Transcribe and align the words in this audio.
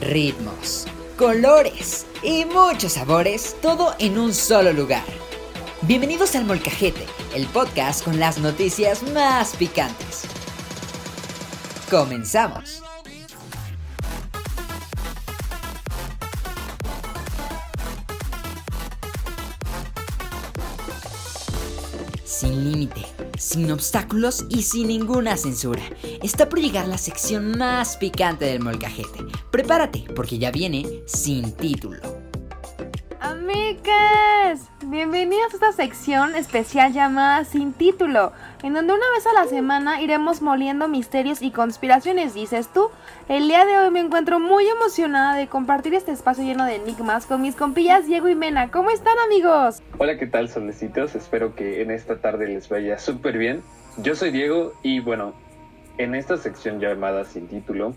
ritmos, 0.00 0.86
colores 1.16 2.06
y 2.22 2.44
muchos 2.44 2.92
sabores, 2.92 3.56
todo 3.62 3.94
en 3.98 4.18
un 4.18 4.34
solo 4.34 4.72
lugar. 4.72 5.04
Bienvenidos 5.82 6.34
al 6.34 6.44
Molcajete, 6.44 7.06
el 7.34 7.46
podcast 7.46 8.04
con 8.04 8.18
las 8.18 8.38
noticias 8.38 9.02
más 9.14 9.54
picantes. 9.56 10.22
Comenzamos. 11.90 12.82
Sin 22.24 22.64
límite, 22.70 23.06
sin 23.38 23.70
obstáculos 23.70 24.44
y 24.48 24.62
sin 24.62 24.88
ninguna 24.88 25.36
censura. 25.36 25.82
Está 26.22 26.48
por 26.48 26.60
llegar 26.60 26.88
la 26.88 26.98
sección 26.98 27.56
más 27.56 27.96
picante 27.96 28.44
del 28.44 28.60
molcajete. 28.60 29.24
Prepárate, 29.50 30.04
porque 30.14 30.38
ya 30.38 30.50
viene 30.50 31.02
sin 31.06 31.52
título. 31.52 32.00
Amigas, 33.20 34.60
bienvenidos 34.84 35.52
a 35.52 35.56
esta 35.56 35.72
sección 35.72 36.36
especial 36.36 36.92
llamada 36.92 37.44
Sin 37.44 37.72
Título, 37.72 38.32
en 38.62 38.74
donde 38.74 38.94
una 38.94 39.10
vez 39.14 39.26
a 39.26 39.32
la 39.32 39.46
semana 39.46 40.00
iremos 40.00 40.42
moliendo 40.42 40.88
misterios 40.88 41.42
y 41.42 41.50
conspiraciones, 41.50 42.34
dices 42.34 42.68
tú. 42.72 42.88
El 43.28 43.48
día 43.48 43.64
de 43.64 43.78
hoy 43.78 43.90
me 43.90 44.00
encuentro 44.00 44.40
muy 44.40 44.66
emocionada 44.66 45.36
de 45.36 45.46
compartir 45.46 45.94
este 45.94 46.12
espacio 46.12 46.44
lleno 46.44 46.64
de 46.64 46.76
enigmas 46.76 47.26
con 47.26 47.42
mis 47.42 47.54
compillas 47.54 48.06
Diego 48.06 48.28
y 48.28 48.34
Mena. 48.34 48.70
¿Cómo 48.70 48.90
están 48.90 49.18
amigos? 49.26 49.82
Hola, 49.98 50.18
¿qué 50.18 50.26
tal 50.26 50.48
solecitos? 50.48 51.14
Espero 51.14 51.54
que 51.54 51.82
en 51.82 51.90
esta 51.90 52.18
tarde 52.18 52.48
les 52.48 52.68
vaya 52.68 52.98
súper 52.98 53.38
bien. 53.38 53.62
Yo 53.98 54.14
soy 54.14 54.30
Diego 54.30 54.72
y 54.82 55.00
bueno, 55.00 55.34
en 55.98 56.14
esta 56.14 56.36
sección 56.36 56.80
llamada 56.80 57.24
Sin 57.24 57.48
Título, 57.48 57.94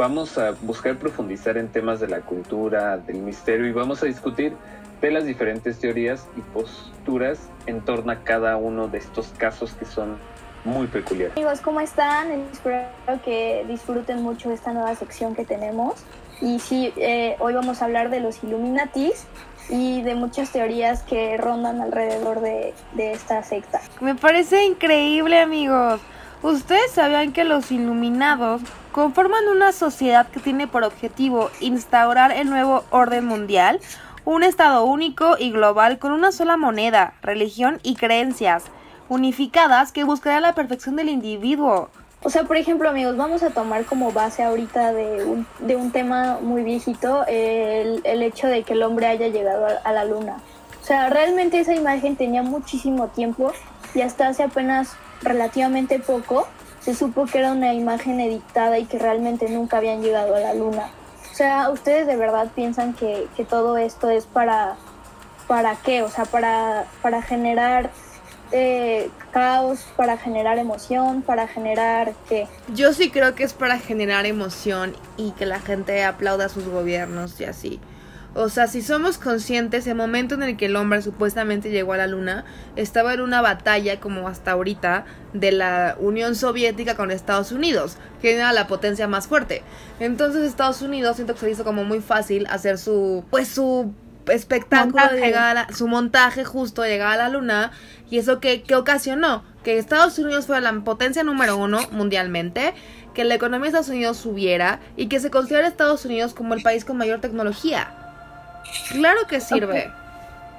vamos 0.00 0.38
a 0.38 0.52
buscar 0.62 0.96
profundizar 0.96 1.58
en 1.58 1.68
temas 1.68 2.00
de 2.00 2.08
la 2.08 2.22
cultura, 2.22 2.96
del 2.96 3.18
misterio 3.18 3.66
y 3.66 3.72
vamos 3.72 4.02
a 4.02 4.06
discutir 4.06 4.56
de 5.02 5.10
las 5.10 5.26
diferentes 5.26 5.78
teorías 5.78 6.26
y 6.38 6.40
posturas 6.40 7.50
en 7.66 7.82
torno 7.82 8.10
a 8.10 8.24
cada 8.24 8.56
uno 8.56 8.88
de 8.88 8.96
estos 8.96 9.26
casos 9.36 9.74
que 9.74 9.84
son 9.84 10.16
muy 10.64 10.86
peculiares. 10.86 11.36
Amigos, 11.36 11.60
¿cómo 11.60 11.82
están? 11.82 12.30
Espero 12.50 12.86
que 13.22 13.66
disfruten 13.68 14.22
mucho 14.22 14.50
esta 14.50 14.72
nueva 14.72 14.94
sección 14.94 15.34
que 15.34 15.44
tenemos. 15.44 15.96
Y 16.40 16.60
sí, 16.60 16.94
eh, 16.96 17.36
hoy 17.38 17.52
vamos 17.52 17.82
a 17.82 17.84
hablar 17.84 18.08
de 18.08 18.20
los 18.20 18.42
Illuminatis 18.42 19.26
y 19.68 20.00
de 20.00 20.14
muchas 20.14 20.50
teorías 20.50 21.02
que 21.02 21.36
rondan 21.36 21.82
alrededor 21.82 22.40
de, 22.40 22.72
de 22.94 23.12
esta 23.12 23.42
secta. 23.42 23.82
Me 24.00 24.14
parece 24.14 24.64
increíble 24.64 25.40
amigos. 25.40 26.00
¿Ustedes 26.42 26.90
sabían 26.92 27.32
que 27.32 27.44
los 27.44 27.70
Iluminados 27.70 28.62
conforman 28.92 29.48
una 29.48 29.72
sociedad 29.72 30.26
que 30.28 30.40
tiene 30.40 30.66
por 30.66 30.84
objetivo 30.84 31.50
instaurar 31.60 32.32
el 32.32 32.50
nuevo 32.50 32.84
orden 32.90 33.24
mundial? 33.26 33.80
Un 34.24 34.42
estado 34.42 34.84
único 34.84 35.36
y 35.38 35.50
global 35.50 35.98
con 35.98 36.12
una 36.12 36.32
sola 36.32 36.56
moneda, 36.56 37.14
religión 37.22 37.80
y 37.82 37.94
creencias 37.96 38.64
unificadas 39.08 39.92
que 39.92 40.04
buscarán 40.04 40.42
la 40.42 40.54
perfección 40.54 40.96
del 40.96 41.08
individuo. 41.08 41.90
O 42.22 42.30
sea, 42.30 42.44
por 42.44 42.56
ejemplo, 42.56 42.88
amigos, 42.88 43.16
vamos 43.16 43.42
a 43.42 43.50
tomar 43.50 43.84
como 43.84 44.12
base 44.12 44.42
ahorita 44.42 44.92
de 44.92 45.24
un, 45.24 45.46
de 45.58 45.74
un 45.74 45.90
tema 45.90 46.38
muy 46.40 46.62
viejito 46.62 47.24
el, 47.26 48.02
el 48.04 48.22
hecho 48.22 48.46
de 48.46 48.62
que 48.62 48.74
el 48.74 48.82
hombre 48.82 49.06
haya 49.06 49.28
llegado 49.28 49.66
a, 49.66 49.70
a 49.88 49.92
la 49.92 50.04
luna. 50.04 50.36
O 50.80 50.84
sea, 50.84 51.08
realmente 51.08 51.58
esa 51.58 51.74
imagen 51.74 52.16
tenía 52.16 52.42
muchísimo 52.42 53.08
tiempo 53.08 53.52
y 53.94 54.02
hasta 54.02 54.28
hace 54.28 54.42
apenas 54.42 54.92
relativamente 55.22 55.98
poco 55.98 56.46
se 56.80 56.94
supo 56.94 57.26
que 57.26 57.38
era 57.38 57.52
una 57.52 57.74
imagen 57.74 58.20
editada 58.20 58.78
y 58.78 58.86
que 58.86 58.98
realmente 58.98 59.48
nunca 59.48 59.78
habían 59.78 60.02
llegado 60.02 60.34
a 60.34 60.40
la 60.40 60.54
luna. 60.54 60.90
O 61.30 61.34
sea, 61.34 61.70
¿ustedes 61.70 62.06
de 62.06 62.16
verdad 62.16 62.50
piensan 62.54 62.94
que, 62.94 63.28
que 63.36 63.44
todo 63.44 63.78
esto 63.78 64.10
es 64.10 64.26
para, 64.26 64.76
para 65.46 65.76
qué? 65.76 66.02
O 66.02 66.10
sea, 66.10 66.24
para, 66.24 66.86
para 67.02 67.22
generar 67.22 67.90
eh, 68.52 69.10
caos, 69.30 69.86
para 69.96 70.18
generar 70.18 70.58
emoción, 70.58 71.22
para 71.22 71.46
generar 71.46 72.14
qué? 72.28 72.48
Yo 72.74 72.92
sí 72.92 73.10
creo 73.10 73.34
que 73.34 73.44
es 73.44 73.52
para 73.52 73.78
generar 73.78 74.26
emoción 74.26 74.94
y 75.16 75.32
que 75.32 75.46
la 75.46 75.60
gente 75.60 76.04
aplauda 76.04 76.46
a 76.46 76.48
sus 76.48 76.68
gobiernos 76.68 77.40
y 77.40 77.44
así. 77.44 77.80
O 78.34 78.48
sea, 78.48 78.68
si 78.68 78.80
somos 78.80 79.18
conscientes, 79.18 79.86
el 79.88 79.96
momento 79.96 80.36
en 80.36 80.44
el 80.44 80.56
que 80.56 80.66
el 80.66 80.76
hombre 80.76 81.02
supuestamente 81.02 81.70
llegó 81.70 81.94
a 81.94 81.96
la 81.96 82.06
luna, 82.06 82.44
estaba 82.76 83.12
en 83.12 83.20
una 83.20 83.42
batalla, 83.42 83.98
como 83.98 84.28
hasta 84.28 84.52
ahorita, 84.52 85.04
de 85.32 85.50
la 85.50 85.96
Unión 85.98 86.36
Soviética 86.36 86.94
con 86.94 87.10
Estados 87.10 87.50
Unidos, 87.50 87.96
que 88.22 88.34
era 88.34 88.52
la 88.52 88.68
potencia 88.68 89.08
más 89.08 89.26
fuerte. 89.26 89.62
Entonces 89.98 90.42
Estados 90.42 90.80
Unidos 90.80 91.16
siento 91.16 91.34
que 91.34 91.40
se 91.40 91.50
hizo 91.50 91.64
como 91.64 91.82
muy 91.82 92.00
fácil 92.00 92.46
hacer 92.50 92.78
su, 92.78 93.24
pues 93.30 93.48
su 93.48 93.92
espectáculo 94.28 95.08
de 95.10 95.20
llegar 95.20 95.58
a, 95.58 95.72
su 95.72 95.88
montaje 95.88 96.44
justo 96.44 96.82
de 96.82 96.90
llegar 96.90 97.12
a 97.12 97.16
la 97.16 97.28
luna 97.30 97.72
y 98.10 98.18
eso 98.18 98.38
que, 98.38 98.62
que 98.62 98.76
ocasionó 98.76 99.42
que 99.64 99.76
Estados 99.76 100.18
Unidos 100.18 100.46
fuera 100.46 100.60
la 100.60 100.72
potencia 100.84 101.24
número 101.24 101.56
uno 101.56 101.80
mundialmente, 101.90 102.74
que 103.12 103.24
la 103.24 103.34
economía 103.34 103.64
de 103.64 103.68
Estados 103.68 103.88
Unidos 103.88 104.16
subiera 104.18 104.80
y 104.96 105.08
que 105.08 105.20
se 105.20 105.30
considera 105.30 105.66
Estados 105.66 106.04
Unidos 106.04 106.32
como 106.32 106.54
el 106.54 106.62
país 106.62 106.84
con 106.84 106.96
mayor 106.96 107.20
tecnología. 107.20 108.09
Claro 108.90 109.20
que 109.28 109.40
sirve. 109.40 109.92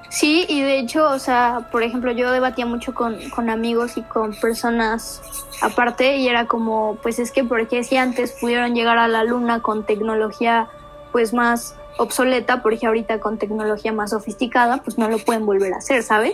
Sí, 0.10 0.46
y 0.50 0.62
de 0.62 0.78
hecho, 0.80 1.10
o 1.10 1.20
sea, 1.20 1.68
por 1.72 1.84
ejemplo, 1.84 2.12
yo 2.12 2.32
debatía 2.32 2.66
mucho 2.66 2.94
con, 2.94 3.18
con 3.30 3.50
amigos 3.50 3.96
y 3.96 4.02
con 4.02 4.34
personas 4.36 5.22
aparte 5.62 6.18
y 6.18 6.28
era 6.28 6.48
como, 6.48 6.98
pues 7.02 7.18
es 7.18 7.32
que 7.32 7.46
porque 7.46 7.84
si 7.86 7.96
antes 7.96 8.34
pudieron 8.34 8.76
llegar 8.76 8.98
a 8.98 9.08
la 9.08 9.24
luna 9.24 9.62
con 9.62 9.86
tecnología 9.86 10.68
pues 11.14 11.34
más 11.34 11.76
obsoleta, 11.98 12.62
porque 12.62 12.88
ahorita 12.88 13.20
con 13.20 13.38
tecnología 13.38 13.94
más 13.94 14.10
sofisticada, 14.10 14.78
pues 14.78 14.98
no 14.98 15.10
lo 15.10 15.18
pueden 15.20 15.46
volver 15.46 15.74
a 15.74 15.78
hacer, 15.78 16.04
¿sabes? 16.04 16.34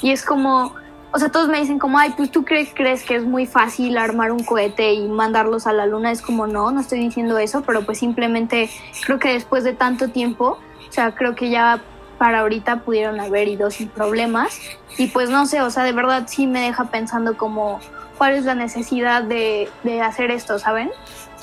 Y 0.00 0.12
es 0.12 0.24
como, 0.24 0.74
o 1.12 1.18
sea, 1.18 1.30
todos 1.30 1.48
me 1.48 1.60
dicen 1.60 1.78
como, 1.78 1.98
ay, 1.98 2.14
pues 2.16 2.30
tú 2.30 2.44
crees, 2.44 2.70
crees 2.74 3.02
que 3.02 3.16
es 3.16 3.24
muy 3.24 3.46
fácil 3.46 3.98
armar 3.98 4.32
un 4.32 4.44
cohete 4.44 4.92
y 4.92 5.08
mandarlos 5.08 5.66
a 5.66 5.72
la 5.72 5.86
luna. 5.86 6.12
Es 6.12 6.22
como, 6.22 6.46
no, 6.46 6.70
no 6.70 6.80
estoy 6.80 7.00
diciendo 7.00 7.38
eso, 7.38 7.62
pero 7.62 7.84
pues 7.84 7.98
simplemente 7.98 8.70
creo 9.04 9.18
que 9.18 9.32
después 9.32 9.64
de 9.64 9.72
tanto 9.72 10.08
tiempo, 10.08 10.58
o 10.88 10.92
sea, 10.92 11.14
creo 11.14 11.34
que 11.34 11.50
ya 11.50 11.80
para 12.18 12.40
ahorita 12.40 12.80
pudieron 12.80 13.20
haber 13.20 13.48
ido 13.48 13.70
sin 13.70 13.88
problemas. 13.88 14.60
Y 14.98 15.06
pues 15.08 15.30
no 15.30 15.46
sé, 15.46 15.62
o 15.62 15.70
sea, 15.70 15.84
de 15.84 15.92
verdad 15.92 16.24
sí 16.26 16.46
me 16.46 16.60
deja 16.60 16.90
pensando 16.90 17.36
como, 17.36 17.80
¿cuál 18.18 18.34
es 18.34 18.44
la 18.44 18.54
necesidad 18.54 19.22
de, 19.22 19.70
de 19.84 20.02
hacer 20.02 20.30
esto, 20.30 20.58
¿saben? 20.58 20.90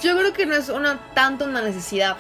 Yo 0.03 0.17
creo 0.17 0.33
que 0.33 0.45
no 0.45 0.55
es 0.55 0.69
una 0.69 0.99
tanto 1.13 1.45
una 1.45 1.61
necesidad. 1.61 2.17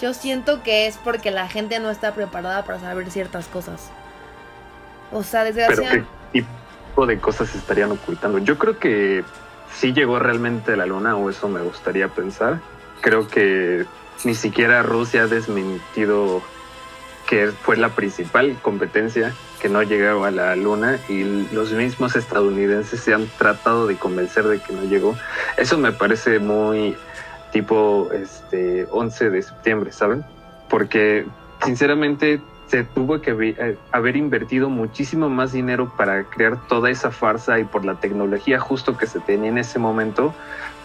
Yo 0.00 0.12
siento 0.12 0.62
que 0.64 0.88
es 0.88 0.98
porque 0.98 1.30
la 1.30 1.48
gente 1.48 1.78
no 1.78 1.90
está 1.90 2.12
preparada 2.12 2.64
para 2.64 2.80
saber 2.80 3.10
ciertas 3.10 3.46
cosas. 3.46 3.90
O 5.12 5.22
sea, 5.22 5.44
desgraciadamente... 5.44 6.08
¿qué 6.32 6.44
tipo 6.90 7.06
de 7.06 7.18
cosas 7.18 7.54
estarían 7.54 7.92
ocultando? 7.92 8.38
Yo 8.38 8.58
creo 8.58 8.78
que 8.78 9.22
sí 9.72 9.92
llegó 9.92 10.18
realmente 10.18 10.72
a 10.72 10.76
la 10.76 10.86
luna, 10.86 11.16
o 11.16 11.30
eso 11.30 11.48
me 11.48 11.60
gustaría 11.60 12.08
pensar. 12.08 12.58
Creo 13.00 13.28
que 13.28 13.86
ni 14.24 14.34
siquiera 14.34 14.82
Rusia 14.82 15.22
ha 15.22 15.26
desmentido 15.26 16.42
que 17.32 17.46
fue 17.46 17.78
la 17.78 17.88
principal 17.88 18.58
competencia 18.60 19.32
que 19.58 19.70
no 19.70 19.82
llegaba 19.82 20.28
a 20.28 20.30
la 20.30 20.54
luna 20.54 20.98
y 21.08 21.24
los 21.50 21.72
mismos 21.72 22.14
estadounidenses 22.14 23.00
se 23.00 23.14
han 23.14 23.26
tratado 23.38 23.86
de 23.86 23.96
convencer 23.96 24.44
de 24.44 24.58
que 24.58 24.74
no 24.74 24.84
llegó. 24.84 25.16
Eso 25.56 25.78
me 25.78 25.92
parece 25.92 26.40
muy 26.40 26.94
tipo 27.50 28.10
este 28.12 28.86
11 28.90 29.30
de 29.30 29.40
septiembre, 29.40 29.92
¿saben? 29.92 30.26
Porque 30.68 31.24
sinceramente 31.64 32.42
se 32.66 32.84
tuvo 32.84 33.22
que 33.22 33.30
eh, 33.58 33.78
haber 33.92 34.16
invertido 34.16 34.68
muchísimo 34.68 35.30
más 35.30 35.52
dinero 35.52 35.90
para 35.96 36.24
crear 36.24 36.58
toda 36.68 36.90
esa 36.90 37.10
farsa 37.10 37.58
y 37.58 37.64
por 37.64 37.86
la 37.86 37.94
tecnología 37.94 38.60
justo 38.60 38.98
que 38.98 39.06
se 39.06 39.20
tenía 39.20 39.48
en 39.48 39.56
ese 39.56 39.78
momento 39.78 40.34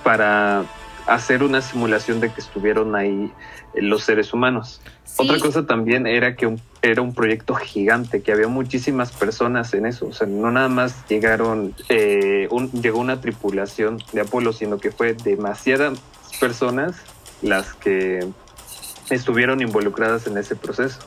para 0.02 0.64
hacer 1.08 1.42
una 1.44 1.62
simulación 1.62 2.20
de 2.20 2.32
que 2.32 2.42
estuvieron 2.42 2.96
ahí 2.96 3.32
eh, 3.74 3.82
los 3.82 4.04
seres 4.04 4.34
humanos. 4.34 4.82
Sí. 5.06 5.24
Otra 5.24 5.40
cosa 5.40 5.66
también 5.66 6.06
era 6.06 6.36
que 6.36 6.46
un- 6.48 6.62
era 6.82 7.02
un 7.02 7.14
proyecto 7.16 7.56
gigante, 7.56 8.22
que 8.22 8.32
había 8.32 8.48
muchísimas 8.48 9.12
personas 9.12 9.74
en 9.74 9.86
eso. 9.86 10.08
O 10.08 10.14
sea, 10.14 10.28
no 10.28 10.52
nada 10.52 10.68
más 10.70 10.94
llegaron, 11.08 11.74
eh, 11.90 12.48
un- 12.52 12.70
llegó 12.72 13.00
una 13.00 13.20
tripulación 13.22 14.04
de 14.14 14.22
Apolo, 14.22 14.54
sino 14.54 14.78
que 14.78 14.92
fue 14.92 15.14
demasiadas 15.14 16.00
personas 16.40 16.96
las 17.42 17.74
que 17.74 18.28
estuvieron 19.10 19.62
involucradas 19.62 20.28
en 20.28 20.38
ese 20.38 20.56
proceso. 20.56 21.00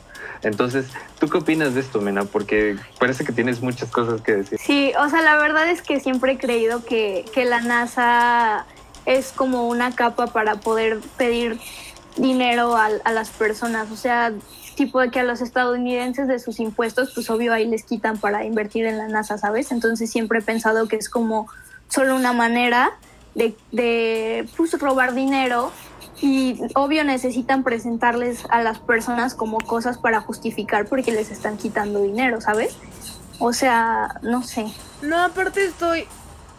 Entonces, 0.43 0.87
¿tú 1.19 1.29
qué 1.29 1.37
opinas 1.37 1.75
de 1.75 1.81
esto, 1.81 2.01
Mena? 2.01 2.23
Porque 2.25 2.75
parece 2.99 3.23
que 3.23 3.31
tienes 3.31 3.61
muchas 3.61 3.91
cosas 3.91 4.21
que 4.21 4.33
decir. 4.37 4.57
Sí, 4.59 4.91
o 4.99 5.07
sea, 5.09 5.21
la 5.21 5.37
verdad 5.37 5.69
es 5.69 5.83
que 5.83 5.99
siempre 5.99 6.31
he 6.33 6.37
creído 6.39 6.83
que, 6.83 7.25
que 7.31 7.45
la 7.45 7.61
NASA 7.61 8.65
es 9.05 9.31
como 9.31 9.67
una 9.67 9.93
capa 9.93 10.27
para 10.27 10.55
poder 10.55 10.99
pedir 11.17 11.59
dinero 12.17 12.75
a, 12.75 12.89
a 13.03 13.11
las 13.11 13.29
personas. 13.29 13.91
O 13.91 13.95
sea, 13.95 14.33
tipo 14.75 14.99
de 14.99 15.11
que 15.11 15.19
a 15.19 15.23
los 15.23 15.41
estadounidenses 15.41 16.27
de 16.27 16.39
sus 16.39 16.59
impuestos, 16.59 17.11
pues 17.13 17.29
obvio 17.29 17.53
ahí 17.53 17.67
les 17.67 17.83
quitan 17.83 18.17
para 18.17 18.45
invertir 18.45 18.85
en 18.85 18.97
la 18.97 19.07
NASA, 19.07 19.37
¿sabes? 19.37 19.71
Entonces 19.71 20.09
siempre 20.09 20.39
he 20.39 20.41
pensado 20.41 20.87
que 20.87 20.95
es 20.95 21.09
como 21.09 21.47
solo 21.87 22.15
una 22.15 22.33
manera 22.33 22.91
de, 23.35 23.55
de 23.71 24.47
pues, 24.57 24.77
robar 24.79 25.13
dinero 25.13 25.71
y 26.21 26.59
obvio 26.75 27.03
necesitan 27.03 27.63
presentarles 27.63 28.43
a 28.49 28.61
las 28.61 28.79
personas 28.79 29.33
como 29.33 29.59
cosas 29.59 29.97
para 29.97 30.21
justificar 30.21 30.85
porque 30.87 31.11
les 31.11 31.31
están 31.31 31.57
quitando 31.57 32.01
dinero, 32.01 32.41
¿sabes? 32.41 32.75
O 33.39 33.53
sea, 33.53 34.19
no 34.21 34.43
sé. 34.43 34.67
No, 35.01 35.17
aparte 35.17 35.65
estoy 35.65 36.05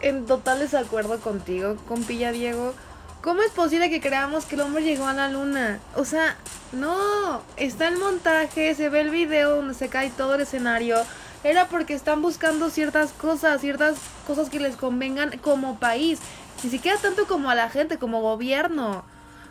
en 0.03 0.25
total 0.25 0.59
desacuerdo 0.59 1.19
contigo, 1.19 1.77
compilla 1.87 2.31
Diego. 2.31 2.73
¿Cómo 3.21 3.41
es 3.41 3.51
posible 3.51 3.89
que 3.89 4.01
creamos 4.01 4.45
que 4.45 4.55
el 4.55 4.61
hombre 4.61 4.83
llegó 4.83 5.07
a 5.07 5.13
la 5.13 5.29
luna? 5.29 5.79
O 5.95 6.03
sea, 6.03 6.35
no, 6.73 7.41
está 7.55 7.87
el 7.87 7.97
montaje, 7.97 8.75
se 8.75 8.89
ve 8.89 8.99
el 8.99 9.11
video 9.11 9.55
donde 9.55 9.73
se 9.73 9.87
cae 9.87 10.09
todo 10.09 10.35
el 10.35 10.41
escenario. 10.41 10.97
Era 11.45 11.67
porque 11.67 11.93
están 11.93 12.21
buscando 12.21 12.69
ciertas 12.69 13.11
cosas, 13.11 13.61
ciertas 13.61 13.95
cosas 14.27 14.49
que 14.49 14.59
les 14.59 14.75
convengan 14.75 15.37
como 15.37 15.79
país. 15.79 16.19
Ni 16.63 16.69
siquiera 16.69 16.97
tanto 16.97 17.25
como 17.25 17.49
a 17.49 17.55
la 17.55 17.69
gente, 17.69 17.97
como 17.97 18.21
gobierno. 18.21 19.05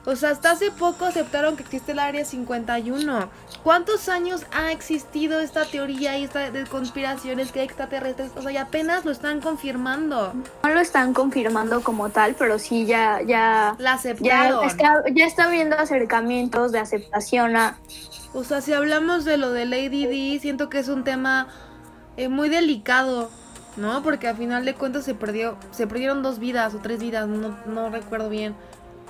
O 0.05 0.17
sea, 0.17 0.31
hasta 0.31 0.51
hace 0.51 0.73
poco 0.73 1.05
aceptaron 1.05 1.57
que 1.57 1.63
existe 1.63 1.93
el 1.93 2.01
Área 2.01 2.25
51. 2.25 3.29
¿Cuántos 3.63 4.09
años 4.09 4.45
ha 4.53 4.73
existido 4.73 5.41
esta 5.41 5.65
teoría 5.65 6.19
y 6.19 6.25
esta 6.25 6.51
de 6.51 6.67
conspiraciones 6.67 7.53
que 7.53 7.61
hay 7.61 7.67
extraterrestres? 7.67 8.33
O 8.37 8.43
sea, 8.43 8.51
y 8.51 8.57
apenas 8.57 9.05
lo 9.05 9.13
están 9.13 9.41
confirmando. 9.41 10.35
No 10.65 10.69
lo 10.71 10.81
están 10.81 11.15
confirmando 11.15 11.83
como 11.83 12.11
tal, 12.11 12.35
pero 12.35 12.59
sí 12.59 12.85
ya 12.85 13.23
ya 13.23 13.77
La 13.79 13.91
ya 13.91 13.95
aceptaron. 13.95 14.65
está, 14.65 15.05
ya 15.15 15.25
está 15.25 15.49
viendo 15.49 15.77
acercamientos 15.79 16.73
de 16.73 16.81
aceptación 16.81 17.55
a 17.55 17.79
O 18.35 18.43
sea, 18.43 18.61
si 18.61 18.73
hablamos 18.73 19.25
de 19.25 19.37
lo 19.37 19.53
de 19.53 19.67
Lady 19.67 20.07
D, 20.07 20.41
siento 20.41 20.69
que 20.69 20.81
es 20.81 20.89
un 20.89 21.05
tema 21.05 21.47
eh, 22.17 22.29
muy 22.29 22.49
delicado, 22.49 23.31
¿no? 23.77 24.03
Porque 24.03 24.27
al 24.27 24.37
final 24.37 24.65
de 24.65 24.75
cuentas 24.75 25.05
se 25.05 25.15
perdió, 25.15 25.57
se 25.71 25.87
perdieron 25.87 26.25
dos 26.25 26.41
vidas 26.41 26.75
o 26.75 26.79
tres 26.79 26.99
vidas, 26.99 27.29
no, 27.29 27.57
no 27.67 27.89
recuerdo 27.89 28.29
bien. 28.29 28.57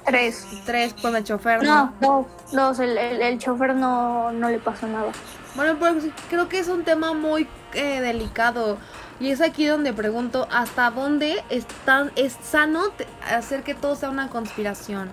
Tres. 0.04 0.46
Tres 0.66 0.94
con 0.94 1.14
el 1.16 1.24
chofer, 1.24 1.62
¿no? 1.62 1.92
No, 2.00 2.26
no, 2.52 2.66
dos, 2.68 2.78
el, 2.78 2.96
el, 2.98 3.22
el 3.22 3.38
chofer 3.38 3.74
no, 3.74 4.32
no 4.32 4.48
le 4.48 4.58
pasó 4.58 4.86
nada. 4.86 5.12
Bueno, 5.54 5.76
pues 5.78 6.04
creo 6.30 6.48
que 6.48 6.58
es 6.58 6.68
un 6.68 6.84
tema 6.84 7.12
muy 7.12 7.46
eh, 7.74 8.00
delicado. 8.00 8.78
Y 9.20 9.30
es 9.30 9.40
aquí 9.40 9.66
donde 9.66 9.92
pregunto, 9.92 10.48
¿hasta 10.50 10.90
dónde 10.90 11.44
es, 11.48 11.64
tan- 11.84 12.10
es 12.16 12.36
sano 12.42 12.82
hacer 13.30 13.62
que 13.62 13.74
todo 13.74 13.94
sea 13.94 14.10
una 14.10 14.28
conspiración? 14.28 15.10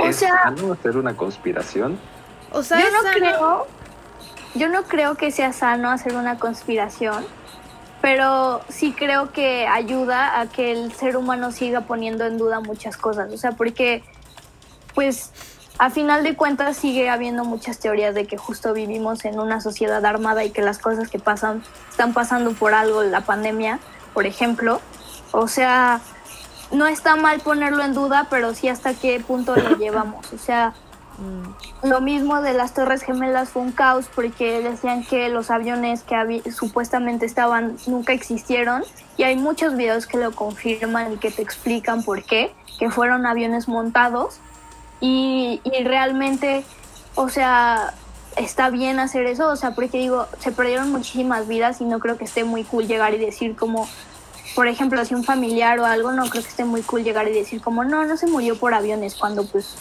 O 0.00 0.06
¿Es 0.06 0.16
sea- 0.16 0.42
sano 0.42 0.72
hacer 0.72 0.96
una 0.96 1.14
conspiración? 1.16 1.98
O 2.50 2.62
sea, 2.62 2.80
yo 2.80 2.86
es 2.86 2.92
no 2.92 3.02
sano- 3.02 3.12
creo, 3.14 3.66
yo 4.54 4.68
no 4.68 4.82
creo 4.84 5.14
que 5.14 5.30
sea 5.30 5.52
sano 5.52 5.90
hacer 5.90 6.16
una 6.16 6.38
conspiración, 6.38 7.24
pero 8.00 8.62
sí 8.68 8.92
creo 8.98 9.30
que 9.32 9.66
ayuda 9.68 10.40
a 10.40 10.46
que 10.46 10.72
el 10.72 10.92
ser 10.92 11.16
humano 11.16 11.52
siga 11.52 11.82
poniendo 11.82 12.26
en 12.26 12.38
duda 12.38 12.60
muchas 12.60 12.96
cosas. 12.96 13.32
O 13.32 13.36
sea, 13.36 13.52
porque, 13.52 14.02
pues, 14.94 15.30
a 15.78 15.90
final 15.90 16.22
de 16.22 16.36
cuentas 16.36 16.76
sigue 16.76 17.08
habiendo 17.08 17.44
muchas 17.44 17.78
teorías 17.78 18.14
de 18.14 18.26
que 18.26 18.36
justo 18.36 18.72
vivimos 18.72 19.24
en 19.24 19.40
una 19.40 19.60
sociedad 19.60 20.04
armada 20.04 20.44
y 20.44 20.50
que 20.50 20.62
las 20.62 20.78
cosas 20.78 21.08
que 21.08 21.18
pasan 21.18 21.62
están 21.90 22.12
pasando 22.12 22.52
por 22.52 22.74
algo, 22.74 23.02
la 23.02 23.22
pandemia, 23.22 23.78
por 24.14 24.26
ejemplo. 24.26 24.80
O 25.32 25.48
sea, 25.48 26.00
no 26.70 26.86
está 26.86 27.16
mal 27.16 27.40
ponerlo 27.40 27.82
en 27.82 27.94
duda, 27.94 28.26
pero 28.30 28.54
sí 28.54 28.68
hasta 28.68 28.94
qué 28.94 29.18
punto 29.20 29.56
lo 29.56 29.76
llevamos. 29.78 30.32
O 30.32 30.38
sea, 30.38 30.74
Mm. 31.18 31.88
lo 31.88 32.00
mismo 32.00 32.40
de 32.40 32.54
las 32.54 32.72
Torres 32.74 33.02
Gemelas 33.02 33.50
fue 33.50 33.62
un 33.62 33.72
caos 33.72 34.06
porque 34.14 34.60
decían 34.60 35.04
que 35.04 35.28
los 35.28 35.50
aviones 35.50 36.02
que 36.02 36.42
supuestamente 36.50 37.26
estaban 37.26 37.76
nunca 37.86 38.12
existieron 38.12 38.82
y 39.16 39.24
hay 39.24 39.36
muchos 39.36 39.76
videos 39.76 40.06
que 40.06 40.18
lo 40.18 40.32
confirman 40.32 41.12
y 41.12 41.16
que 41.18 41.30
te 41.30 41.42
explican 41.42 42.02
por 42.02 42.24
qué, 42.24 42.54
que 42.78 42.90
fueron 42.90 43.26
aviones 43.26 43.68
montados 43.68 44.38
y, 45.02 45.60
y 45.64 45.84
realmente, 45.84 46.64
o 47.16 47.28
sea, 47.28 47.92
está 48.36 48.70
bien 48.70 48.98
hacer 48.98 49.26
eso, 49.26 49.48
o 49.48 49.56
sea, 49.56 49.72
porque 49.72 49.98
digo, 49.98 50.26
se 50.38 50.52
perdieron 50.52 50.90
muchísimas 50.90 51.48
vidas 51.48 51.80
y 51.80 51.84
no 51.84 51.98
creo 51.98 52.16
que 52.16 52.24
esté 52.24 52.44
muy 52.44 52.64
cool 52.64 52.86
llegar 52.86 53.12
y 53.12 53.18
decir 53.18 53.56
como, 53.56 53.88
por 54.54 54.68
ejemplo, 54.68 55.04
si 55.04 55.14
un 55.14 55.24
familiar 55.24 55.78
o 55.80 55.84
algo, 55.84 56.12
no 56.12 56.28
creo 56.30 56.42
que 56.42 56.48
esté 56.48 56.64
muy 56.64 56.82
cool 56.82 57.04
llegar 57.04 57.28
y 57.28 57.32
decir 57.32 57.60
como, 57.60 57.84
no, 57.84 58.04
no 58.04 58.16
se 58.16 58.26
murió 58.26 58.56
por 58.56 58.74
aviones 58.74 59.14
cuando 59.14 59.44
pues, 59.46 59.74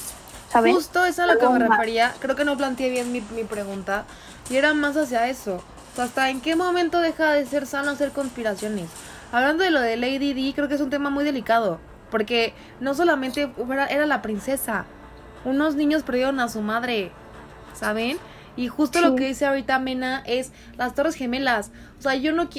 ¿sabes? 0.50 0.74
Justo 0.74 1.06
eso 1.06 1.24
es 1.24 1.30
a 1.30 1.34
lo 1.34 1.40
que 1.40 1.48
me 1.48 1.60
refería. 1.60 2.14
Creo 2.20 2.36
que 2.36 2.44
no 2.44 2.58
planteé 2.58 2.90
bien 2.90 3.12
mi, 3.12 3.22
mi 3.22 3.44
pregunta. 3.44 4.06
Y 4.50 4.56
era 4.56 4.74
más 4.74 4.98
hacia 4.98 5.30
eso. 5.30 5.56
O 5.56 5.96
sea, 5.96 6.06
¿hasta 6.06 6.30
en 6.30 6.42
qué 6.42 6.56
momento 6.56 7.00
deja 7.00 7.32
de 7.34 7.46
ser 7.46 7.66
sano 7.68 7.92
hacer 7.92 8.12
conspiraciones? 8.12 8.90
Hablando 9.32 9.64
de 9.64 9.72
lo 9.72 9.80
de 9.80 9.98
Lady 9.98 10.34
D, 10.34 10.54
creo 10.54 10.68
que 10.68 10.76
es 10.76 10.82
un 10.82 10.90
tema 10.90 11.10
muy 11.10 11.24
delicado. 11.24 11.80
Porque 12.10 12.54
no 12.82 12.94
solamente 12.94 13.50
era 13.90 14.06
la 14.06 14.22
princesa. 14.22 14.86
Unos 15.46 15.76
niños 15.76 16.04
perdieron 16.04 16.40
a 16.40 16.50
su 16.50 16.62
madre. 16.62 17.12
¿Saben? 17.74 18.18
Y 18.58 18.68
justo 18.68 19.00
lo 19.00 19.16
que 19.16 19.28
dice 19.28 19.46
ahorita 19.46 19.80
Mena 19.80 20.24
es 20.26 20.52
las 20.78 20.94
Torres 20.94 21.16
Gemelas. 21.16 21.72
O 22.00 22.02
sea, 22.02 22.16
yo 22.16 22.34
no 22.34 22.50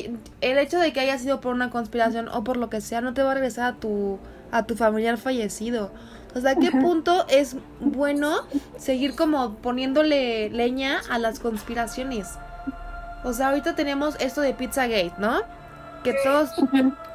el 0.40 0.58
hecho 0.58 0.78
de 0.78 0.92
que 0.92 1.00
haya 1.00 1.18
sido 1.18 1.40
por 1.40 1.54
una 1.54 1.70
conspiración 1.70 2.28
o 2.28 2.44
por 2.44 2.56
lo 2.56 2.70
que 2.70 2.80
sea 2.80 3.00
no 3.00 3.12
te 3.12 3.22
va 3.22 3.32
a 3.32 3.34
regresar 3.34 3.74
a 3.74 3.76
tu 3.76 4.18
a 4.50 4.64
tu 4.64 4.74
familiar 4.76 5.18
fallecido. 5.18 5.90
¿Hasta 6.34 6.56
qué 6.56 6.70
punto 6.70 7.26
es 7.28 7.56
bueno 7.80 8.40
seguir 8.78 9.14
como 9.14 9.56
poniéndole 9.56 10.48
leña 10.50 11.00
a 11.10 11.18
las 11.18 11.40
conspiraciones? 11.40 12.28
O 13.24 13.32
sea, 13.32 13.48
ahorita 13.48 13.74
tenemos 13.74 14.16
esto 14.18 14.40
de 14.40 14.54
Pizzagate, 14.54 15.12
¿no? 15.18 15.42
Que 16.02 16.14
todos 16.24 16.50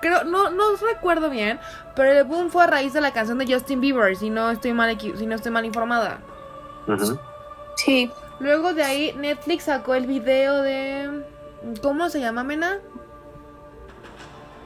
creo 0.02 0.24
no 0.24 0.50
no 0.50 0.64
recuerdo 0.76 1.30
bien, 1.30 1.60
pero 1.96 2.12
el 2.12 2.24
boom 2.24 2.50
fue 2.50 2.64
a 2.64 2.68
raíz 2.68 2.94
de 2.94 3.02
la 3.02 3.12
canción 3.12 3.38
de 3.38 3.52
Justin 3.52 3.82
Bieber, 3.82 4.16
si 4.16 4.30
no 4.30 4.50
estoy 4.50 4.74
mal 4.74 4.98
si 5.00 5.26
no 5.26 5.36
estoy 5.36 5.52
mal 5.52 5.66
informada. 5.66 6.20
Sí. 7.76 8.10
Luego 8.40 8.74
de 8.74 8.84
ahí 8.84 9.14
Netflix 9.18 9.66
sacó 9.66 9.96
el 9.96 10.06
video 10.06 10.62
de 10.62 11.24
¿cómo 11.82 12.10
se 12.10 12.20
llama, 12.20 12.44
Mena? 12.44 12.78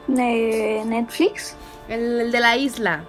de 0.08 0.84
Netflix. 0.86 1.56
El, 1.88 2.20
el 2.22 2.32
de 2.32 2.40
la 2.40 2.58
isla, 2.58 3.04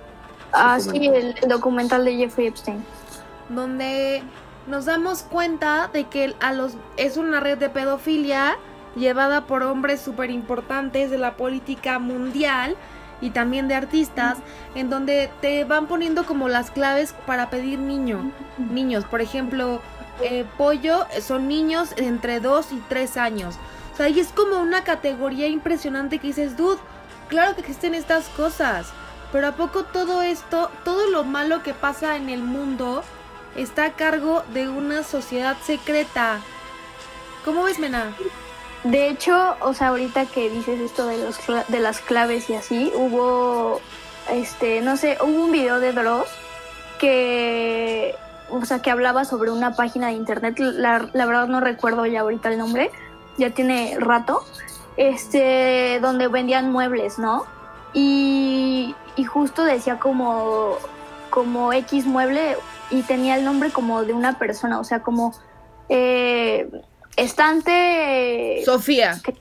Ah, 0.53 0.79
sí, 0.79 1.07
el 1.07 1.35
documental 1.49 2.05
de 2.05 2.15
Jeffrey 2.17 2.47
Epstein. 2.49 2.85
donde 3.49 4.23
nos 4.67 4.85
damos 4.85 5.23
cuenta 5.23 5.89
de 5.93 6.05
que 6.05 6.35
a 6.41 6.53
los 6.53 6.75
es 6.97 7.17
una 7.17 7.41
red 7.41 7.59
de 7.59 7.69
pedofilia 7.71 8.57
llevada 8.97 9.47
por 9.47 9.63
hombres 9.63 10.01
súper 10.01 10.31
importantes 10.31 11.11
de 11.11 11.19
la 11.19 11.35
política 11.37 11.99
mundial 11.99 12.77
y 13.21 13.31
también 13.31 13.69
de 13.69 13.75
artistas, 13.75 14.39
en 14.75 14.91
donde 14.91 15.31
te 15.41 15.65
van 15.65 15.87
poniendo 15.87 16.25
como 16.27 16.49
las 16.49 16.71
claves 16.71 17.15
para 17.25 17.51
pedir 17.51 17.79
niño, 17.79 18.33
niños. 18.59 19.05
Por 19.05 19.21
ejemplo, 19.21 19.81
eh, 20.21 20.45
pollo 20.59 21.07
eh, 21.15 21.21
son 21.21 21.49
niños 21.49 21.95
entre 21.97 22.41
2 22.41 22.73
y 22.73 22.83
3 22.89 23.17
años. 23.17 23.55
O 23.95 23.97
sea, 23.97 24.09
y 24.09 24.19
es 24.19 24.29
como 24.29 24.59
una 24.59 24.83
categoría 24.85 25.47
impresionante 25.47 26.19
que 26.19 26.29
dices, 26.29 26.57
dude, 26.57 26.81
claro 27.29 27.55
que 27.55 27.61
existen 27.61 27.95
estas 27.95 28.29
cosas. 28.31 28.93
Pero 29.31 29.49
¿a 29.49 29.53
poco 29.53 29.85
todo 29.85 30.21
esto, 30.23 30.71
todo 30.85 31.09
lo 31.09 31.25
malo 31.25 31.63
que 31.63 31.73
pasa 31.73 32.17
en 32.17 32.29
el 32.29 32.43
mundo 32.43 33.03
está 33.57 33.87
a 33.87 33.93
cargo 33.93 34.43
de 34.53 34.69
una 34.69 35.05
sociedad 35.05 35.57
secreta? 35.65 36.41
¿Cómo 37.45 37.63
ves, 37.63 37.79
Mena? 37.79 38.13
De 38.85 39.09
hecho, 39.09 39.57
o 39.61 39.75
sea, 39.75 39.89
ahorita 39.89 40.27
que 40.27 40.51
dices 40.51 40.81
esto 40.81 41.07
de 41.07 41.19
los 41.19 41.39
de 41.69 41.81
las 41.81 42.01
claves 42.01 42.51
y 42.51 42.55
así, 42.55 42.93
hubo 42.95 43.81
este, 44.31 44.81
no 44.81 44.97
sé, 44.97 45.19
hubo 45.23 45.45
un 45.45 45.53
video 45.53 45.79
de 45.79 45.93
Dross 45.93 46.29
que 46.99 48.15
o 48.51 48.65
sea, 48.65 48.81
que 48.83 48.91
hablaba 48.91 49.25
sobre 49.25 49.51
una 49.51 49.75
página 49.75 50.09
de 50.09 50.13
internet, 50.13 50.59
la, 50.59 51.09
la 51.13 51.27
verdad 51.27 51.49
no 51.49 51.61
recuerdo 51.61 52.05
ya 52.07 52.21
ahorita 52.21 52.51
el 52.51 52.59
nombre, 52.59 52.91
ya 53.39 53.51
tiene 53.51 53.97
rato, 53.99 54.45
este, 54.97 55.99
donde 56.01 56.29
vendían 56.29 56.71
muebles, 56.71 57.19
¿no? 57.19 57.47
Y, 57.95 58.95
y 59.17 59.25
justo 59.25 59.65
decía 59.65 59.99
como, 59.99 60.77
como 61.31 61.73
X 61.73 62.07
mueble 62.07 62.57
y 62.91 63.03
tenía 63.03 63.37
el 63.37 63.45
nombre 63.45 63.71
como 63.71 64.03
de 64.05 64.13
una 64.13 64.39
persona, 64.39 64.79
o 64.79 64.85
sea, 64.85 65.03
como 65.03 65.33
eh, 65.89 66.71
estante... 67.17 68.63
Sofía. 68.65 69.21
que- 69.25 69.35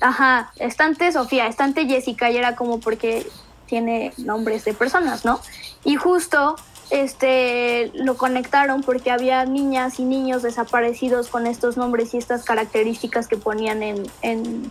Ajá, 0.00 0.52
estante 0.56 1.10
Sofía, 1.12 1.46
estante 1.46 1.86
Jessica, 1.86 2.30
y 2.30 2.36
era 2.36 2.56
como 2.56 2.78
porque 2.80 3.26
tiene 3.66 4.12
nombres 4.18 4.64
de 4.64 4.74
personas, 4.74 5.24
¿no? 5.24 5.40
Y 5.84 5.96
justo 5.96 6.56
este 6.90 7.90
lo 7.94 8.16
conectaron 8.18 8.82
porque 8.82 9.10
había 9.10 9.46
niñas 9.46 9.98
y 9.98 10.04
niños 10.04 10.42
desaparecidos 10.42 11.28
con 11.28 11.46
estos 11.46 11.78
nombres 11.78 12.12
y 12.12 12.18
estas 12.18 12.44
características 12.44 13.26
que 13.26 13.38
ponían 13.38 13.82
en, 13.82 14.04
en, 14.20 14.70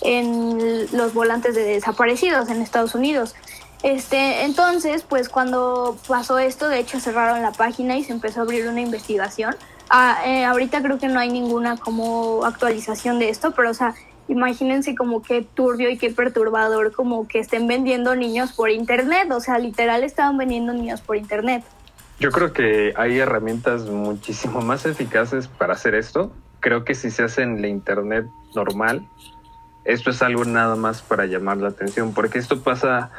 en 0.00 0.86
los 0.96 1.12
volantes 1.12 1.54
de 1.54 1.64
desaparecidos 1.64 2.48
en 2.48 2.62
Estados 2.62 2.94
Unidos. 2.94 3.34
Este, 3.82 4.44
entonces, 4.44 5.02
pues 5.02 5.28
cuando 5.28 5.98
pasó 6.08 6.38
esto, 6.38 6.68
de 6.68 6.78
hecho 6.78 7.00
cerraron 7.00 7.42
la 7.42 7.52
página 7.52 7.96
y 7.98 8.04
se 8.04 8.12
empezó 8.12 8.40
a 8.40 8.42
abrir 8.44 8.66
una 8.68 8.80
investigación. 8.80 9.56
Ah, 9.94 10.22
eh, 10.24 10.46
ahorita 10.46 10.82
creo 10.82 10.98
que 10.98 11.06
no 11.06 11.20
hay 11.20 11.28
ninguna 11.28 11.76
como 11.76 12.46
actualización 12.46 13.18
de 13.18 13.28
esto, 13.28 13.50
pero 13.50 13.68
o 13.68 13.74
sea, 13.74 13.94
imagínense 14.26 14.94
como 14.94 15.20
qué 15.20 15.42
turbio 15.42 15.90
y 15.90 15.98
qué 15.98 16.08
perturbador 16.08 16.92
como 16.92 17.28
que 17.28 17.40
estén 17.40 17.66
vendiendo 17.66 18.16
niños 18.16 18.54
por 18.54 18.70
internet, 18.70 19.30
o 19.30 19.40
sea, 19.40 19.58
literal 19.58 20.02
estaban 20.02 20.38
vendiendo 20.38 20.72
niños 20.72 21.02
por 21.02 21.16
internet. 21.18 21.62
Yo 22.18 22.30
creo 22.30 22.54
que 22.54 22.94
hay 22.96 23.18
herramientas 23.18 23.84
muchísimo 23.84 24.60
más 24.62 24.86
eficaces 24.86 25.46
para 25.46 25.74
hacer 25.74 25.94
esto. 25.94 26.32
Creo 26.60 26.86
que 26.86 26.94
si 26.94 27.10
se 27.10 27.24
hace 27.24 27.42
en 27.42 27.60
la 27.60 27.68
internet 27.68 28.24
normal, 28.54 29.06
esto 29.84 30.08
es 30.08 30.22
algo 30.22 30.46
nada 30.46 30.74
más 30.74 31.02
para 31.02 31.26
llamar 31.26 31.58
la 31.58 31.68
atención, 31.68 32.14
porque 32.14 32.38
esto 32.38 32.62
pasa 32.62 33.10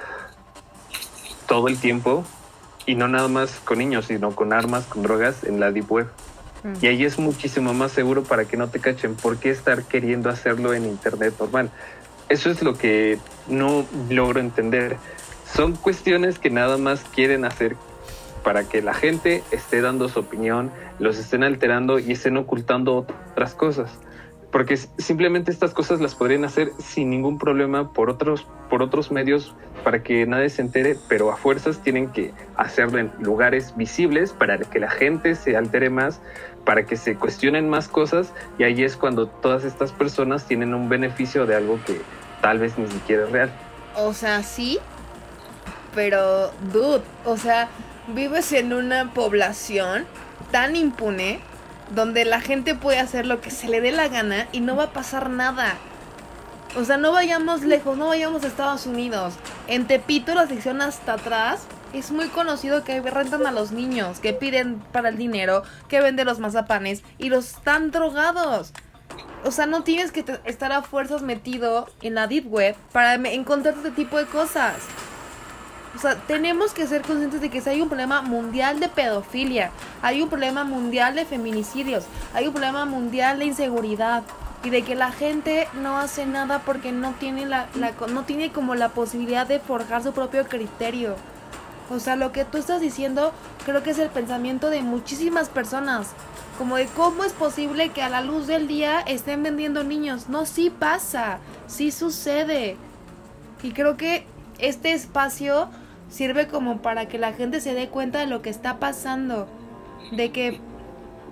todo 1.47 1.67
el 1.67 1.77
tiempo 1.77 2.25
y 2.87 2.95
no 2.95 3.07
nada 3.07 3.27
más 3.27 3.59
con 3.59 3.77
niños, 3.77 4.05
sino 4.05 4.31
con 4.31 4.53
armas, 4.53 4.85
con 4.85 5.03
drogas 5.03 5.43
en 5.43 5.59
la 5.59 5.71
deep 5.71 5.91
web. 5.91 6.07
Mm. 6.63 6.73
Y 6.81 6.87
ahí 6.87 7.05
es 7.05 7.19
muchísimo 7.19 7.73
más 7.73 7.91
seguro 7.91 8.23
para 8.23 8.45
que 8.45 8.57
no 8.57 8.69
te 8.69 8.79
cachen. 8.79 9.15
¿Por 9.15 9.37
qué 9.37 9.49
estar 9.49 9.83
queriendo 9.83 10.29
hacerlo 10.29 10.73
en 10.73 10.85
internet 10.85 11.33
normal? 11.39 11.69
Eso 12.29 12.49
es 12.49 12.61
lo 12.63 12.73
que 12.75 13.19
no 13.47 13.85
logro 14.09 14.39
entender. 14.39 14.97
Son 15.53 15.73
cuestiones 15.73 16.39
que 16.39 16.49
nada 16.49 16.77
más 16.77 17.03
quieren 17.13 17.45
hacer 17.45 17.75
para 18.43 18.67
que 18.67 18.81
la 18.81 18.93
gente 18.93 19.43
esté 19.51 19.81
dando 19.81 20.09
su 20.09 20.19
opinión, 20.19 20.71
los 20.99 21.17
estén 21.17 21.43
alterando 21.43 21.99
y 21.99 22.11
estén 22.11 22.37
ocultando 22.37 23.05
otras 23.31 23.53
cosas. 23.53 23.91
Porque 24.53 24.77
simplemente 24.77 25.51
estas 25.51 25.73
cosas 25.73 25.99
las 25.99 26.15
podrían 26.15 26.45
hacer 26.45 26.71
sin 26.77 27.09
ningún 27.09 27.37
problema 27.37 27.91
por 27.91 28.09
otros, 28.09 28.47
por 28.69 28.81
otros 28.81 29.11
medios 29.11 29.53
para 29.83 30.03
que 30.03 30.25
nadie 30.25 30.49
se 30.49 30.61
entere, 30.61 30.95
pero 31.09 31.31
a 31.31 31.35
fuerzas 31.35 31.79
tienen 31.79 32.09
que 32.11 32.33
hacerlo 32.55 32.99
en 32.99 33.11
lugares 33.19 33.75
visibles 33.75 34.31
para 34.31 34.57
que 34.59 34.79
la 34.79 34.89
gente 34.89 35.35
se 35.35 35.57
altere 35.57 35.89
más, 35.89 36.21
para 36.63 36.85
que 36.85 36.95
se 36.95 37.15
cuestionen 37.15 37.67
más 37.67 37.89
cosas 37.89 38.31
y 38.57 38.63
ahí 38.63 38.83
es 38.83 38.95
cuando 38.95 39.27
todas 39.27 39.65
estas 39.65 39.91
personas 39.91 40.45
tienen 40.45 40.73
un 40.73 40.87
beneficio 40.87 41.45
de 41.45 41.55
algo 41.55 41.79
que 41.85 41.99
tal 42.41 42.59
vez 42.59 42.77
ni 42.77 42.87
siquiera 42.87 43.25
es 43.25 43.31
real. 43.31 43.51
O 43.95 44.13
sea, 44.13 44.43
sí, 44.43 44.79
pero, 45.95 46.51
dude, 46.71 47.03
o 47.25 47.37
sea, 47.37 47.69
vives 48.07 48.51
en 48.53 48.73
una 48.73 49.11
población 49.13 50.05
tan 50.51 50.75
impune 50.75 51.39
donde 51.91 52.25
la 52.25 52.41
gente 52.41 52.75
puede 52.75 52.99
hacer 52.99 53.25
lo 53.25 53.41
que 53.41 53.51
se 53.51 53.67
le 53.67 53.81
dé 53.81 53.91
la 53.91 54.07
gana 54.07 54.47
y 54.51 54.59
no 54.59 54.75
va 54.75 54.85
a 54.85 54.93
pasar 54.93 55.29
nada. 55.29 55.75
O 56.75 56.83
sea, 56.85 56.97
no 56.97 57.11
vayamos 57.11 57.61
lejos, 57.61 57.97
no 57.97 58.07
vayamos 58.07 58.43
a 58.43 58.47
Estados 58.47 58.87
Unidos. 58.87 59.35
En 59.67 59.85
Tepito, 59.85 60.33
la 60.33 60.47
sección 60.47 60.81
hasta 60.81 61.13
atrás, 61.13 61.67
es 61.93 62.11
muy 62.11 62.27
conocido 62.29 62.83
que 62.83 62.99
rentan 63.01 63.45
a 63.45 63.51
los 63.51 63.71
niños, 63.71 64.19
que 64.19 64.33
piden 64.33 64.79
para 64.91 65.09
el 65.09 65.17
dinero, 65.17 65.63
que 65.87 66.01
venden 66.01 66.25
los 66.25 66.39
mazapanes 66.39 67.03
y 67.19 67.29
los 67.29 67.49
están 67.57 67.91
drogados. 67.91 68.73
O 69.43 69.51
sea, 69.51 69.67
no 69.67 69.83
tienes 69.83 70.11
que 70.11 70.25
estar 70.45 70.71
a 70.71 70.81
fuerzas 70.81 71.21
metido 71.21 71.87
en 72.01 72.15
la 72.15 72.27
deep 72.27 72.51
web 72.51 72.75
para 72.91 73.15
encontrar 73.15 73.75
este 73.75 73.91
tipo 73.91 74.17
de 74.17 74.25
cosas. 74.25 74.75
O 75.95 75.99
sea, 75.99 76.15
tenemos 76.15 76.73
que 76.73 76.87
ser 76.87 77.03
conscientes 77.03 77.39
de 77.39 77.49
que 77.49 77.61
si 77.61 77.69
hay 77.69 77.81
un 77.81 77.87
problema 77.87 78.21
mundial 78.21 78.79
de 78.79 78.89
pedofilia, 78.89 79.71
hay 80.01 80.21
un 80.21 80.29
problema 80.29 80.63
mundial 80.63 81.13
de 81.15 81.25
feminicidios, 81.25 82.05
hay 82.33 82.47
un 82.47 82.53
problema 82.53 82.85
mundial 82.85 83.39
de 83.39 83.45
inseguridad 83.45 84.23
y 84.63 84.69
de 84.69 84.81
que 84.81 84.95
la 84.95 85.11
gente 85.11 85.67
no 85.73 85.97
hace 85.97 86.25
nada 86.25 86.59
porque 86.59 86.91
no 86.91 87.11
tiene 87.19 87.45
la, 87.45 87.67
la 87.75 87.91
no 88.07 88.23
tiene 88.23 88.51
como 88.51 88.75
la 88.75 88.89
posibilidad 88.89 89.45
de 89.45 89.59
forjar 89.59 90.01
su 90.01 90.13
propio 90.13 90.47
criterio. 90.47 91.15
O 91.91 91.99
sea, 91.99 92.15
lo 92.15 92.31
que 92.31 92.45
tú 92.45 92.57
estás 92.57 92.81
diciendo 92.81 93.33
creo 93.65 93.83
que 93.83 93.91
es 93.91 93.99
el 93.99 94.09
pensamiento 94.09 94.69
de 94.69 94.81
muchísimas 94.81 95.49
personas. 95.49 96.07
Como 96.57 96.77
de 96.77 96.85
cómo 96.87 97.23
es 97.23 97.33
posible 97.33 97.89
que 97.89 98.01
a 98.01 98.09
la 98.09 98.21
luz 98.21 98.47
del 98.47 98.67
día 98.67 99.01
estén 99.01 99.43
vendiendo 99.43 99.83
niños. 99.83 100.29
No, 100.29 100.45
sí 100.45 100.69
pasa, 100.69 101.39
sí 101.67 101.91
sucede. 101.91 102.77
Y 103.63 103.71
creo 103.71 103.97
que 103.97 104.25
este 104.59 104.93
espacio 104.93 105.69
sirve 106.13 106.47
como 106.47 106.77
para 106.77 107.07
que 107.07 107.17
la 107.17 107.33
gente 107.33 107.59
se 107.59 107.73
dé 107.73 107.89
cuenta 107.89 108.19
de 108.19 108.27
lo 108.27 108.41
que 108.41 108.51
está 108.51 108.77
pasando. 108.77 109.47
De 110.11 110.31
que 110.31 110.59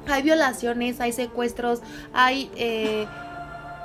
hay 0.10 0.24
violaciones, 0.24 1.00
hay 1.00 1.12
secuestros, 1.12 1.82
hay 2.14 2.52
eh, 2.56 3.06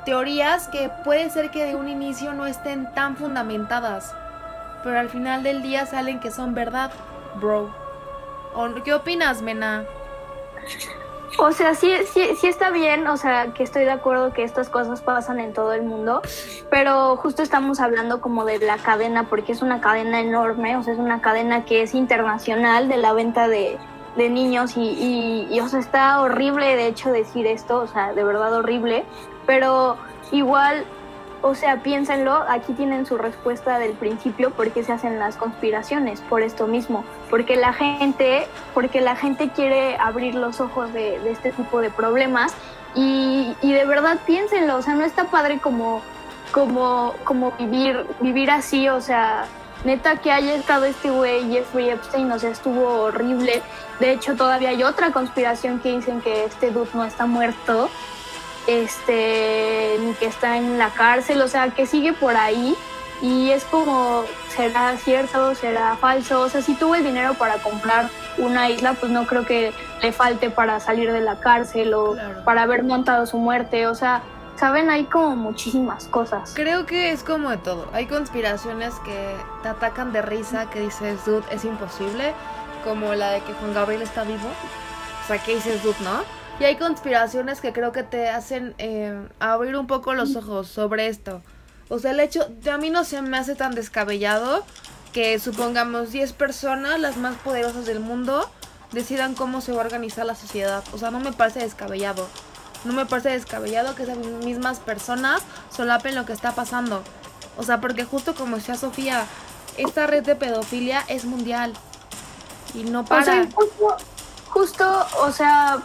teorías 0.07 0.69
que 0.69 0.91
puede 1.05 1.29
ser 1.29 1.51
que 1.51 1.67
de 1.67 1.75
un 1.75 1.89
inicio 1.89 2.33
no 2.33 2.47
estén 2.47 2.93
tan 2.95 3.17
fundamentadas. 3.17 4.15
Pero 4.83 4.99
al 4.99 5.11
final 5.11 5.43
del 5.43 5.63
día 5.63 5.85
salen 5.85 6.19
que 6.19 6.31
son 6.31 6.55
verdad, 6.55 6.91
bro. 7.41 7.75
¿O 8.55 8.83
¿Qué 8.83 8.95
opinas, 8.95 9.43
Mena? 9.43 9.85
O 11.39 11.53
sea, 11.53 11.75
sí, 11.75 11.93
sí, 12.13 12.31
sí 12.41 12.47
está 12.47 12.71
bien, 12.71 13.07
o 13.09 13.17
sea, 13.19 13.53
que 13.53 13.63
estoy 13.63 13.85
de 13.85 13.91
acuerdo 13.91 14.33
que 14.33 14.43
estas 14.43 14.71
cosas 14.71 15.03
pasan 15.03 15.39
en 15.39 15.53
todo 15.53 15.75
el 15.75 15.83
mundo, 15.83 16.23
pero 16.71 17.17
justo 17.17 17.43
estamos 17.43 17.79
hablando 17.79 18.23
como 18.23 18.47
de 18.47 18.59
la 18.59 18.79
cadena, 18.79 19.25
porque 19.25 19.53
es 19.53 19.61
una 19.61 19.81
cadena 19.83 20.21
enorme, 20.21 20.77
o 20.77 20.83
sea, 20.83 20.95
es 20.95 20.99
una 20.99 21.21
cadena 21.21 21.67
que 21.67 21.83
es 21.83 21.95
internacional 21.95 22.89
de 22.89 22.97
la 22.97 23.13
venta 23.13 23.49
de, 23.49 23.79
de 24.17 24.31
niños 24.31 24.79
y, 24.79 24.81
y, 24.81 25.49
y, 25.55 25.61
o 25.61 25.69
sea, 25.69 25.81
está 25.81 26.21
horrible 26.23 26.75
de 26.75 26.87
hecho 26.87 27.13
decir 27.13 27.47
esto, 27.47 27.81
o 27.81 27.87
sea, 27.87 28.15
de 28.15 28.25
verdad 28.25 28.55
horrible, 28.55 29.05
pero 29.45 29.99
igual, 30.33 30.87
o 31.47 31.55
sea, 31.55 31.77
piénsenlo, 31.77 32.45
aquí 32.49 32.73
tienen 32.73 33.07
su 33.07 33.17
respuesta 33.17 33.79
del 33.79 33.93
principio, 33.93 34.51
porque 34.51 34.83
se 34.83 34.93
hacen 34.93 35.21
las 35.21 35.37
conspiraciones, 35.37 36.21
por 36.23 36.43
esto 36.43 36.67
mismo, 36.67 37.05
porque 37.31 37.55
la 37.55 37.73
gente, 37.73 38.49
porque 38.75 39.01
la 39.01 39.15
gente 39.15 39.51
quiere 39.51 39.97
abrir 39.97 40.35
los 40.35 40.61
ojos 40.61 40.93
de, 40.93 41.21
este 41.31 41.53
tipo 41.53 41.81
de 41.81 41.91
problemas 41.91 42.53
y, 42.97 43.55
y, 43.63 43.73
de 43.73 43.85
verdad 43.85 44.19
piénsenlo, 44.27 44.77
o 44.77 44.83
sea, 44.83 44.95
no 44.95 45.05
está 45.05 45.25
padre 45.25 45.61
como, 45.61 46.03
como, 46.51 47.15
como 47.23 47.53
vivir, 47.53 48.05
vivir 48.21 48.51
así, 48.51 48.89
o 48.89 49.01
sea, 49.01 49.47
neta 49.85 50.17
que 50.17 50.33
haya 50.33 50.55
estado 50.57 50.85
este 50.85 51.11
güey 51.11 51.49
Jeffrey 51.49 51.91
Epstein, 51.91 52.33
o 52.33 52.39
sea, 52.41 52.51
estuvo 52.51 53.03
horrible. 53.03 53.63
De 54.01 54.11
hecho, 54.11 54.35
todavía 54.35 54.71
hay 54.71 54.83
otra 54.83 55.13
conspiración 55.13 55.79
que 55.79 55.95
dicen 55.95 56.21
que 56.21 56.45
este 56.45 56.73
dude 56.73 56.91
no 56.93 57.05
está 57.05 57.27
muerto, 57.27 57.89
este, 58.67 59.97
ni 60.01 60.13
que 60.15 60.27
está 60.27 60.57
en 60.57 60.79
la 60.79 60.91
cárcel, 60.91 61.41
o 61.43 61.49
sea, 61.49 61.71
que 61.71 61.87
sigue 61.87 62.13
por 62.13 62.37
ahí. 62.37 62.75
Y 63.23 63.51
es 63.51 63.65
como, 63.65 64.25
¿será 64.55 64.97
cierto? 64.99 65.55
¿Será 65.55 65.97
falso? 65.97 66.43
O 66.43 66.49
sea, 66.51 66.61
si 66.61 66.75
tuvo 66.75 66.95
el 66.95 67.05
dinero 67.05 67.35
para 67.35 67.55
comprar 67.55 68.11
una 68.37 68.69
isla, 68.69 68.93
pues 68.93 69.11
no 69.11 69.27
creo 69.27 69.47
que 69.47 69.73
le 70.03 70.13
falte 70.13 70.51
para 70.51 70.81
salir 70.81 71.11
de 71.11 71.23
la 71.23 71.41
cárcel 71.41 71.95
o 71.95 72.13
claro. 72.13 72.45
para 72.45 72.63
haber 72.63 72.83
montado 72.83 73.25
su 73.25 73.39
muerte. 73.39 73.87
O 73.87 73.95
sea, 73.95 74.23
saben, 74.57 74.91
hay 74.91 75.05
como 75.05 75.35
muchísimas 75.35 76.09
cosas. 76.09 76.53
Creo 76.55 76.85
que 76.85 77.11
es 77.11 77.23
como 77.23 77.51
de 77.51 77.57
todo. 77.57 77.89
Hay 77.95 78.07
conspiraciones 78.07 78.95
que 78.97 79.35
te 79.63 79.69
atacan 79.69 80.13
de 80.13 80.21
risa, 80.21 80.69
que 80.69 80.81
dices, 80.81 81.25
dude, 81.25 81.45
es 81.51 81.65
imposible. 81.65 82.35
Como 82.85 83.15
la 83.15 83.31
de 83.31 83.41
que 83.41 83.53
Juan 83.55 83.73
Gabriel 83.73 84.03
está 84.03 84.25
vivo. 84.25 84.49
O 85.25 85.27
sea, 85.27 85.39
que 85.43 85.55
dices, 85.55 85.83
dude, 85.83 85.97
¿no? 86.05 86.23
Y 86.59 86.65
hay 86.65 86.77
conspiraciones 86.77 87.61
que 87.61 87.73
creo 87.73 87.93
que 87.93 88.03
te 88.03 88.29
hacen 88.29 88.75
eh, 88.79 89.29
abrir 89.41 89.77
un 89.77 89.87
poco 89.87 90.15
los 90.15 90.37
ojos 90.37 90.69
sobre 90.69 91.09
esto. 91.09 91.43
O 91.89 91.99
sea, 91.99 92.13
el 92.13 92.21
hecho, 92.21 92.49
a 92.71 92.79
mí 92.79 92.91
no 92.91 93.05
se 93.05 93.21
me 93.21 93.37
hace 93.37 93.55
tan 93.55 93.75
descabellado 93.75 94.65
que 95.13 95.39
supongamos 95.39 96.13
10 96.13 96.33
personas, 96.33 96.99
las 96.99 97.17
más 97.19 97.37
poderosas 97.37 97.85
del 97.85 98.01
mundo, 98.01 98.49
decidan 98.93 99.35
cómo 99.35 99.61
se 99.61 99.73
va 99.73 99.83
a 99.83 99.85
organizar 99.85 100.25
la 100.25 100.35
sociedad. 100.35 100.83
O 100.93 100.99
sea, 100.99 101.11
no 101.11 101.21
me 101.21 101.33
parece 101.33 101.61
descabellado. 101.61 102.27
No 102.85 102.93
me 102.93 103.05
parece 103.05 103.31
descabellado 103.31 103.95
que 103.95 104.05
esas 104.05 104.19
mismas 104.19 104.79
personas 104.81 105.43
solapen 105.75 106.15
lo 106.15 106.25
que 106.25 106.33
está 106.33 106.53
pasando. 106.53 107.03
O 107.59 107.63
sea, 107.63 107.81
porque 107.81 108.05
justo 108.05 108.35
como 108.35 108.57
decía 108.57 108.77
Sofía, 108.77 109.27
esta 109.77 110.07
red 110.07 110.25
de 110.25 110.37
pedofilia 110.37 111.05
es 111.09 111.25
mundial. 111.25 111.75
Y 112.75 112.85
no 112.85 113.05
para. 113.05 113.23
O 113.23 113.25
sea, 113.25 113.49
justo, 113.55 113.97
justo, 114.49 115.07
o 115.21 115.33
sea, 115.33 115.83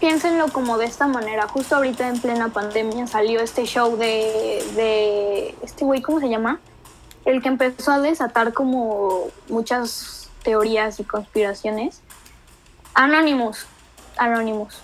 piénsenlo 0.00 0.48
como 0.52 0.78
de 0.78 0.86
esta 0.86 1.06
manera. 1.06 1.48
Justo 1.48 1.76
ahorita 1.76 2.08
en 2.08 2.20
plena 2.20 2.48
pandemia 2.48 3.06
salió 3.06 3.40
este 3.40 3.64
show 3.64 3.96
de, 3.96 4.64
de 4.76 5.54
este 5.62 5.84
güey, 5.84 6.02
¿cómo 6.02 6.20
se 6.20 6.28
llama? 6.28 6.60
El 7.24 7.42
que 7.42 7.48
empezó 7.48 7.92
a 7.92 8.00
desatar 8.00 8.52
como 8.52 9.28
muchas 9.48 10.30
teorías 10.42 11.00
y 11.00 11.04
conspiraciones. 11.04 12.02
Anonymous. 12.94 13.66
Anonymous. 14.16 14.80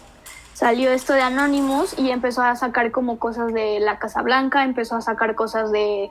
Salió 0.55 0.91
esto 0.91 1.13
de 1.15 1.23
Anonymous 1.23 1.99
y 1.99 2.11
empezó 2.11 2.43
a 2.43 2.55
sacar 2.57 2.91
como 2.91 3.19
cosas 3.19 3.53
de 3.55 3.81
la 3.81 3.99
Casa 3.99 4.21
Blanca, 4.21 4.65
empezó 4.65 4.97
a 4.97 5.01
sacar 5.01 5.35
cosas 5.35 5.73
de, 5.73 6.11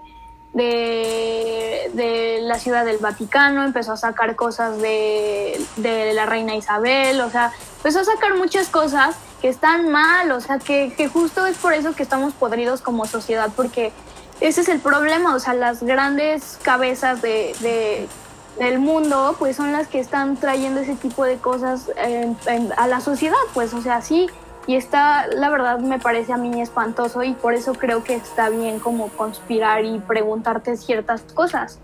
de, 0.54 1.92
de 1.94 2.40
la 2.42 2.58
Ciudad 2.58 2.86
del 2.86 2.98
Vaticano, 2.98 3.64
empezó 3.64 3.94
a 3.94 3.98
sacar 3.98 4.36
cosas 4.36 4.82
de, 4.82 5.60
de 5.78 6.14
la 6.14 6.26
Reina 6.26 6.56
Isabel, 6.56 7.22
o 7.22 7.30
sea, 7.30 7.52
empezó 7.78 8.00
a 8.00 8.06
sacar 8.06 8.36
muchas 8.36 8.68
cosas 8.70 9.16
que 9.42 9.48
están 9.48 9.90
mal, 9.90 10.32
o 10.32 10.42
sea, 10.42 10.60
que, 10.60 10.94
que 10.96 11.08
justo 11.08 11.46
es 11.46 11.58
por 11.58 11.74
eso 11.74 11.94
que 11.94 12.04
estamos 12.04 12.34
podridos 12.34 12.82
como 12.82 13.06
sociedad, 13.06 13.50
porque 13.56 13.92
ese 14.42 14.62
es 14.62 14.70
el 14.70 14.80
problema, 14.80 15.36
o 15.36 15.40
sea, 15.40 15.54
las 15.54 15.84
grandes 15.84 16.58
cabezas 16.62 17.22
de, 17.22 17.56
de, 17.60 18.08
del 18.58 18.80
mundo, 18.80 19.36
pues 19.38 19.56
son 19.56 19.72
las 19.72 19.88
que 19.88 20.00
están 20.00 20.36
trayendo 20.38 20.82
ese 20.82 20.96
tipo 20.96 21.24
de 21.26 21.38
cosas 21.38 21.92
a 22.78 22.88
la 22.88 23.02
sociedad, 23.02 23.38
pues, 23.54 23.74
o 23.74 23.82
sea, 23.82 24.02
sí, 24.02 24.28
y 24.70 24.76
está, 24.76 25.26
la 25.26 25.50
verdad, 25.50 25.80
me 25.80 25.98
parece 25.98 26.32
a 26.32 26.38
mí 26.38 26.62
espantoso 26.62 27.24
y 27.24 27.34
por 27.34 27.56
eso 27.56 27.74
creo 27.74 28.04
que 28.04 28.14
está 28.14 28.50
bien 28.50 28.78
como 28.78 29.08
conspirar 29.08 29.84
y 29.84 29.98
preguntarte 29.98 30.78
ciertas 30.78 31.24
cosas. 31.34 31.80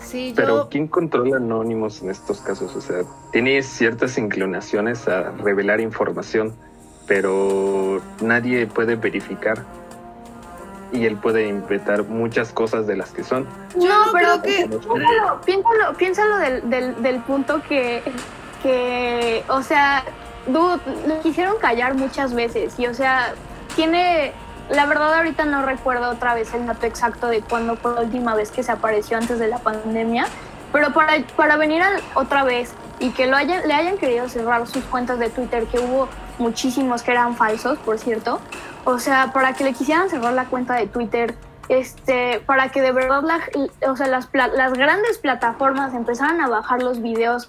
Sí, 0.00 0.28
yo... 0.28 0.34
Pero 0.36 0.68
¿quién 0.68 0.86
controla 0.86 1.38
Anonymous 1.38 2.02
en 2.02 2.10
estos 2.10 2.42
casos? 2.42 2.76
O 2.76 2.82
sea, 2.82 3.04
tiene 3.32 3.62
ciertas 3.62 4.18
inclinaciones 4.18 5.08
a 5.08 5.30
revelar 5.30 5.80
información, 5.80 6.52
pero 7.06 8.02
nadie 8.20 8.66
puede 8.66 8.96
verificar. 8.96 9.64
Y 10.92 11.06
él 11.06 11.16
puede 11.16 11.48
inventar 11.48 12.04
muchas 12.04 12.52
cosas 12.52 12.86
de 12.86 12.96
las 12.98 13.12
que 13.12 13.24
son. 13.24 13.48
Yo 13.80 13.88
no, 13.88 14.12
pero 14.12 14.42
creo 14.42 14.42
que- 14.42 14.68
piénsalo, 14.68 15.40
piénsalo, 15.42 15.96
piénsalo 15.96 16.36
del, 16.36 16.68
del, 16.68 17.02
del 17.02 17.20
punto 17.22 17.62
que, 17.66 18.02
que, 18.62 19.42
o 19.48 19.62
sea, 19.62 20.04
dude, 20.46 20.80
lo 21.06 21.20
quisieron 21.20 21.58
callar 21.58 21.94
muchas 21.94 22.34
veces 22.34 22.78
y, 22.78 22.86
o 22.86 22.94
sea, 22.94 23.34
tiene, 23.76 24.32
la 24.70 24.86
verdad 24.86 25.14
ahorita 25.14 25.44
no 25.44 25.62
recuerdo 25.64 26.10
otra 26.10 26.34
vez 26.34 26.52
el 26.54 26.66
dato 26.66 26.86
exacto 26.86 27.26
de 27.28 27.40
cuándo 27.42 27.76
fue 27.76 27.94
la 27.94 28.02
última 28.02 28.34
vez 28.34 28.50
que 28.50 28.62
se 28.62 28.72
apareció 28.72 29.16
antes 29.16 29.38
de 29.38 29.48
la 29.48 29.58
pandemia, 29.58 30.26
pero 30.72 30.92
para, 30.92 31.12
para 31.36 31.56
venir 31.56 31.82
al- 31.82 32.00
otra 32.14 32.44
vez 32.44 32.72
y 33.00 33.10
que 33.10 33.26
lo 33.26 33.36
hayan, 33.36 33.66
le 33.66 33.74
hayan 33.74 33.96
querido 33.98 34.28
cerrar 34.28 34.66
sus 34.66 34.84
cuentas 34.84 35.18
de 35.18 35.28
Twitter, 35.30 35.64
que 35.66 35.78
hubo 35.80 36.08
muchísimos 36.38 37.02
que 37.02 37.10
eran 37.12 37.36
falsos, 37.36 37.78
por 37.78 37.98
cierto, 37.98 38.40
o 38.84 38.98
sea, 38.98 39.32
para 39.32 39.52
que 39.54 39.64
le 39.64 39.72
quisieran 39.72 40.08
cerrar 40.10 40.32
la 40.34 40.44
cuenta 40.46 40.74
de 40.74 40.86
Twitter, 40.86 41.34
este, 41.68 42.40
para 42.46 42.68
que 42.68 42.82
de 42.82 42.92
verdad 42.92 43.22
la- 43.22 43.40
o 43.90 43.96
sea, 43.96 44.06
las, 44.06 44.28
las 44.32 44.72
grandes 44.74 45.18
plataformas 45.18 45.94
empezaran 45.94 46.40
a 46.40 46.48
bajar 46.48 46.82
los 46.82 47.00
videos, 47.02 47.48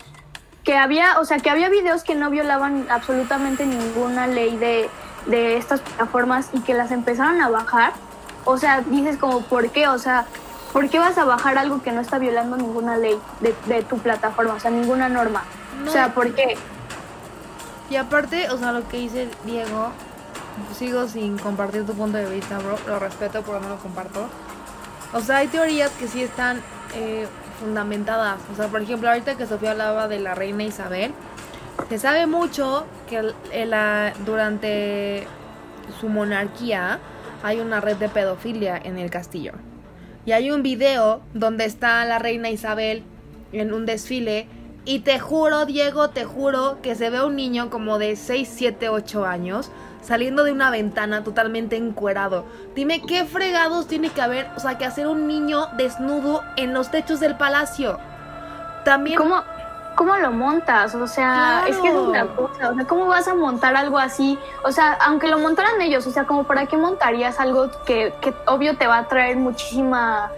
que 0.65 0.75
había, 0.75 1.19
o 1.19 1.25
sea, 1.25 1.37
que 1.37 1.49
había 1.49 1.69
videos 1.69 2.03
que 2.03 2.15
no 2.15 2.29
violaban 2.29 2.87
absolutamente 2.89 3.65
ninguna 3.65 4.27
ley 4.27 4.57
de, 4.57 4.89
de 5.27 5.57
estas 5.57 5.79
plataformas 5.79 6.49
y 6.53 6.59
que 6.61 6.73
las 6.73 6.91
empezaron 6.91 7.39
a 7.41 7.49
bajar, 7.49 7.93
o 8.45 8.57
sea, 8.57 8.81
dices 8.81 9.17
como, 9.17 9.41
¿por 9.41 9.69
qué? 9.69 9.87
O 9.87 9.99
sea, 9.99 10.25
¿por 10.73 10.89
qué 10.89 10.97
vas 10.99 11.17
a 11.19 11.23
bajar 11.23 11.59
algo 11.59 11.81
que 11.83 11.91
no 11.91 12.01
está 12.01 12.17
violando 12.17 12.57
ninguna 12.57 12.97
ley 12.97 13.17
de, 13.41 13.55
de 13.67 13.83
tu 13.83 13.99
plataforma? 13.99 14.55
O 14.55 14.59
sea, 14.59 14.71
ninguna 14.71 15.07
norma. 15.07 15.43
No. 15.83 15.89
O 15.89 15.93
sea, 15.93 16.13
¿por 16.13 16.33
qué? 16.33 16.57
Y 17.89 17.95
aparte, 17.97 18.49
o 18.49 18.57
sea, 18.57 18.71
lo 18.71 18.87
que 18.87 18.97
dice 18.97 19.29
Diego, 19.45 19.91
sigo 20.75 21.07
sin 21.07 21.37
compartir 21.37 21.85
tu 21.85 21.93
punto 21.93 22.17
de 22.17 22.27
vista, 22.27 22.57
bro. 22.57 22.77
Lo 22.87 22.97
respeto, 22.97 23.43
pero 23.45 23.59
no 23.59 23.69
lo 23.69 23.77
comparto. 23.77 24.27
O 25.13 25.21
sea, 25.21 25.37
hay 25.37 25.47
teorías 25.47 25.91
que 25.91 26.07
sí 26.07 26.23
están 26.23 26.61
eh, 26.95 27.27
fundamentadas. 27.59 28.37
O 28.51 28.55
sea, 28.55 28.67
por 28.67 28.81
ejemplo, 28.81 29.09
ahorita 29.09 29.35
que 29.35 29.45
Sofía 29.45 29.71
hablaba 29.71 30.07
de 30.07 30.19
la 30.19 30.35
reina 30.35 30.63
Isabel, 30.63 31.11
se 31.89 31.97
sabe 31.97 32.25
mucho 32.27 32.85
que 33.09 33.33
la- 33.65 34.13
durante 34.25 35.27
su 35.99 36.09
monarquía 36.09 36.99
hay 37.43 37.59
una 37.59 37.79
red 37.81 37.97
de 37.97 38.09
pedofilia 38.09 38.77
en 38.77 38.97
el 38.97 39.09
castillo. 39.09 39.53
Y 40.25 40.31
hay 40.31 40.49
un 40.51 40.63
video 40.63 41.21
donde 41.33 41.65
está 41.65 42.03
la 42.05 42.17
reina 42.17 42.49
Isabel 42.49 43.03
en 43.51 43.73
un 43.73 43.85
desfile. 43.85 44.47
Y 44.85 44.99
te 44.99 45.19
juro, 45.19 45.65
Diego, 45.65 46.09
te 46.09 46.25
juro 46.25 46.79
que 46.81 46.95
se 46.95 47.09
ve 47.09 47.23
un 47.23 47.35
niño 47.35 47.69
como 47.69 47.97
de 47.99 48.15
6, 48.15 48.51
7, 48.51 48.89
8 48.89 49.25
años 49.25 49.69
saliendo 50.05 50.43
de 50.43 50.51
una 50.51 50.69
ventana 50.69 51.23
totalmente 51.23 51.75
encuerado. 51.75 52.45
Dime 52.75 53.01
qué 53.01 53.25
fregados 53.25 53.87
tiene 53.87 54.09
que 54.09 54.21
haber, 54.21 54.47
o 54.55 54.59
sea, 54.59 54.77
que 54.77 54.85
hacer 54.85 55.07
un 55.07 55.27
niño 55.27 55.67
desnudo 55.77 56.43
en 56.55 56.73
los 56.73 56.91
techos 56.91 57.19
del 57.19 57.35
palacio. 57.35 57.99
También 58.83 59.17
¿Cómo, 59.17 59.41
¿Cómo 59.95 60.15
lo 60.17 60.31
montas? 60.31 60.93
O 60.93 61.07
sea, 61.07 61.63
es 61.67 61.77
que 61.77 61.87
es 61.87 61.93
Claro. 61.93 62.35
cosa. 62.35 62.69
O 62.69 62.75
sea, 62.75 62.85
¿cómo 62.85 63.07
vas 63.07 63.27
a 63.27 63.33
montar 63.33 63.75
algo 63.75 63.97
así? 63.97 64.37
O 64.63 64.71
sea, 64.71 64.97
aunque 65.05 65.27
lo 65.27 65.39
montaran 65.39 65.81
ellos, 65.81 66.05
o 66.05 66.11
sea, 66.11 66.25
como 66.25 66.43
para 66.43 66.65
qué 66.65 66.75
montarías 66.77 67.39
algo 67.39 67.71
que, 67.85 68.13
que 68.21 68.33
obvio 68.45 68.77
te 68.77 68.87
va 68.87 68.97
a 68.99 69.07
traer 69.07 69.37
muchísima, 69.37 70.29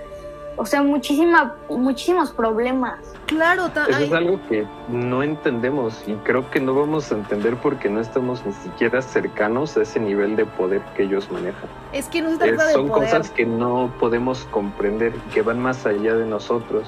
o 0.58 0.66
sea, 0.66 0.82
muchísima, 0.84 1.56
muchísimos 1.70 2.32
problemas. 2.32 3.00
Claro, 3.28 3.68
Eso 3.68 3.98
es 4.00 4.12
algo 4.14 4.40
que 4.50 4.66
no 4.90 5.22
entendemos 5.22 6.02
y 6.08 6.14
creo 6.16 6.50
que 6.50 6.60
no 6.60 6.74
vamos 6.74 7.12
a 7.12 7.16
entender 7.16 7.56
porque 7.58 7.90
no 7.90 8.00
estamos 8.02 8.46
ni 8.46 8.54
siquiera 8.54 9.02
cercanos 9.02 9.78
a 9.78 9.84
ese 9.84 10.00
nivel 10.00 10.36
de 10.36 10.46
poder 10.46 10.82
que 10.96 11.04
ellos 11.04 11.30
manejan. 11.32 11.70
es 11.94 12.08
que 12.08 12.22
no 12.22 12.30
se 12.30 12.36
Es- 12.36 12.40
trata 12.56 12.66
de 12.68 12.74
son 12.74 12.88
poder. 12.88 13.04
cosas 13.10 13.30
que 13.30 13.46
no 13.46 13.92
podemos 14.00 14.46
comprender, 14.52 15.14
que 15.34 15.42
van 15.42 15.60
más 15.60 15.86
allá 15.86 16.16
de 16.16 16.26
nosotros. 16.26 16.88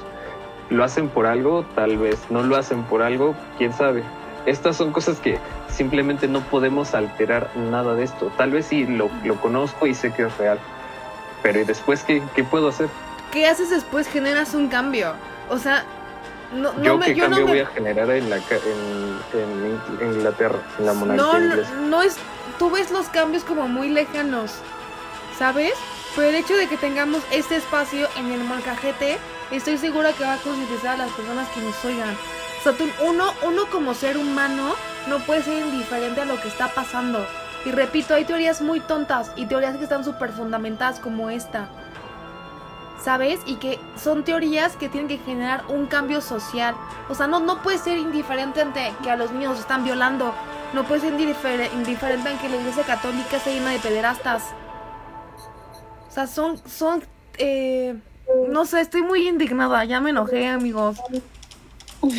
¿Lo 0.69 0.83
hacen 0.83 1.09
por 1.09 1.25
algo? 1.25 1.63
Tal 1.75 1.97
vez. 1.97 2.19
¿No 2.29 2.43
lo 2.43 2.55
hacen 2.55 2.83
por 2.83 3.01
algo? 3.01 3.35
¿Quién 3.57 3.73
sabe? 3.73 4.03
Estas 4.45 4.77
son 4.77 4.91
cosas 4.91 5.19
que 5.19 5.37
simplemente 5.67 6.27
no 6.27 6.39
podemos 6.41 6.93
alterar 6.95 7.49
nada 7.55 7.95
de 7.95 8.03
esto. 8.03 8.31
Tal 8.37 8.51
vez 8.51 8.67
sí 8.67 8.85
lo, 8.85 9.09
lo 9.23 9.35
conozco 9.41 9.87
y 9.87 9.93
sé 9.93 10.11
que 10.13 10.23
es 10.23 10.37
real. 10.37 10.59
Pero 11.43 11.59
¿y 11.59 11.63
después 11.65 12.03
qué, 12.03 12.21
qué 12.35 12.43
puedo 12.43 12.67
hacer? 12.69 12.87
¿Qué 13.31 13.47
haces 13.47 13.69
después? 13.69 14.07
Generas 14.07 14.53
un 14.53 14.67
cambio. 14.69 15.13
O 15.49 15.57
sea, 15.57 15.83
no, 16.53 16.73
no 16.73 16.83
yo 16.83 16.97
me, 16.97 17.05
qué 17.07 17.15
yo 17.15 17.25
no 17.29 17.37
cambio 17.37 17.45
me- 17.45 17.51
voy 17.51 17.59
a 17.61 17.67
generar 17.67 18.09
en, 18.11 18.29
la, 18.29 18.37
en, 18.37 19.19
en 19.33 19.79
In- 20.01 20.13
Inglaterra, 20.15 20.59
en 20.79 20.85
la 20.85 20.93
monarquía 20.93 21.23
No, 21.25 21.39
no, 21.39 21.45
inglesa? 21.45 21.71
no 21.75 22.01
es. 22.01 22.15
Tú 22.57 22.69
ves 22.71 22.91
los 22.91 23.07
cambios 23.07 23.43
como 23.43 23.67
muy 23.67 23.89
lejanos, 23.89 24.51
¿sabes? 25.37 25.73
Pero 26.15 26.29
el 26.29 26.35
hecho 26.35 26.55
de 26.57 26.67
que 26.67 26.75
tengamos 26.77 27.21
este 27.31 27.55
espacio 27.55 28.07
en 28.17 28.31
el 28.31 28.43
molcajete, 28.43 29.17
estoy 29.51 29.77
segura 29.77 30.11
que 30.11 30.23
va 30.23 30.33
a 30.33 30.37
concientizar 30.37 30.95
a 30.95 30.97
las 30.97 31.11
personas 31.11 31.47
que 31.49 31.61
nos 31.61 31.85
oigan. 31.85 32.15
O 32.59 32.63
sea, 32.63 32.73
tú- 32.73 32.89
uno, 33.05 33.31
uno 33.43 33.67
como 33.71 33.93
ser 33.93 34.17
humano 34.17 34.73
no 35.07 35.19
puede 35.19 35.43
ser 35.43 35.65
indiferente 35.65 36.21
a 36.21 36.25
lo 36.25 36.41
que 36.41 36.47
está 36.49 36.67
pasando. 36.69 37.25
Y 37.65 37.71
repito, 37.71 38.13
hay 38.13 38.25
teorías 38.25 38.61
muy 38.61 38.79
tontas 38.79 39.31
y 39.35 39.45
teorías 39.45 39.77
que 39.77 39.83
están 39.83 40.03
súper 40.03 40.31
fundamentadas 40.31 40.99
como 40.99 41.29
esta. 41.29 41.67
¿Sabes? 43.03 43.39
Y 43.45 43.55
que 43.55 43.79
son 44.01 44.23
teorías 44.23 44.75
que 44.75 44.89
tienen 44.89 45.07
que 45.07 45.17
generar 45.19 45.63
un 45.69 45.85
cambio 45.87 46.19
social. 46.21 46.75
O 47.07 47.15
sea, 47.15 47.27
no, 47.27 47.39
no 47.39 47.61
puedes 47.61 47.81
ser 47.81 47.97
indiferente 47.97 48.61
ante 48.61 48.91
que 49.01 49.09
a 49.09 49.15
los 49.15 49.31
niños 49.31 49.51
los 49.51 49.59
están 49.61 49.83
violando. 49.85 50.33
No 50.73 50.83
puedes 50.83 51.03
ser 51.03 51.13
indifer- 51.13 51.71
indiferente 51.73 52.29
ante 52.29 52.41
que 52.41 52.49
la 52.49 52.57
iglesia 52.57 52.83
católica 52.83 53.37
está 53.37 53.49
llena 53.51 53.71
de 53.71 53.79
pederastas. 53.79 54.43
O 56.07 56.11
sea, 56.11 56.27
son, 56.27 56.57
son, 56.67 57.03
eh, 57.37 57.95
no 58.49 58.65
sé, 58.65 58.81
estoy 58.81 59.01
muy 59.03 59.27
indignada, 59.27 59.85
ya 59.85 60.01
me 60.01 60.09
enojé, 60.09 60.47
amigos. 60.47 60.97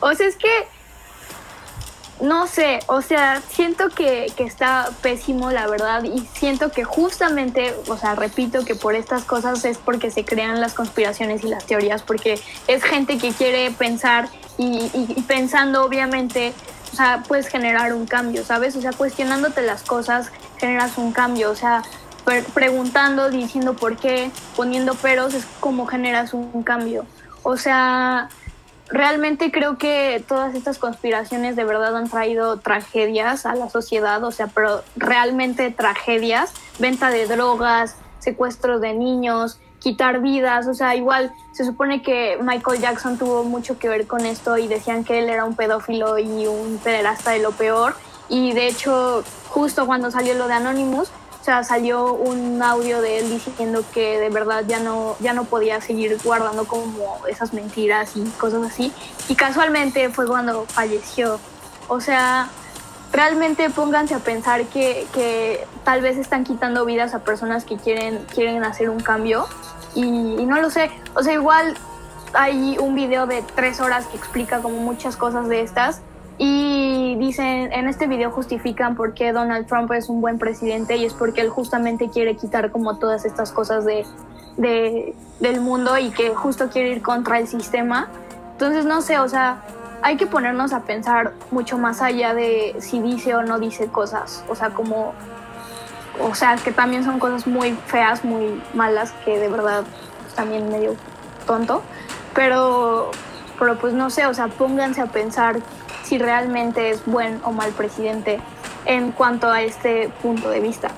O 0.00 0.14
sea, 0.14 0.26
es 0.26 0.36
que 0.36 0.48
no 2.20 2.46
sé, 2.46 2.80
o 2.86 3.00
sea, 3.02 3.42
siento 3.48 3.88
que, 3.90 4.32
que 4.36 4.44
está 4.44 4.90
pésimo, 5.02 5.50
la 5.50 5.66
verdad, 5.66 6.02
y 6.04 6.26
siento 6.34 6.70
que 6.70 6.84
justamente, 6.84 7.74
o 7.88 7.96
sea, 7.96 8.14
repito 8.14 8.64
que 8.64 8.74
por 8.74 8.94
estas 8.94 9.24
cosas 9.24 9.64
es 9.64 9.78
porque 9.78 10.10
se 10.10 10.24
crean 10.24 10.60
las 10.60 10.74
conspiraciones 10.74 11.44
y 11.44 11.48
las 11.48 11.64
teorías, 11.64 12.02
porque 12.02 12.40
es 12.66 12.82
gente 12.82 13.18
que 13.18 13.32
quiere 13.32 13.70
pensar 13.70 14.28
y, 14.56 15.22
pensando, 15.28 15.84
obviamente, 15.84 16.52
o 16.92 16.96
sea, 16.96 17.22
puedes 17.28 17.46
generar 17.48 17.94
un 17.94 18.06
cambio, 18.06 18.44
¿sabes? 18.44 18.74
O 18.74 18.80
sea, 18.80 18.92
cuestionándote 18.92 19.62
las 19.62 19.82
cosas, 19.82 20.30
generas 20.58 20.98
un 20.98 21.12
cambio, 21.12 21.50
o 21.50 21.54
sea, 21.54 21.82
pre- 22.24 22.42
preguntando, 22.42 23.30
diciendo 23.30 23.74
por 23.74 23.96
qué, 23.96 24.30
poniendo 24.56 24.94
peros, 24.94 25.34
es 25.34 25.44
como 25.60 25.86
generas 25.86 26.34
un 26.34 26.62
cambio. 26.64 27.06
O 27.44 27.56
sea, 27.56 28.28
realmente 28.88 29.50
creo 29.50 29.78
que 29.78 30.22
todas 30.26 30.54
estas 30.54 30.78
conspiraciones 30.78 31.56
de 31.56 31.64
verdad 31.64 31.96
han 31.96 32.08
traído 32.08 32.58
tragedias 32.58 33.46
a 33.46 33.54
la 33.54 33.68
sociedad, 33.68 34.22
o 34.24 34.30
sea, 34.30 34.46
pero 34.48 34.82
realmente 34.96 35.70
tragedias, 35.70 36.52
venta 36.78 37.10
de 37.10 37.26
drogas, 37.26 37.96
secuestros 38.18 38.80
de 38.80 38.94
niños, 38.94 39.60
quitar 39.78 40.20
vidas, 40.20 40.66
o 40.66 40.74
sea, 40.74 40.96
igual 40.96 41.32
se 41.52 41.64
supone 41.64 42.02
que 42.02 42.38
Michael 42.42 42.80
Jackson 42.80 43.18
tuvo 43.18 43.44
mucho 43.44 43.78
que 43.78 43.88
ver 43.88 44.06
con 44.06 44.26
esto 44.26 44.58
y 44.58 44.66
decían 44.66 45.04
que 45.04 45.18
él 45.18 45.28
era 45.28 45.44
un 45.44 45.54
pedófilo 45.54 46.18
y 46.18 46.46
un 46.46 46.78
pederasta 46.82 47.30
de 47.30 47.40
lo 47.40 47.52
peor 47.52 47.94
y 48.28 48.52
de 48.52 48.66
hecho 48.66 49.22
justo 49.48 49.86
cuando 49.86 50.10
salió 50.10 50.34
lo 50.34 50.48
de 50.48 50.54
Anonymous, 50.54 51.10
sea, 51.48 51.64
salió 51.64 52.12
un 52.12 52.62
audio 52.62 53.00
de 53.00 53.20
él 53.20 53.30
diciendo 53.30 53.82
que 53.94 54.18
de 54.18 54.28
verdad 54.28 54.64
ya 54.68 54.80
no, 54.80 55.16
ya 55.18 55.32
no 55.32 55.44
podía 55.44 55.80
seguir 55.80 56.18
guardando 56.22 56.66
como 56.66 57.26
esas 57.26 57.54
mentiras 57.54 58.16
y 58.16 58.24
cosas 58.38 58.70
así. 58.70 58.92
Y 59.30 59.34
casualmente 59.34 60.10
fue 60.10 60.26
cuando 60.26 60.66
falleció. 60.66 61.40
O 61.88 62.02
sea, 62.02 62.50
realmente 63.12 63.70
pónganse 63.70 64.14
a 64.14 64.18
pensar 64.18 64.66
que, 64.66 65.06
que 65.14 65.66
tal 65.84 66.02
vez 66.02 66.18
están 66.18 66.44
quitando 66.44 66.84
vidas 66.84 67.14
a 67.14 67.20
personas 67.20 67.64
que 67.64 67.78
quieren, 67.78 68.26
quieren 68.34 68.62
hacer 68.62 68.90
un 68.90 69.00
cambio. 69.00 69.46
Y, 69.94 70.02
y 70.02 70.44
no 70.44 70.60
lo 70.60 70.68
sé. 70.68 70.90
O 71.14 71.22
sea, 71.22 71.32
igual 71.32 71.78
hay 72.34 72.76
un 72.78 72.94
video 72.94 73.26
de 73.26 73.42
tres 73.54 73.80
horas 73.80 74.04
que 74.04 74.18
explica 74.18 74.60
como 74.60 74.80
muchas 74.80 75.16
cosas 75.16 75.48
de 75.48 75.62
estas. 75.62 76.02
Y 76.40 77.16
dicen, 77.16 77.72
en 77.72 77.88
este 77.88 78.06
video 78.06 78.30
justifican 78.30 78.94
por 78.94 79.12
qué 79.14 79.32
Donald 79.32 79.66
Trump 79.66 79.90
es 79.92 80.08
un 80.08 80.20
buen 80.20 80.38
presidente 80.38 80.96
y 80.96 81.04
es 81.04 81.12
porque 81.12 81.40
él 81.40 81.48
justamente 81.50 82.08
quiere 82.10 82.36
quitar 82.36 82.70
como 82.70 82.96
todas 82.98 83.24
estas 83.24 83.50
cosas 83.50 83.84
de, 83.84 84.06
de- 84.56 85.14
del 85.40 85.60
mundo 85.60 85.98
y 85.98 86.10
que 86.10 86.30
justo 86.34 86.68
quiere 86.68 86.90
ir 86.90 87.02
contra 87.02 87.38
el 87.40 87.48
sistema. 87.48 88.08
Entonces, 88.52 88.84
no 88.84 89.02
sé, 89.02 89.18
o 89.18 89.28
sea, 89.28 89.62
hay 90.02 90.16
que 90.16 90.26
ponernos 90.28 90.72
a 90.72 90.80
pensar 90.84 91.32
mucho 91.50 91.76
más 91.76 92.02
allá 92.02 92.34
de 92.34 92.76
si 92.78 93.00
dice 93.00 93.34
o 93.34 93.42
no 93.42 93.58
dice 93.58 93.88
cosas. 93.88 94.44
O 94.48 94.54
sea, 94.54 94.70
como, 94.70 95.14
o 96.20 96.34
sea, 96.36 96.54
que 96.56 96.70
también 96.70 97.04
son 97.04 97.18
cosas 97.18 97.48
muy 97.48 97.72
feas, 97.86 98.24
muy 98.24 98.62
malas, 98.74 99.12
que 99.24 99.38
de 99.40 99.48
verdad 99.48 99.82
también 100.36 100.70
medio 100.70 100.94
tonto, 101.48 101.82
pero, 102.32 103.10
pero 103.58 103.76
pues 103.76 103.92
no 103.92 104.08
sé, 104.08 104.26
o 104.26 104.34
sea, 104.34 104.46
pónganse 104.46 105.00
a 105.00 105.06
pensar 105.06 105.56
si 106.08 106.16
realmente 106.16 106.88
es 106.90 107.04
buen 107.04 107.40
o 107.44 107.52
mal 107.52 107.70
presidente 107.72 108.40
en 108.86 109.12
cuanto 109.12 109.50
a 109.50 109.60
este 109.60 110.08
punto 110.22 110.48
de 110.48 110.60
vista. 110.60 110.90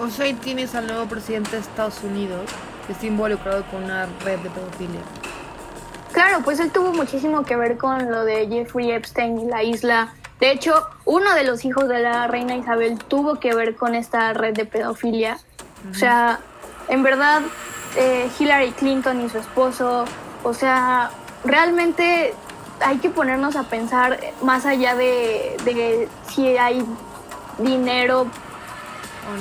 O 0.00 0.08
sea, 0.08 0.26
y 0.28 0.32
tienes 0.32 0.74
al 0.74 0.86
nuevo 0.86 1.04
presidente 1.04 1.50
de 1.52 1.58
Estados 1.58 2.02
Unidos 2.02 2.50
que 2.86 2.94
está 2.94 3.04
involucrado 3.04 3.64
con 3.70 3.84
una 3.84 4.06
red 4.24 4.38
de 4.38 4.48
pedofilia. 4.48 5.00
Claro, 6.12 6.40
pues 6.42 6.58
él 6.58 6.70
tuvo 6.70 6.92
muchísimo 6.92 7.44
que 7.44 7.54
ver 7.54 7.76
con 7.76 8.10
lo 8.10 8.24
de 8.24 8.48
Jeffrey 8.48 8.90
Epstein 8.90 9.38
y 9.38 9.44
la 9.44 9.62
isla. 9.62 10.14
De 10.40 10.50
hecho, 10.50 10.86
uno 11.04 11.34
de 11.34 11.44
los 11.44 11.66
hijos 11.66 11.86
de 11.88 12.00
la 12.00 12.26
reina 12.26 12.56
Isabel 12.56 12.98
tuvo 12.98 13.38
que 13.38 13.54
ver 13.54 13.76
con 13.76 13.94
esta 13.94 14.32
red 14.32 14.54
de 14.54 14.64
pedofilia. 14.64 15.38
O 15.90 15.94
sea, 15.94 16.40
en 16.88 17.02
verdad, 17.02 17.42
eh, 17.96 18.30
Hillary 18.38 18.72
Clinton 18.72 19.20
y 19.20 19.28
su 19.28 19.38
esposo, 19.38 20.06
o 20.42 20.54
sea, 20.54 21.10
realmente 21.44 22.34
hay 22.80 22.98
que 22.98 23.10
ponernos 23.10 23.56
a 23.56 23.64
pensar 23.64 24.18
más 24.42 24.66
allá 24.66 24.94
de, 24.94 25.56
de 25.64 26.08
si 26.28 26.56
hay 26.56 26.84
dinero 27.58 28.26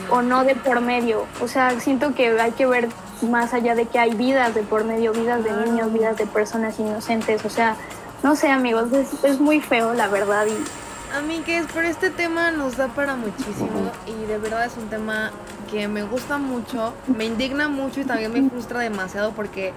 o 0.09 0.21
no 0.21 0.43
de 0.43 0.55
por 0.55 0.81
medio. 0.81 1.25
O 1.41 1.47
sea, 1.47 1.79
siento 1.79 2.13
que 2.13 2.39
hay 2.39 2.51
que 2.51 2.65
ver 2.65 2.89
más 3.21 3.53
allá 3.53 3.75
de 3.75 3.85
que 3.85 3.99
hay 3.99 4.13
vidas 4.13 4.53
de 4.53 4.63
por 4.63 4.83
medio, 4.83 5.13
vidas 5.13 5.43
de 5.43 5.51
niños, 5.51 5.91
vidas 5.91 6.17
de 6.17 6.25
personas 6.25 6.79
inocentes. 6.79 7.43
O 7.45 7.49
sea, 7.49 7.75
no 8.23 8.35
sé, 8.35 8.49
amigos, 8.49 8.91
es, 8.93 9.23
es 9.23 9.39
muy 9.39 9.61
feo, 9.61 9.93
la 9.93 10.07
verdad. 10.07 10.45
Y... 10.45 11.17
Amigues, 11.17 11.65
pero 11.73 11.87
este 11.87 12.09
tema 12.09 12.51
nos 12.51 12.77
da 12.77 12.87
para 12.87 13.15
muchísimo 13.15 13.91
y 14.05 14.27
de 14.27 14.37
verdad 14.37 14.65
es 14.65 14.77
un 14.77 14.89
tema 14.89 15.31
que 15.71 15.87
me 15.87 16.03
gusta 16.03 16.37
mucho, 16.37 16.93
me 17.07 17.25
indigna 17.25 17.67
mucho 17.67 18.01
y 18.01 18.03
también 18.03 18.31
me 18.31 18.47
frustra 18.49 18.79
demasiado 18.79 19.31
porque 19.31 19.73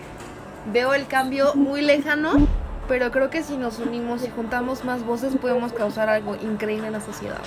veo 0.73 0.93
el 0.93 1.07
cambio 1.07 1.55
muy 1.55 1.81
lejano, 1.81 2.35
pero 2.93 3.11
creo 3.11 3.31
que 3.31 3.43
si 3.43 3.57
nos 3.57 3.79
unimos 3.79 4.23
y 4.23 4.29
juntamos 4.29 4.85
más 4.85 5.03
voces 5.03 5.35
podemos 5.41 5.73
causar 5.73 6.11
algo 6.11 6.37
increíble 6.37 6.89
en 6.89 6.93
la 6.93 7.01
sociedad. 7.01 7.39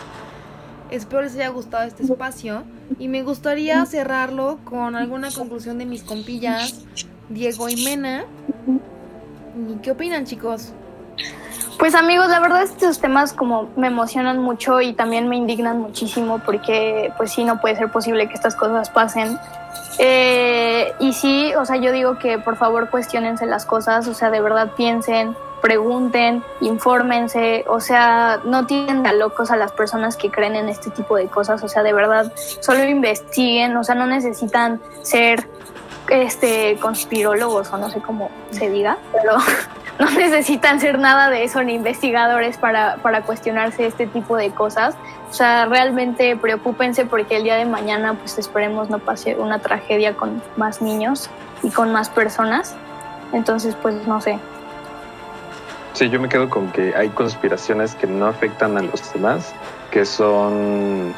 Espero 0.90 1.22
les 1.22 1.36
haya 1.36 1.50
gustado 1.50 1.84
este 1.84 2.02
espacio 2.02 2.64
y 2.98 3.10
me 3.10 3.22
gustaría 3.22 3.86
cerrarlo 3.86 4.58
con 4.64 4.96
alguna 4.96 5.30
conclusión 5.30 5.78
de 5.78 5.86
mis 5.86 6.02
compillas, 6.02 6.84
Diego 7.30 7.70
y 7.70 7.76
Mena. 7.84 8.26
¿Y 9.70 9.76
¿Qué 9.84 9.92
opinan 9.92 10.26
chicos? 10.26 10.74
Pues 11.78 11.94
amigos, 11.94 12.28
la 12.30 12.40
verdad 12.40 12.64
estos 12.64 13.00
temas 13.00 13.32
como 13.32 13.70
me 13.78 13.86
emocionan 13.86 14.40
mucho 14.40 14.82
y 14.82 14.94
también 14.94 15.30
me 15.30 15.36
indignan 15.36 15.78
muchísimo 15.78 16.40
porque 16.40 17.14
pues 17.18 17.34
sí, 17.34 17.44
no 17.44 17.62
puede 17.62 17.76
ser 17.76 17.92
posible 17.92 18.28
que 18.28 18.34
estas 18.34 18.56
cosas 18.56 18.90
pasen. 18.90 19.38
Eh, 19.98 20.94
y 21.00 21.14
sí, 21.14 21.54
o 21.56 21.66
sea, 21.66 21.78
yo 21.78 21.92
digo 21.92 22.18
que 22.18 22.38
por 22.38 22.58
favor 22.58 22.90
cuestionense 22.90 23.46
las 23.46 23.66
cosas, 23.66 24.08
o 24.08 24.14
sea, 24.14 24.30
de 24.30 24.42
verdad 24.42 24.72
piensen, 24.76 25.36
pregunten, 25.62 26.44
infórmense, 26.62 27.66
o 27.68 27.80
sea, 27.80 28.40
no 28.44 28.66
tienen 28.66 29.08
a 29.08 29.14
locos 29.14 29.52
a 29.52 29.58
las 29.58 29.72
personas 29.72 30.18
que 30.18 30.30
creen 30.30 30.56
en 30.56 30.70
este 30.70 30.90
tipo 30.92 31.16
de 31.16 31.28
cosas, 31.28 31.64
o 31.64 31.68
sea, 31.68 31.82
de 31.82 31.94
verdad, 31.94 32.32
solo 32.60 32.84
investiguen, 32.84 33.76
o 33.78 33.84
sea, 33.84 33.96
no 33.96 34.06
necesitan 34.06 34.82
ser 35.02 35.48
este 36.10 36.78
conspirólogos 36.80 37.72
o 37.72 37.78
no 37.78 37.90
sé 37.90 38.00
cómo 38.02 38.30
se 38.52 38.70
diga, 38.70 38.98
pero 39.12 39.38
no 40.00 40.10
necesitan 40.12 40.80
ser 40.80 41.00
nada 41.00 41.30
de 41.30 41.44
eso 41.44 41.64
ni 41.64 41.74
investigadores 41.74 42.58
para, 42.58 42.98
para 42.98 43.22
cuestionarse 43.22 43.86
este 43.86 44.08
tipo 44.08 44.36
de 44.38 44.52
cosas. 44.52 44.96
O 45.30 45.34
sea, 45.34 45.66
realmente 45.66 46.36
preocúpense 46.36 47.06
porque 47.06 47.38
el 47.38 47.44
día 47.44 47.56
de 47.56 47.66
mañana, 47.66 48.14
pues 48.14 48.38
esperemos 48.38 48.90
no 48.90 49.00
pase 49.00 49.36
una 49.36 49.60
tragedia 49.60 50.16
con 50.16 50.42
más 50.58 50.82
niños 50.82 51.30
y 51.64 51.70
con 51.70 51.92
más 51.92 52.10
personas. 52.10 52.76
Entonces, 53.34 53.76
pues 53.82 54.08
no 54.08 54.22
sé, 54.22 54.40
Sí, 55.96 56.10
yo 56.10 56.20
me 56.20 56.28
quedo 56.28 56.50
con 56.50 56.74
que 56.74 56.94
hay 56.94 57.08
conspiraciones 57.08 57.96
que 57.96 58.06
no 58.06 58.28
afectan 58.28 58.78
a 58.78 58.82
los 58.82 59.14
demás, 59.14 59.54
que 59.92 60.04
son 60.04 61.14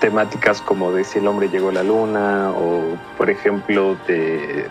temáticas 0.00 0.60
como 0.60 0.90
de 0.90 1.04
si 1.04 1.20
el 1.20 1.28
hombre 1.28 1.48
llegó 1.48 1.68
a 1.68 1.72
la 1.74 1.84
luna 1.84 2.50
o, 2.50 2.96
por 3.16 3.30
ejemplo, 3.30 3.96
de 4.08 4.66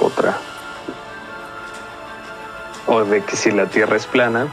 otra, 0.00 0.38
o 2.86 3.04
de 3.04 3.22
que 3.22 3.36
si 3.36 3.50
la 3.50 3.66
Tierra 3.66 3.96
es 3.96 4.06
plana. 4.06 4.48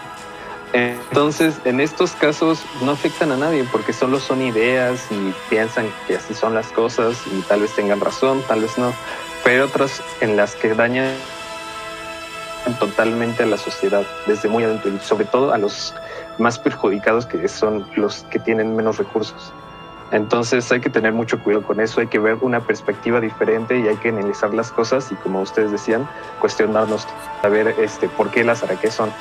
Entonces, 0.74 1.60
en 1.66 1.80
estos 1.80 2.14
casos 2.14 2.64
no 2.82 2.92
afectan 2.92 3.32
a 3.32 3.38
nadie 3.38 3.64
porque 3.72 3.94
solo 3.94 4.20
son 4.20 4.42
ideas 4.42 5.06
y 5.12 5.34
piensan 5.50 5.86
que 6.08 6.16
así 6.16 6.34
son 6.34 6.56
las 6.56 6.68
cosas 6.70 7.16
y 7.32 7.42
tal 7.42 7.62
vez 7.62 7.76
tengan 7.76 8.00
razón, 8.00 8.42
tal 8.48 8.62
vez 8.62 8.78
no. 8.78 8.92
Pero 9.44 9.66
otras 9.66 10.02
en 10.22 10.36
las 10.36 10.56
que 10.56 10.74
dañan 10.74 11.14
totalmente 12.80 13.44
a 13.44 13.46
la 13.46 13.58
sociedad 13.58 14.04
desde 14.26 14.50
muy 14.50 14.64
adentro 14.64 14.90
y 14.90 15.00
sobre 15.00 15.26
todo 15.26 15.54
a 15.54 15.58
los 15.58 15.94
más 16.40 16.58
perjudicados 16.58 17.26
que 17.26 17.48
son 17.48 17.86
los 17.96 18.24
que 18.32 18.40
tienen 18.40 18.76
menos 18.76 18.98
recursos. 18.98 19.54
Entonces 20.14 20.72
hay 20.72 20.80
que 20.80 20.92
tener 20.92 21.12
mucho 21.12 21.40
cuidado 21.40 21.66
con 21.66 21.80
eso, 21.80 22.00
hay 22.00 22.06
que 22.06 22.20
ver 22.20 22.38
una 22.42 22.60
perspectiva 22.60 23.20
diferente 23.20 23.80
y 23.80 23.88
hay 23.88 23.98
que 23.98 24.10
analizar 24.10 24.54
las 24.54 24.72
cosas 24.72 25.12
y 25.12 25.16
como 25.16 25.42
ustedes 25.42 25.72
decían, 25.72 26.08
cuestionarnos, 26.40 27.08
saber 27.42 27.76
este, 27.80 28.08
por 28.10 28.30
qué 28.30 28.44
las 28.44 28.64
qué 28.80 28.92
son. 28.92 29.12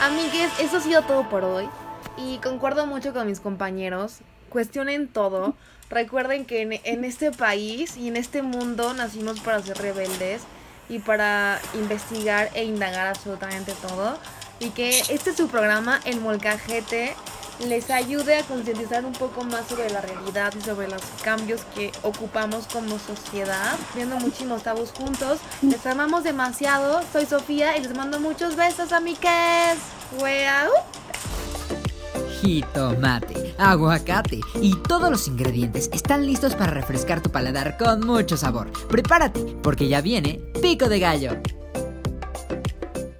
Amigues, 0.00 0.50
eso 0.58 0.78
ha 0.78 0.80
sido 0.80 1.02
todo 1.02 1.28
por 1.28 1.44
hoy 1.44 1.68
y 2.16 2.38
concuerdo 2.38 2.86
mucho 2.86 3.12
con 3.12 3.26
mis 3.26 3.40
compañeros, 3.40 4.20
cuestionen 4.48 5.06
todo, 5.06 5.54
recuerden 5.90 6.46
que 6.46 6.62
en, 6.62 6.72
en 6.82 7.04
este 7.04 7.30
país 7.30 7.98
y 7.98 8.08
en 8.08 8.16
este 8.16 8.40
mundo 8.40 8.94
nacimos 8.94 9.40
para 9.40 9.60
ser 9.60 9.76
rebeldes 9.76 10.40
y 10.88 10.98
para 11.00 11.60
investigar 11.74 12.48
e 12.54 12.64
indagar 12.64 13.08
absolutamente 13.08 13.74
todo. 13.86 14.18
Y 14.60 14.70
que 14.70 15.00
este 15.10 15.30
es 15.30 15.36
su 15.36 15.48
programa, 15.48 16.00
El 16.06 16.20
Molcajete, 16.20 17.14
les 17.66 17.90
ayude 17.90 18.38
a 18.38 18.42
concientizar 18.42 19.04
un 19.04 19.12
poco 19.12 19.44
más 19.44 19.66
sobre 19.68 19.90
la 19.90 20.00
realidad 20.00 20.52
y 20.58 20.60
sobre 20.62 20.88
los 20.88 21.02
cambios 21.22 21.62
que 21.74 21.92
ocupamos 22.02 22.66
como 22.66 22.98
sociedad, 22.98 23.76
viendo 23.94 24.16
muchísimos 24.16 24.62
tabús 24.62 24.90
juntos. 24.90 25.38
Les 25.62 25.84
amamos 25.86 26.24
demasiado. 26.24 27.02
Soy 27.12 27.26
Sofía 27.26 27.76
y 27.76 27.82
les 27.82 27.96
mando 27.96 28.20
muchos 28.20 28.56
besos, 28.56 28.92
amigues. 28.92 29.78
¡Weau! 30.20 30.70
jitomate, 32.44 33.54
aguacate 33.56 34.40
y 34.60 34.74
todos 34.86 35.10
los 35.10 35.28
ingredientes 35.28 35.88
están 35.92 36.26
listos 36.26 36.54
para 36.54 36.72
refrescar 36.72 37.22
tu 37.22 37.30
paladar 37.30 37.78
con 37.78 38.06
mucho 38.06 38.36
sabor. 38.36 38.70
Prepárate, 38.88 39.40
porque 39.62 39.88
ya 39.88 40.02
viene 40.02 40.40
Pico 40.60 40.88
de 40.88 40.98
Gallo. 40.98 41.30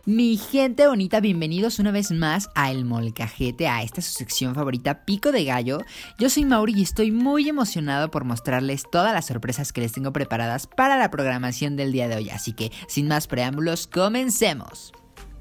Mi 0.07 0.37
gente 0.37 0.87
bonita, 0.87 1.21
bienvenidos 1.21 1.79
una 1.79 1.91
vez 1.91 2.11
más 2.11 2.51
a 2.55 2.71
El 2.71 2.85
Molcajete, 2.85 3.69
a 3.69 3.83
esta 3.83 4.03
su 4.03 4.13
sección 4.13 4.55
favorita, 4.55 5.07
Pico 5.07 5.33
de 5.33 5.45
Gallo. 5.45 5.79
Yo 6.19 6.29
soy 6.29 6.45
Mauri 6.45 6.75
y 6.77 6.83
estoy 6.83 7.11
muy 7.11 7.49
emocionado 7.49 8.11
por 8.11 8.25
mostrarles 8.25 8.83
todas 8.93 9.15
las 9.15 9.25
sorpresas 9.25 9.73
que 9.73 9.81
les 9.81 9.93
tengo 9.93 10.13
preparadas 10.13 10.67
para 10.67 10.99
la 10.99 11.11
programación 11.11 11.77
del 11.77 11.91
día 11.91 12.07
de 12.07 12.17
hoy. 12.17 12.29
Así 12.29 12.53
que, 12.53 12.71
sin 12.87 13.09
más 13.09 13.27
preámbulos, 13.29 13.87
comencemos. 13.87 14.93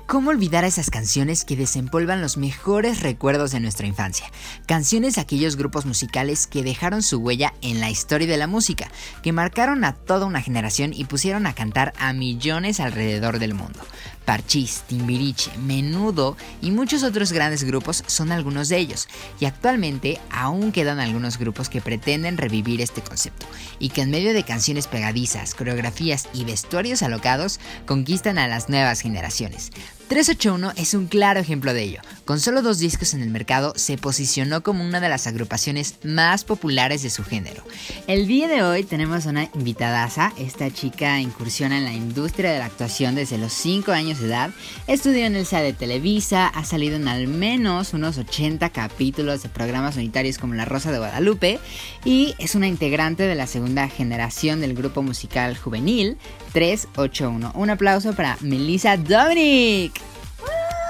¿Cómo 0.06 0.32
olvidar 0.32 0.66
a 0.66 0.68
esas 0.68 0.90
canciones 0.90 1.46
que 1.46 1.56
desempolvan 1.56 2.22
los 2.22 2.36
mejores 2.38 3.02
recuerdos 3.02 3.52
de 3.52 3.62
nuestra 3.62 3.88
infancia? 3.88 4.28
Canciones 4.68 5.16
de 5.16 5.22
aquellos 5.22 5.56
grupos 5.56 5.86
musicales 5.86 6.46
que 6.46 6.62
dejaron 6.62 7.02
su 7.02 7.20
huella 7.20 7.54
en 7.62 7.80
la 7.80 7.90
historia 7.90 8.28
de 8.28 8.38
la 8.38 8.48
música, 8.48 8.92
que 9.24 9.32
marcaron 9.32 9.86
a 9.86 9.94
toda 9.94 10.26
una 10.26 10.42
generación 10.42 10.94
y 10.94 11.06
pusieron 11.06 11.48
a 11.48 11.56
cantar 11.56 11.94
a 11.98 12.12
millones 12.12 12.82
alrededor 12.82 13.40
del 13.40 13.54
mundo. 13.54 13.80
Parchís, 14.26 14.84
Timbiriche, 14.88 15.52
Menudo 15.58 16.38
y 16.62 16.72
muchos 16.72 17.04
otros 17.04 17.32
grandes 17.32 17.64
grupos 17.64 18.04
son 18.08 18.32
algunos 18.32 18.70
de 18.70 18.78
ellos, 18.78 19.08
y 19.40 19.46
actualmente 19.46 20.20
aún 20.32 20.72
quedan 20.72 21.00
algunos 21.00 21.38
grupos 21.38 21.70
que 21.70 21.82
pretenden 21.82 22.38
revivir 22.38 22.82
este 22.82 23.02
concepto, 23.02 23.46
y 23.80 23.90
que 23.90 24.02
en 24.02 24.12
medio 24.12 24.34
de 24.34 24.44
canciones 24.44 24.88
pegadizas, 24.88 25.56
coreografías 25.56 26.28
y 26.34 26.46
vestuarios 26.46 27.04
alocados 27.04 27.60
conquistan 27.86 28.38
a 28.38 28.48
las 28.48 28.70
nuevas 28.70 29.02
generaciones. 29.02 29.72
381 30.14 30.74
es 30.76 30.94
un 30.94 31.08
claro 31.08 31.40
ejemplo 31.40 31.74
de 31.74 31.82
ello. 31.82 32.00
Con 32.24 32.40
solo 32.40 32.62
dos 32.62 32.78
discos 32.78 33.16
en 33.16 33.24
el 33.24 33.32
mercado, 33.32 33.74
se 33.76 33.98
posicionó 33.98 34.62
como 34.62 34.84
una 34.84 35.00
de 35.00 35.10
las 35.10 35.26
agrupaciones 35.26 35.96
más 36.04 36.44
populares 36.44 37.02
de 37.02 37.10
su 37.10 37.24
género. 37.24 37.64
El 38.06 38.28
día 38.28 38.48
de 38.48 38.62
hoy 38.62 38.84
tenemos 38.84 39.26
una 39.26 39.50
invitadaza. 39.56 40.32
Esta 40.38 40.70
chica 40.72 41.20
incursiona 41.20 41.80
en 41.80 41.86
la 41.86 41.94
industria 41.94 42.52
de 42.52 42.60
la 42.60 42.66
actuación 42.66 43.16
desde 43.16 43.40
los 43.40 43.54
5 43.54 43.92
años 43.92 44.20
de 44.20 44.28
edad. 44.28 44.52
Estudió 44.86 45.26
en 45.26 45.36
el 45.36 45.48
SEA 45.48 45.64
de 45.64 45.74
Televisa, 45.74 46.46
ha 46.46 46.64
salido 46.64 46.96
en 46.96 47.08
al 47.08 47.28
menos 47.28 47.96
unos 47.96 48.20
80 48.20 48.70
capítulos 48.70 49.42
de 49.42 49.50
programas 49.50 49.96
unitarios 49.96 50.38
como 50.38 50.54
La 50.54 50.66
Rosa 50.66 50.92
de 50.92 51.00
Guadalupe 51.00 51.60
y 52.06 52.36
es 52.38 52.54
una 52.54 52.68
integrante 52.68 53.24
de 53.24 53.34
la 53.34 53.48
segunda 53.48 53.90
generación 53.90 54.62
del 54.62 54.76
grupo 54.76 55.02
musical 55.02 55.58
juvenil 55.58 56.20
381. 56.54 57.52
Un 57.56 57.70
aplauso 57.70 58.14
para 58.14 58.38
Melissa 58.42 58.98
Dominic. 58.98 60.00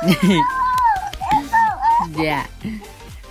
Ya. 2.21 2.45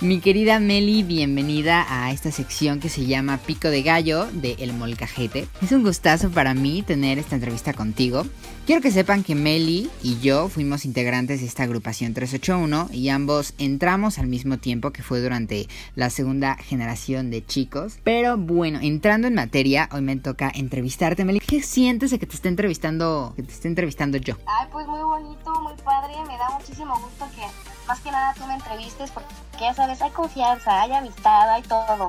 Mi 0.03 0.19
querida 0.19 0.59
Meli, 0.59 1.05
bienvenida 1.05 1.87
a 1.89 2.11
esta 2.11 2.33
sección 2.33 2.81
que 2.81 2.89
se 2.89 3.07
llama 3.07 3.39
Pico 3.39 3.69
de 3.69 3.85
Gallo 3.85 4.27
de 4.33 4.57
El 4.59 4.73
Molcajete. 4.73 5.47
Es 5.63 5.71
un 5.71 5.85
gustazo 5.85 6.29
para 6.29 6.55
mí 6.55 6.83
tener 6.83 7.21
esta 7.21 7.37
entrevista 7.37 7.73
contigo. 7.73 8.27
Quiero 8.67 8.83
que 8.83 8.91
sepan 8.91 9.23
que 9.23 9.37
Meli 9.37 9.89
y 10.03 10.19
yo 10.19 10.49
fuimos 10.49 10.85
integrantes 10.87 11.41
de 11.41 11.47
esta 11.47 11.63
agrupación 11.63 12.15
381 12.15 12.89
y 12.93 13.11
ambos 13.11 13.55
entramos 13.59 14.19
al 14.19 14.27
mismo 14.27 14.59
tiempo 14.59 14.91
que 14.91 15.05
fue 15.05 15.21
durante 15.21 15.69
la 15.95 16.11
segunda 16.11 16.57
generación 16.57 17.31
de 17.31 17.47
chicos. 17.47 18.01
Pero 18.03 18.37
bueno, 18.37 18.81
entrando 18.83 19.29
en 19.29 19.37
materia, 19.37 19.89
hoy 19.93 20.01
me 20.01 20.17
toca 20.17 20.51
entrevistarte, 20.53 21.25
Meli. 21.25 21.39
¿Qué 21.39 21.63
sientes 21.63 22.11
de 22.11 22.19
que 22.19 22.27
te 22.27 22.35
esté 22.35 22.49
entrevistando, 22.49 23.35
que 23.37 23.45
te 23.45 23.53
esté 23.53 23.69
entrevistando 23.69 24.19
yo? 24.19 24.35
Ay, 24.47 24.67
pues 24.73 24.85
muy 24.89 25.01
bonito, 25.01 25.61
muy 25.61 25.75
padre, 25.85 26.15
me 26.27 26.37
da 26.37 26.51
muchísimo 26.59 26.93
gusto 26.99 27.25
que 27.37 27.72
más 27.87 28.01
que 28.01 28.11
nada 28.11 28.35
tú 28.35 28.47
me 28.47 28.55
entrevistes 28.55 29.11
porque 29.11 29.35
ya 29.61 29.75
sabes, 29.75 30.01
hay 30.03 30.11
confianza, 30.11 30.83
hay 30.83 30.93
amistad, 30.93 31.51
hay 31.51 31.63
todo. 31.63 32.09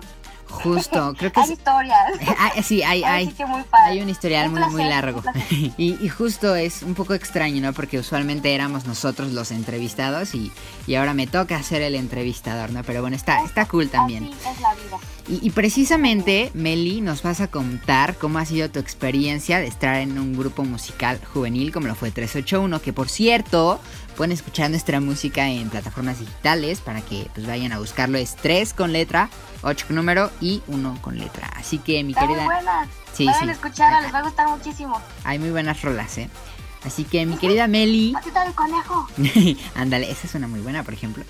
Justo, 0.53 1.13
creo 1.17 1.31
que 1.31 1.39
hay 1.39 1.51
historias. 1.51 2.11
Ah, 2.37 2.51
sí, 2.61 2.83
hay, 2.83 3.03
hay, 3.03 3.33
muy 3.47 3.63
hay 3.71 4.01
un 4.01 4.09
historial 4.09 4.49
Un 4.49 4.59
muy, 4.59 4.69
muy 4.69 4.83
largo. 4.83 5.23
Y, 5.77 6.03
y 6.03 6.09
justo 6.09 6.55
es 6.55 6.83
un 6.83 6.93
poco 6.93 7.13
extraño, 7.13 7.61
¿no? 7.61 7.73
Porque 7.73 7.99
usualmente 7.99 8.53
éramos 8.53 8.85
nosotros 8.85 9.31
los 9.31 9.51
entrevistados 9.51 10.35
y, 10.35 10.51
y 10.87 10.95
ahora 10.95 11.13
me 11.13 11.27
toca 11.27 11.61
ser 11.63 11.81
el 11.81 11.95
entrevistador, 11.95 12.71
¿no? 12.71 12.83
Pero 12.83 13.01
bueno, 13.01 13.15
está, 13.15 13.43
está 13.43 13.65
cool 13.65 13.89
también. 13.89 14.25
Así 14.25 14.49
es 14.49 14.61
la 14.61 14.73
vida. 14.75 14.97
Y, 15.27 15.47
y 15.47 15.51
precisamente, 15.51 16.51
Meli, 16.53 17.01
nos 17.01 17.23
vas 17.23 17.39
a 17.39 17.47
contar 17.47 18.17
cómo 18.17 18.39
ha 18.39 18.45
sido 18.45 18.69
tu 18.69 18.79
experiencia 18.79 19.59
de 19.59 19.67
estar 19.67 19.95
en 19.95 20.19
un 20.19 20.37
grupo 20.37 20.63
musical 20.63 21.19
juvenil 21.33 21.71
como 21.71 21.87
lo 21.87 21.95
fue 21.95 22.11
381, 22.11 22.81
que 22.81 22.93
por 22.93 23.09
cierto, 23.09 23.79
pueden 24.13 24.31
escuchar 24.31 24.69
nuestra 24.69 24.99
música 24.99 25.49
en 25.49 25.69
plataformas 25.69 26.19
digitales 26.19 26.79
para 26.81 27.01
que 27.01 27.27
pues 27.33 27.45
vayan 27.47 27.71
a 27.73 27.79
buscarlo. 27.79 28.17
Es 28.17 28.35
3 28.35 28.73
con 28.73 28.93
letra, 28.93 29.29
8 29.63 29.87
con 29.87 29.95
número 29.95 30.31
y 30.41 30.61
1 30.67 30.97
con 31.01 31.17
letra. 31.17 31.47
Así 31.55 31.77
que 31.79 32.03
mi 32.03 32.13
Está 32.13 32.25
muy 32.25 32.35
querida... 32.35 32.45
buena. 32.45 32.87
Sí, 33.13 33.25
Vayan 33.25 33.43
sí. 33.43 33.49
a 33.49 33.51
escucharla, 33.53 34.01
les 34.01 34.13
va 34.13 34.19
a 34.19 34.23
gustar 34.23 34.47
muchísimo. 34.49 34.99
Hay 35.23 35.37
muy 35.39 35.51
buenas 35.51 35.81
rolas, 35.81 36.17
¿eh? 36.17 36.29
Así 36.85 37.03
que 37.05 37.25
mi 37.25 37.37
querida 37.37 37.67
Meli... 37.67 38.11
Patita 38.13 38.43
del 38.43 38.53
conejo. 38.53 39.07
Ándale, 39.75 40.09
esa 40.11 40.27
suena 40.27 40.47
muy 40.47 40.59
buena, 40.61 40.83
por 40.83 40.93
ejemplo. 40.93 41.23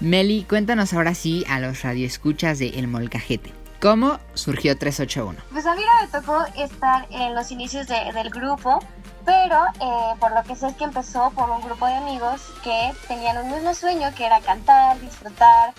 Meli, 0.00 0.44
cuéntanos 0.48 0.92
ahora 0.92 1.14
sí 1.14 1.44
a 1.48 1.60
los 1.60 1.82
radioescuchas 1.82 2.58
de 2.58 2.70
El 2.70 2.88
Molcajete. 2.88 3.52
¿Cómo 3.80 4.18
surgió 4.34 4.76
381? 4.76 5.38
Pues 5.52 5.64
a 5.66 5.74
mí 5.74 5.82
no 5.82 6.02
me 6.06 6.08
tocó 6.20 6.44
estar 6.62 7.06
en 7.10 7.34
los 7.34 7.50
inicios 7.50 7.86
de- 7.86 8.12
del 8.12 8.30
grupo, 8.30 8.80
pero 9.26 9.66
eh, 9.80 10.14
por 10.20 10.32
lo 10.32 10.42
que 10.44 10.54
sé 10.54 10.68
es 10.68 10.76
que 10.76 10.84
empezó 10.84 11.30
por 11.32 11.50
un 11.50 11.60
grupo 11.60 11.84
de 11.86 11.94
amigos 11.94 12.40
que 12.62 12.92
tenían 13.08 13.44
un 13.44 13.50
mismo 13.50 13.74
sueño, 13.74 14.14
que 14.16 14.24
era 14.24 14.40
cantar, 14.40 14.98
disfrutar, 15.00 15.74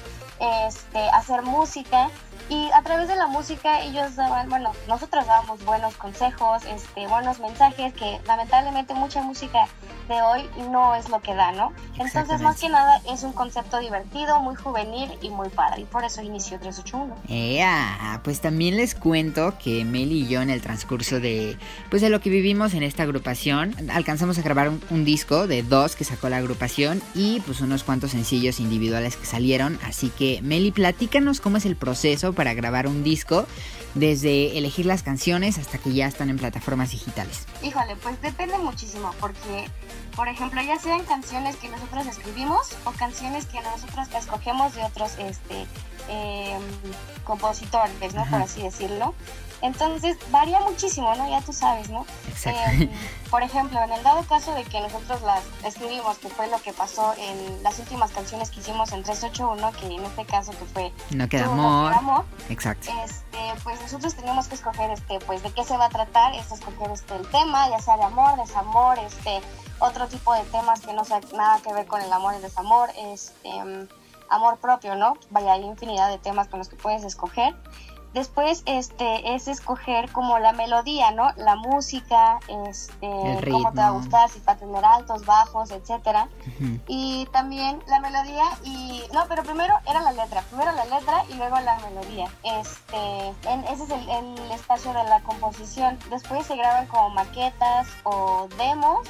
este, 0.68 1.00
hacer 1.10 1.42
música. 1.42 2.10
Y 2.50 2.70
a 2.74 2.82
través 2.82 3.08
de 3.08 3.16
la 3.16 3.28
música 3.28 3.82
ellos 3.82 4.16
daban, 4.16 4.50
bueno, 4.50 4.72
nosotros 4.88 5.26
dábamos 5.26 5.64
buenos 5.66 5.96
consejos, 5.96 6.64
este, 6.66 7.08
buenos 7.08 7.40
mensajes, 7.40 7.94
que 7.94 8.20
lamentablemente 8.26 8.94
mucha 8.94 9.22
música 9.22 9.68
de 10.08 10.22
hoy 10.22 10.50
no 10.72 10.96
es 10.96 11.10
lo 11.10 11.22
que 11.22 11.36
da, 11.36 11.52
¿no? 11.52 11.74
Entonces, 12.00 12.42
más 12.42 12.60
que 12.60 12.70
nada, 12.70 13.02
es 13.12 13.24
un 13.24 13.34
concepto 13.34 13.80
divertido, 13.80 14.40
muy 14.40 14.56
juvenil 14.56 15.10
y 15.22 15.30
muy 15.30 15.50
padre. 15.50 15.82
Y 15.82 15.86
por 15.86 16.06
eso 16.06 16.22
inició 16.22 16.60
381. 16.60 17.16
Ea, 17.28 18.22
pues 18.24 18.40
también 18.40 18.78
les 18.78 18.96
cuento 18.96 19.54
que 19.58 19.84
Meli 19.84 20.22
y 20.22 20.28
yo 20.28 20.42
en 20.42 20.50
el 20.50 20.62
transcurso 20.62 21.20
de 21.20 21.58
pues 21.90 22.02
de 22.02 22.10
lo 22.10 22.22
que 22.22 22.30
vivimos 22.30 22.74
en 22.74 22.84
esta 22.84 23.04
agrupación 23.04 23.76
alcanzamos 23.92 24.38
a 24.38 24.42
grabar 24.42 24.70
un, 24.70 24.82
un 24.90 25.06
disco 25.06 25.48
de 25.48 25.64
dos 25.64 25.96
que 25.96 26.04
sacó 26.04 26.30
la 26.30 26.38
agrupación 26.38 27.02
y 27.14 27.40
pues 27.42 27.62
unos 27.62 27.84
cuantos 27.84 28.12
sencillos 28.12 28.60
individuales 28.60 29.16
que 29.18 29.26
salieron 29.26 29.80
así 29.84 30.10
que 30.10 30.42
Meli 30.42 30.72
platícanos 30.72 31.42
cómo 31.42 31.58
es 31.58 31.66
el 31.66 31.76
proceso 31.76 32.34
para 32.38 32.54
grabar 32.54 32.88
un 32.88 33.04
disco 33.04 33.46
desde 33.96 34.58
elegir 34.58 34.86
las 34.86 35.04
canciones 35.04 35.58
hasta 35.58 35.80
que 35.80 35.92
ya 35.92 36.08
están 36.08 36.30
en 36.30 36.38
plataformas 36.38 36.92
digitales. 36.92 37.46
Híjole, 37.64 37.96
pues 38.02 38.22
depende 38.22 38.58
muchísimo, 38.60 39.14
porque, 39.20 39.68
por 40.18 40.28
ejemplo, 40.28 40.60
ya 40.64 40.80
sean 40.80 41.04
canciones 41.06 41.56
que 41.58 41.70
nosotros 41.70 42.08
escribimos 42.08 42.76
o 42.86 42.92
canciones 42.92 43.46
que 43.46 43.62
nosotros 43.62 44.08
escogemos 44.18 44.74
de 44.74 44.84
otros 44.84 45.12
este, 45.20 45.68
em, 46.10 46.62
compositores, 47.24 48.16
¿no? 48.16 48.24
Por 48.26 48.36
Ajá. 48.36 48.46
así 48.46 48.64
decirlo. 48.64 49.14
Entonces, 49.62 50.18
varía 50.32 50.60
muchísimo, 50.62 51.14
¿no? 51.16 51.30
Ya 51.30 51.42
tú 51.42 51.54
sabes, 51.54 51.90
¿no? 51.90 52.06
exacto 52.28 52.50
Em, 52.50 52.90
por 53.30 53.44
ejemplo, 53.44 53.80
en 53.84 53.92
el 53.92 54.02
dado 54.04 54.24
caso 54.24 54.56
de 54.56 54.64
que 54.64 54.82
nosotros 54.82 55.22
las 55.22 55.44
escribimos, 55.64 56.18
que 56.18 56.30
fue 56.30 56.48
lo 56.48 56.60
que 56.64 56.74
pasó 56.74 57.14
en 57.18 57.62
las 57.62 57.78
últimas 57.78 58.10
canciones 58.12 58.50
que 58.50 58.60
hicimos 58.60 58.92
en 58.94 59.04
381, 59.04 59.72
que 59.74 59.86
en 59.86 60.04
este 60.04 60.26
caso 60.26 60.52
que 60.52 60.66
fue 60.66 60.92
no 61.12 61.30
queda 61.30 61.46
Tú, 61.46 61.56
No 61.56 61.68
amor 61.68 61.92
Queda 61.92 62.00
amor 62.00 62.26
exacto 62.50 62.90
este, 63.04 63.62
pues 63.64 63.80
nosotros 63.82 64.16
teníamos 64.16 64.48
que 64.48 64.56
escoger 64.56 64.90
este, 64.92 65.20
pues 65.20 65.44
de 65.44 65.52
qué 65.52 65.64
se 65.64 65.78
va 65.78 65.86
a 65.86 65.90
tratar, 65.90 66.34
es 66.34 66.52
escoger 66.52 66.92
este 66.92 67.16
el 67.16 67.28
tema, 67.30 67.70
ya 67.70 67.80
sea 67.80 67.98
de 67.98 68.04
amor, 68.04 68.38
desamor, 68.38 68.98
este, 69.00 69.42
otro 69.80 70.08
tipo 70.08 70.34
de 70.34 70.44
temas 70.44 70.82
que 70.82 70.94
no 70.94 71.04
sea 71.06 71.22
nada 71.36 71.60
que 71.62 71.74
ver 71.74 71.86
con 71.86 72.02
el 72.02 72.12
amor 72.12 72.34
y 72.34 72.38
el 72.38 72.42
desamor, 72.42 72.90
este, 72.98 73.50
amor 74.30 74.58
propio, 74.58 74.96
¿no? 74.96 75.16
Vaya, 75.30 75.54
hay 75.54 75.64
infinidad 75.64 76.10
de 76.10 76.18
temas 76.18 76.48
con 76.48 76.60
los 76.60 76.70
que 76.70 76.76
puedes 76.76 77.04
escoger. 77.04 77.56
Después, 78.14 78.64
este, 78.66 79.36
es 79.36 79.48
escoger 79.48 80.12
como 80.12 80.40
la 80.40 80.52
melodía, 80.54 81.12
¿no? 81.12 81.34
La 81.36 81.56
música, 81.56 82.40
este, 82.48 83.08
cómo 83.52 83.72
te 83.74 83.82
va 83.82 83.88
a 83.88 83.92
gustar, 83.92 84.30
si 84.30 84.40
va 84.40 84.54
a 84.54 84.56
tener 84.56 84.84
altos, 84.84 85.26
bajos, 85.26 85.70
etcétera 85.70 86.28
Ujú. 86.48 86.80
y 86.88 87.28
también 87.32 87.84
la 87.86 88.00
melodía 88.00 88.46
y 88.64 89.04
no 89.14 89.26
pero 89.28 89.44
primero 89.44 89.76
era 89.86 90.02
la 90.02 90.14
letra 90.14 90.42
primero 90.50 90.72
la 90.72 90.86
letra 90.86 91.26
y 91.30 91.34
luego 91.36 91.60
la 91.60 91.78
melodía 91.80 92.32
este 92.44 93.28
en, 93.50 93.64
ese 93.66 93.84
es 93.84 93.90
el, 93.90 94.10
el 94.10 94.52
espacio 94.52 94.94
de 94.94 95.04
la 95.04 95.22
composición 95.22 96.00
después 96.10 96.46
se 96.48 96.56
graban 96.56 96.88
como 96.88 97.10
maquetas 97.10 97.88
o 98.04 98.48
demos 98.58 99.08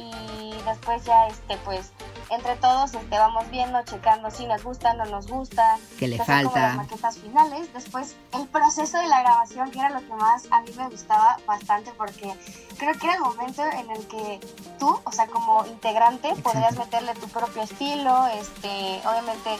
y 0.00 0.54
después 0.64 1.04
ya 1.04 1.26
este 1.26 1.56
pues 1.64 1.92
entre 2.30 2.56
todos 2.56 2.94
este 2.94 3.18
vamos 3.18 3.50
viendo 3.50 3.82
checando 3.82 4.30
si 4.30 4.46
nos 4.46 4.62
gusta 4.62 4.94
no 4.94 5.04
nos 5.06 5.26
gusta 5.26 5.78
que 5.98 6.08
le 6.08 6.16
son 6.16 6.26
como 6.26 6.42
las 6.42 6.52
falta 6.52 6.76
maquetas 6.76 7.18
finales. 7.18 7.72
Después, 7.72 8.16
el 8.32 8.46
proceso 8.48 8.98
de 8.98 9.06
la 9.08 9.20
grabación, 9.22 9.70
que 9.70 9.78
era 9.78 9.90
lo 9.90 10.00
que 10.00 10.14
más 10.14 10.46
a 10.50 10.60
mí 10.62 10.70
me 10.76 10.88
gustaba 10.88 11.36
bastante, 11.46 11.92
porque 11.96 12.34
creo 12.78 12.94
que 12.98 13.06
era 13.06 13.16
el 13.16 13.20
momento 13.20 13.62
en 13.64 13.90
el 13.90 14.06
que 14.06 14.40
tú, 14.78 14.98
o 15.04 15.12
sea, 15.12 15.26
como 15.26 15.66
integrante, 15.66 16.28
Exacto. 16.28 16.50
podrías 16.50 16.78
meterle 16.78 17.14
tu 17.14 17.28
propio 17.28 17.62
estilo, 17.62 18.26
este, 18.28 19.00
obviamente 19.06 19.58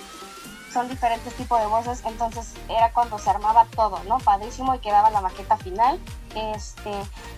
son 0.72 0.88
diferentes 0.88 1.34
tipos 1.34 1.58
de 1.60 1.66
voces, 1.66 2.02
entonces 2.04 2.54
era 2.68 2.92
cuando 2.92 3.18
se 3.18 3.28
armaba 3.30 3.66
todo, 3.74 4.00
¿no? 4.04 4.18
Padrísimo 4.18 4.74
y 4.74 4.78
quedaba 4.78 5.10
la 5.10 5.20
maqueta 5.20 5.56
final. 5.56 5.98
Este, 6.34 6.92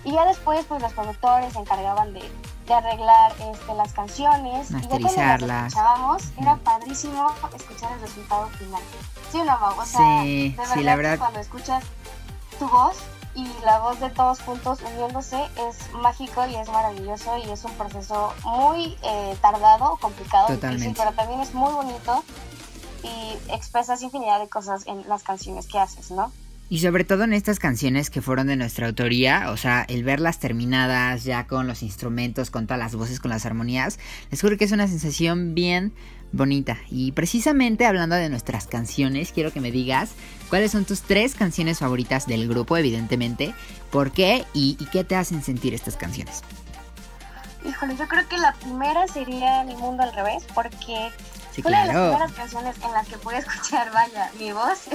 y 0.05 0.13
ya 0.13 0.27
después, 0.27 0.65
pues 0.67 0.83
los 0.83 0.93
productores 0.93 1.53
se 1.55 1.59
encargaban 1.59 2.13
de, 2.13 2.31
de 2.67 2.75
arreglar 2.75 3.33
este, 3.53 3.75
las 3.75 3.93
canciones. 3.95 4.71
Y 4.71 4.81
ya 4.83 4.89
cuando 4.89 5.47
las 5.47 5.67
escuchábamos, 5.69 6.23
era 6.39 6.57
padrísimo 6.57 7.33
escuchar 7.57 7.93
el 7.93 8.01
resultado 8.01 8.49
final. 8.49 8.83
¿Sí 9.31 9.39
no? 9.43 9.59
O 9.79 9.85
sea, 9.87 10.23
Sí, 10.23 10.51
de 10.57 10.67
sí, 10.67 10.71
verdad, 10.71 10.77
la 10.85 10.91
que 10.93 10.97
verdad. 10.97 11.19
cuando 11.19 11.41
escuchas 11.41 11.85
tu 12.59 12.69
voz 12.69 12.97
y 13.35 13.51
la 13.65 13.79
voz 13.79 13.99
de 13.99 14.11
todos 14.11 14.41
juntos 14.41 14.81
uniéndose 14.83 15.43
es 15.69 15.91
mágico 15.95 16.45
y 16.47 16.55
es 16.57 16.69
maravilloso 16.69 17.39
y 17.39 17.51
es 17.51 17.65
un 17.65 17.73
proceso 17.73 18.35
muy 18.45 18.99
eh, 19.03 19.35
tardado, 19.41 19.97
complicado, 19.97 20.49
difícil, 20.49 20.61
Totalmente. 20.61 21.01
pero 21.01 21.13
también 21.17 21.41
es 21.41 21.55
muy 21.55 21.73
bonito 21.73 22.23
y 23.03 23.53
expresas 23.53 24.03
infinidad 24.03 24.41
de 24.41 24.49
cosas 24.49 24.87
en 24.87 25.09
las 25.09 25.23
canciones 25.23 25.67
que 25.67 25.79
haces, 25.79 26.11
¿no? 26.11 26.33
Y 26.69 26.79
sobre 26.79 27.05
todo 27.05 27.25
en 27.25 27.35
estas 27.35 27.59
canciones 27.59 28.09
que 28.09 28.23
fueron 28.23 28.47
de 28.47 28.57
nuestra 28.57 28.87
autoría, 28.87 29.51
o 29.51 29.59
sea, 29.59 29.85
el 29.89 30.05
verlas 30.05 30.39
terminadas 30.39 31.23
ya 31.23 31.47
con 31.47 31.67
los 31.67 31.83
instrumentos, 31.83 32.51
con 32.51 32.67
todas 32.67 32.79
las 32.79 32.95
voces, 32.95 33.21
con 33.21 33.31
las 33.31 33.45
armonías, 33.45 33.99
les 34.31 34.41
juro 34.41 34.57
que 34.57 34.65
es 34.65 34.73
una 34.73 34.89
sensación 34.89 35.55
bien 35.55 35.93
bonita. 36.33 36.79
Y 36.89 37.13
precisamente 37.13 37.85
hablando 37.85 38.17
de 38.17 38.31
nuestras 38.31 38.67
canciones, 38.67 39.33
quiero 39.33 39.53
que 39.53 39.61
me 39.61 39.71
digas 39.71 40.13
cuáles 40.49 40.71
son 40.71 40.87
tus 40.87 41.03
tres 41.03 41.35
canciones 41.35 41.81
favoritas 41.81 42.27
del 42.27 42.49
grupo, 42.49 42.79
evidentemente, 42.79 43.55
por 43.91 44.11
qué 44.11 44.47
y, 44.55 44.79
y 44.81 44.87
qué 44.87 45.05
te 45.05 45.15
hacen 45.15 45.43
sentir 45.43 45.75
estas 45.75 45.97
canciones. 45.97 46.43
Híjole, 47.69 47.97
yo 47.97 48.09
creo 48.09 48.27
que 48.29 48.39
la 48.39 48.55
primera 48.55 49.07
sería 49.09 49.63
Mi 49.65 49.77
Mundo 49.77 50.03
al 50.05 50.15
Revés, 50.15 50.45
porque 50.55 51.11
Sí, 51.53 51.63
fue 51.63 51.71
una 51.71 51.83
de 51.83 51.93
las 51.93 51.97
primeras 51.97 52.33
canciones 52.33 52.77
en 52.83 52.93
las 52.93 53.09
que 53.09 53.19
pude 53.19 53.39
escuchar, 53.39 53.93
vaya, 53.93 54.31
mi 54.39 54.53
voz. 54.53 54.85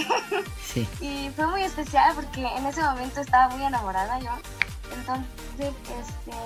Sí. 0.68 0.88
Y 1.00 1.30
fue 1.36 1.48
muy 1.48 1.64
especial 1.64 2.14
porque 2.14 2.46
en 2.46 2.66
ese 2.66 2.82
momento 2.82 3.22
estaba 3.22 3.50
muy 3.56 3.66
enamorada 3.66 4.20
yo. 4.20 4.32
Entonces, 4.94 5.26
este, 5.60 6.38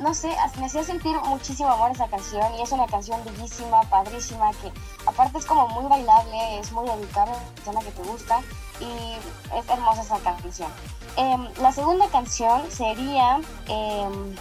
no 0.00 0.14
sé, 0.14 0.30
me 0.58 0.66
hacía 0.66 0.84
sentir 0.84 1.16
muchísimo 1.24 1.70
amor 1.70 1.90
esa 1.90 2.06
canción 2.08 2.42
y 2.58 2.62
es 2.62 2.72
una 2.72 2.86
canción 2.86 3.22
bellísima, 3.24 3.80
padrísima, 3.82 4.50
que 4.54 4.72
aparte 5.06 5.38
es 5.38 5.46
como 5.46 5.68
muy 5.68 5.88
bailable, 5.88 6.58
es 6.58 6.70
muy 6.72 6.86
dedicada 6.86 7.32
a 7.32 7.36
la 7.36 7.54
persona 7.54 7.80
que 7.80 7.90
te 7.90 8.02
gusta 8.02 8.40
y 8.80 9.56
es 9.56 9.68
hermosa 9.68 10.02
esa 10.02 10.18
canción. 10.18 10.70
Em, 11.16 11.48
la 11.60 11.72
segunda 11.72 12.08
canción 12.08 12.70
sería 12.70 13.40
em, 13.66 14.36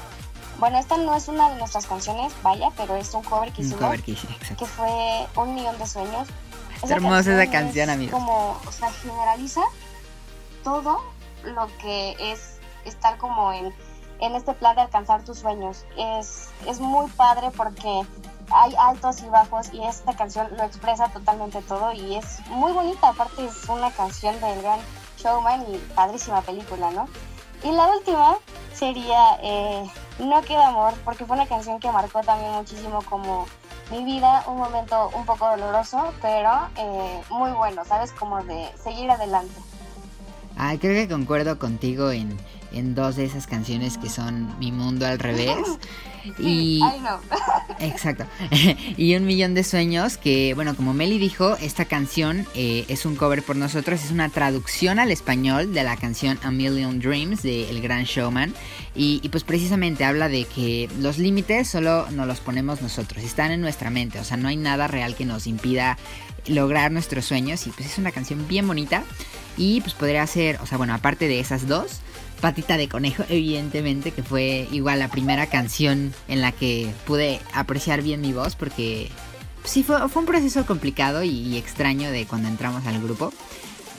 Bueno, 0.62 0.78
esta 0.78 0.96
no 0.96 1.16
es 1.16 1.28
una 1.28 1.50
de 1.50 1.56
nuestras 1.56 1.88
canciones, 1.88 2.32
vaya, 2.44 2.70
pero 2.78 2.96
es 2.96 3.12
un 3.16 3.24
cover 3.24 3.52
que 3.52 3.62
Un 3.62 3.68
hicimos, 3.68 3.84
cover 3.84 4.04
que 4.04 4.12
hice, 4.12 4.28
exacto. 4.28 4.58
que 4.58 4.66
fue 4.68 5.28
Un 5.36 5.56
Millón 5.56 5.76
de 5.80 5.88
Sueños. 5.88 6.28
Está 6.76 6.94
hermosa 6.94 7.20
esa 7.22 7.44
es 7.44 7.50
canción, 7.50 7.90
amigos. 7.90 8.14
Como, 8.14 8.60
o 8.68 8.72
sea, 8.72 8.92
generaliza 8.92 9.62
todo 10.64 11.02
lo 11.44 11.66
que 11.80 12.16
es 12.20 12.60
estar 12.86 13.18
como 13.18 13.52
en, 13.52 13.74
en 14.20 14.36
este 14.36 14.54
plan 14.54 14.76
de 14.76 14.84
alcanzar 14.84 15.24
tus 15.24 15.40
sueños. 15.40 15.84
Es, 15.98 16.50
es 16.68 16.80
muy 16.80 17.10
padre 17.10 17.50
porque 17.58 18.04
hay 18.52 18.76
altos 18.78 19.24
y 19.24 19.30
bajos 19.30 19.74
y 19.74 19.84
esta 19.84 20.16
canción 20.16 20.48
lo 20.56 20.64
expresa 20.64 21.08
totalmente 21.08 21.64
todo 21.64 21.92
y 21.92 22.18
es 22.18 22.40
muy 22.50 22.72
bonita. 22.72 23.08
Aparte 23.08 23.48
es 23.48 23.68
una 23.68 23.90
canción 23.90 24.40
del 24.40 24.62
gran 24.62 24.80
showman 25.18 25.66
y 25.74 25.78
padrísima 25.96 26.42
película, 26.42 26.92
¿no? 26.92 27.08
Y 27.64 27.72
la 27.72 27.88
última 27.88 28.38
sería 28.76 29.40
eh, 29.42 29.90
No 30.20 30.42
queda 30.42 30.68
amor, 30.68 30.94
porque 31.04 31.26
fue 31.26 31.36
una 31.36 31.48
canción 31.48 31.80
que 31.80 31.92
marcó 31.92 32.22
también 32.22 32.52
muchísimo 32.52 33.02
como 33.04 33.46
mi 33.92 34.04
vida, 34.04 34.44
un 34.48 34.58
momento 34.58 35.10
un 35.14 35.26
poco 35.26 35.48
doloroso, 35.48 36.14
pero 36.22 36.70
eh, 36.78 37.22
muy 37.30 37.52
bueno, 37.52 37.84
¿sabes? 37.86 38.12
Como 38.12 38.44
de 38.44 38.70
seguir 38.82 39.10
adelante. 39.10 39.54
Ay, 40.58 40.78
creo 40.78 40.94
que 40.94 41.12
concuerdo 41.12 41.58
contigo 41.58 42.12
en, 42.12 42.38
en 42.74 42.96
dos 42.96 43.16
de 43.16 43.26
esas 43.26 43.48
canciones 43.48 43.98
que 43.98 44.10
son 44.10 44.58
Mi 44.60 44.72
Mundo 44.72 45.06
al 45.06 45.20
Revés. 45.20 45.58
Y, 46.38 46.80
Ay, 46.84 47.00
no. 47.00 47.20
Exacto. 47.80 48.26
y 48.98 49.16
un 49.16 49.26
millón 49.26 49.56
de 49.56 49.64
sueños 49.64 50.18
que, 50.18 50.54
bueno, 50.54 50.76
como 50.76 50.94
Meli 50.94 51.18
dijo, 51.18 51.58
esta 51.58 51.86
canción 51.86 52.46
eh, 52.54 52.86
es 52.90 53.08
un 53.08 53.16
cover 53.16 53.42
por 53.42 53.56
nosotros, 53.56 54.04
es 54.04 54.12
una 54.12 54.30
traducción 54.30 55.00
al 55.00 55.10
español 55.10 55.74
de 55.74 55.84
la 55.84 55.98
canción 55.98 56.38
A 56.44 56.52
Million 56.52 57.00
Dreams 57.00 57.42
de 57.42 57.72
El 57.72 57.82
Gran 57.82 58.04
Showman. 58.04 58.54
Y, 58.96 59.20
y 59.24 59.30
pues 59.30 59.44
precisamente 59.44 60.06
habla 60.06 60.30
de 60.30 60.46
que 60.46 60.90
los 61.00 61.18
límites 61.18 61.70
solo 61.70 62.06
nos 62.12 62.28
los 62.28 62.40
ponemos 62.40 62.84
nosotros, 62.84 63.24
están 63.24 63.52
en 63.52 63.62
nuestra 63.62 63.90
mente, 63.90 64.20
o 64.20 64.24
sea, 64.24 64.38
no 64.38 64.48
hay 64.48 64.58
nada 64.58 64.88
real 64.88 65.16
que 65.16 65.26
nos 65.26 65.48
impida 65.48 65.98
lograr 66.48 66.92
nuestros 66.92 67.26
sueños. 67.26 67.66
Y 67.68 67.72
pues 67.72 67.88
es 67.88 67.98
una 67.98 68.12
canción 68.12 68.48
bien 68.48 68.68
bonita. 68.68 69.04
Y 69.58 69.82
pues 69.82 69.94
podría 69.94 70.26
ser, 70.28 70.60
o 70.62 70.66
sea, 70.66 70.78
bueno, 70.78 70.94
aparte 70.94 71.28
de 71.28 71.40
esas 71.40 71.68
dos, 71.68 72.00
Patita 72.42 72.76
de 72.78 72.90
Conejo, 72.90 73.24
evidentemente, 73.30 74.12
que 74.12 74.24
fue 74.24 74.68
igual 74.72 75.00
la 75.00 75.08
primera 75.10 75.48
canción 75.48 76.14
en 76.28 76.42
la 76.42 76.52
que 76.52 76.94
pude 77.06 77.40
apreciar 77.54 78.02
bien 78.02 78.20
mi 78.22 78.34
voz, 78.34 78.56
porque 78.56 79.10
pues, 79.62 79.72
sí 79.72 79.84
fue, 79.84 80.10
fue 80.10 80.22
un 80.22 80.26
proceso 80.28 80.66
complicado 80.66 81.24
y, 81.24 81.30
y 81.30 81.58
extraño 81.58 82.12
de 82.12 82.26
cuando 82.26 82.48
entramos 82.50 82.86
al 82.88 83.02
grupo. 83.02 83.32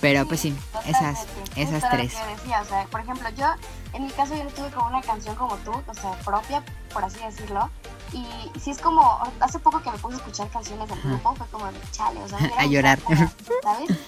Pero 0.01 0.27
pues 0.27 0.41
sí, 0.41 0.53
esas, 0.85 1.27
esas 1.55 1.89
tres. 1.89 2.13
decía, 2.37 2.61
o 2.61 2.65
sea, 2.65 2.85
por 2.91 3.01
ejemplo, 3.01 3.29
yo, 3.39 3.47
en 3.93 4.03
mi 4.07 4.11
caso, 4.11 4.35
yo 4.37 4.43
no 4.43 4.51
tuve 4.51 4.69
como 4.71 4.89
una 4.89 5.01
canción 5.01 5.37
como 5.37 5.55
tú, 5.59 5.71
o 5.71 5.95
sea, 5.95 6.11
propia, 6.25 6.65
por 6.93 7.05
así 7.05 7.21
decirlo. 7.21 7.71
Y 8.13 8.27
sí 8.59 8.73
es 8.73 8.79
como, 8.79 9.21
hace 9.39 9.61
poco 9.61 9.81
que 9.81 9.93
me 9.93 9.99
puse 9.99 10.17
a 10.17 10.19
escuchar 10.19 10.49
canciones 10.51 10.89
del 10.89 11.01
grupo, 11.03 11.37
fue 11.37 11.47
como 11.53 11.71
chale, 11.93 12.21
o 12.21 12.29
sea, 12.29 12.39
A 12.59 12.67
llorar. 12.67 12.99
como, 13.01 13.33
¿Sabes? 13.63 13.91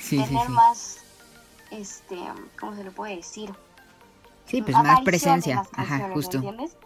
Sí, 0.00 0.16
sí, 0.16 0.24
Tener 0.24 0.46
sí. 0.46 0.52
más, 0.52 0.96
este, 1.70 2.16
¿cómo 2.58 2.74
se 2.74 2.84
le 2.84 2.90
puede 2.90 3.16
decir? 3.16 3.50
Sí, 4.46 4.62
pues 4.62 4.76
más 4.76 5.00
presencia. 5.02 5.60
Ajá, 5.72 5.74
canciones, 5.74 6.08
¿me 6.08 6.14
justo. 6.14 6.36
entiendes? 6.38 6.76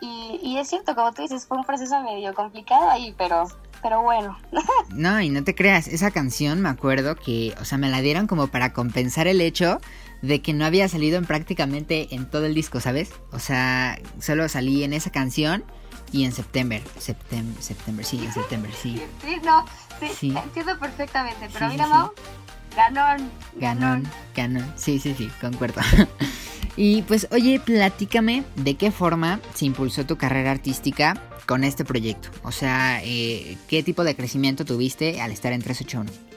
Y, 0.00 0.38
y 0.42 0.58
es 0.58 0.68
cierto, 0.68 0.94
como 0.94 1.12
tú 1.12 1.22
dices, 1.22 1.46
fue 1.46 1.56
un 1.56 1.64
proceso 1.64 2.00
medio 2.02 2.34
complicado 2.34 2.90
ahí, 2.90 3.14
pero, 3.18 3.48
pero 3.82 4.02
bueno. 4.02 4.38
No, 4.90 5.20
y 5.20 5.28
no 5.30 5.42
te 5.42 5.54
creas, 5.54 5.88
esa 5.88 6.10
canción 6.10 6.60
me 6.60 6.68
acuerdo 6.68 7.16
que, 7.16 7.54
o 7.60 7.64
sea, 7.64 7.78
me 7.78 7.88
la 7.90 8.00
dieron 8.00 8.26
como 8.26 8.48
para 8.48 8.72
compensar 8.72 9.26
el 9.26 9.40
hecho 9.40 9.80
de 10.22 10.40
que 10.40 10.52
no 10.52 10.64
había 10.64 10.88
salido 10.88 11.18
en 11.18 11.24
prácticamente 11.26 12.14
en 12.14 12.30
todo 12.30 12.46
el 12.46 12.54
disco, 12.54 12.80
¿sabes? 12.80 13.10
O 13.32 13.38
sea, 13.38 13.98
solo 14.20 14.48
salí 14.48 14.84
en 14.84 14.92
esa 14.92 15.10
canción 15.10 15.64
y 16.12 16.24
en 16.24 16.32
septiembre. 16.32 16.82
Septiembre, 16.98 17.60
septiembre, 17.60 18.04
sí, 18.04 18.24
en 18.24 18.32
septiembre, 18.32 18.72
sí. 18.80 19.02
Sí, 19.22 19.36
no, 19.42 19.64
sí, 20.00 20.08
Sí. 20.16 20.34
entiendo 20.36 20.78
perfectamente, 20.78 21.48
pero 21.52 21.66
Sí, 21.66 21.72
mira. 21.72 21.86
Mau, 21.88 22.10
ganón, 22.76 23.30
Ganón, 23.56 24.02
ganón. 24.34 24.72
Sí, 24.76 24.98
sí, 24.98 25.14
sí, 25.16 25.30
concuerdo. 25.40 25.80
y 26.76 27.02
pues, 27.02 27.28
oye, 27.30 27.60
platícame 27.60 28.44
de 28.56 28.74
qué 28.74 28.90
forma 28.90 29.40
se 29.54 29.66
impulsó 29.66 30.04
tu 30.06 30.16
carrera 30.16 30.50
artística 30.50 31.14
con 31.46 31.64
este 31.64 31.84
proyecto. 31.84 32.30
O 32.42 32.52
sea, 32.52 33.00
eh, 33.04 33.56
¿qué 33.68 33.82
tipo 33.82 34.04
de 34.04 34.16
crecimiento 34.16 34.64
tuviste 34.64 35.20
al 35.20 35.30
estar 35.30 35.52
en 35.52 35.62
381? 35.62 36.33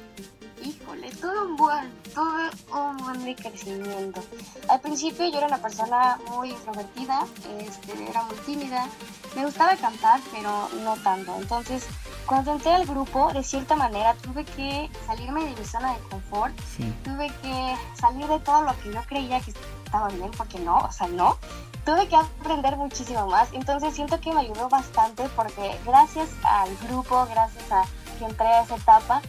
Todo 1.22 1.46
un 1.48 1.56
buen, 1.56 1.92
todo 2.14 2.50
un 2.92 2.98
buen 2.98 3.24
de 3.26 3.36
crecimiento. 3.36 4.22
Al 4.70 4.80
principio 4.82 5.28
yo 5.30 5.38
era 5.40 5.48
una 5.48 5.58
persona 5.58 6.20
muy 6.30 6.52
introvertida, 6.52 7.26
este, 7.60 8.10
era 8.10 8.24
muy 8.24 8.36
tímida, 8.46 8.88
me 9.36 9.46
gustaba 9.46 9.76
cantar, 9.76 10.20
pero 10.32 10.70
no 10.84 10.96
tanto. 10.98 11.36
Entonces, 11.38 11.88
cuando 12.28 12.54
entré 12.54 12.74
al 12.74 12.86
grupo, 12.86 13.32
de 13.34 13.44
cierta 13.44 13.76
manera 13.76 14.14
tuve 14.16 14.46
que 14.46 14.90
salirme 15.08 15.44
de 15.46 15.56
mi 15.56 15.66
zona 15.66 15.94
de 15.94 16.00
confort, 16.10 16.54
Sí. 16.76 16.94
tuve 17.04 17.30
que 17.42 17.76
salir 18.00 18.28
de 18.28 18.40
todo 18.40 18.62
lo 18.62 18.78
que 18.80 18.94
yo 18.94 19.02
creía 19.08 19.40
que 19.40 19.54
estaba 19.86 20.10
bien, 20.10 20.30
porque 20.38 20.60
no, 20.60 20.78
o 20.78 20.92
sea, 20.92 21.08
no. 21.08 21.38
Tuve 21.86 22.08
que 22.10 22.18
aprender 22.18 22.76
muchísimo 22.76 23.26
más, 23.28 23.48
entonces 23.54 23.96
siento 23.96 24.20
que 24.20 24.34
me 24.34 24.42
ayudó 24.42 24.68
bastante 24.70 25.28
porque 25.36 25.80
gracias 25.86 26.30
al 26.44 26.76
grupo, 26.88 27.26
gracias 27.30 27.72
a 27.72 27.84
que 28.20 28.26
entré 28.26 28.46
a 28.48 28.62
esa 28.64 28.76
etapa, 28.76 29.22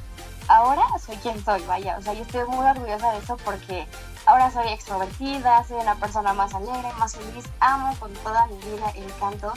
ahora 0.49 0.83
soy 0.99 1.17
quien 1.17 1.43
soy, 1.45 1.63
vaya, 1.67 1.97
o 1.99 2.03
sea, 2.03 2.15
yo 2.15 2.23
estoy 2.23 2.47
muy 2.49 2.65
orgullosa 2.67 3.13
de 3.13 3.19
eso 3.19 3.37
porque 3.45 3.87
ahora 4.27 4.51
soy 4.51 4.69
extrovertida, 4.69 5.65
soy 5.65 5.79
una 5.79 5.95
persona 5.97 6.33
más 6.33 6.55
alegre, 6.55 6.93
más 6.99 7.17
feliz, 7.17 7.45
amo 7.61 7.95
con 7.99 8.13
toda 8.15 8.47
mi 8.47 8.57
vida 8.57 8.91
el 8.97 9.15
canto 9.19 9.53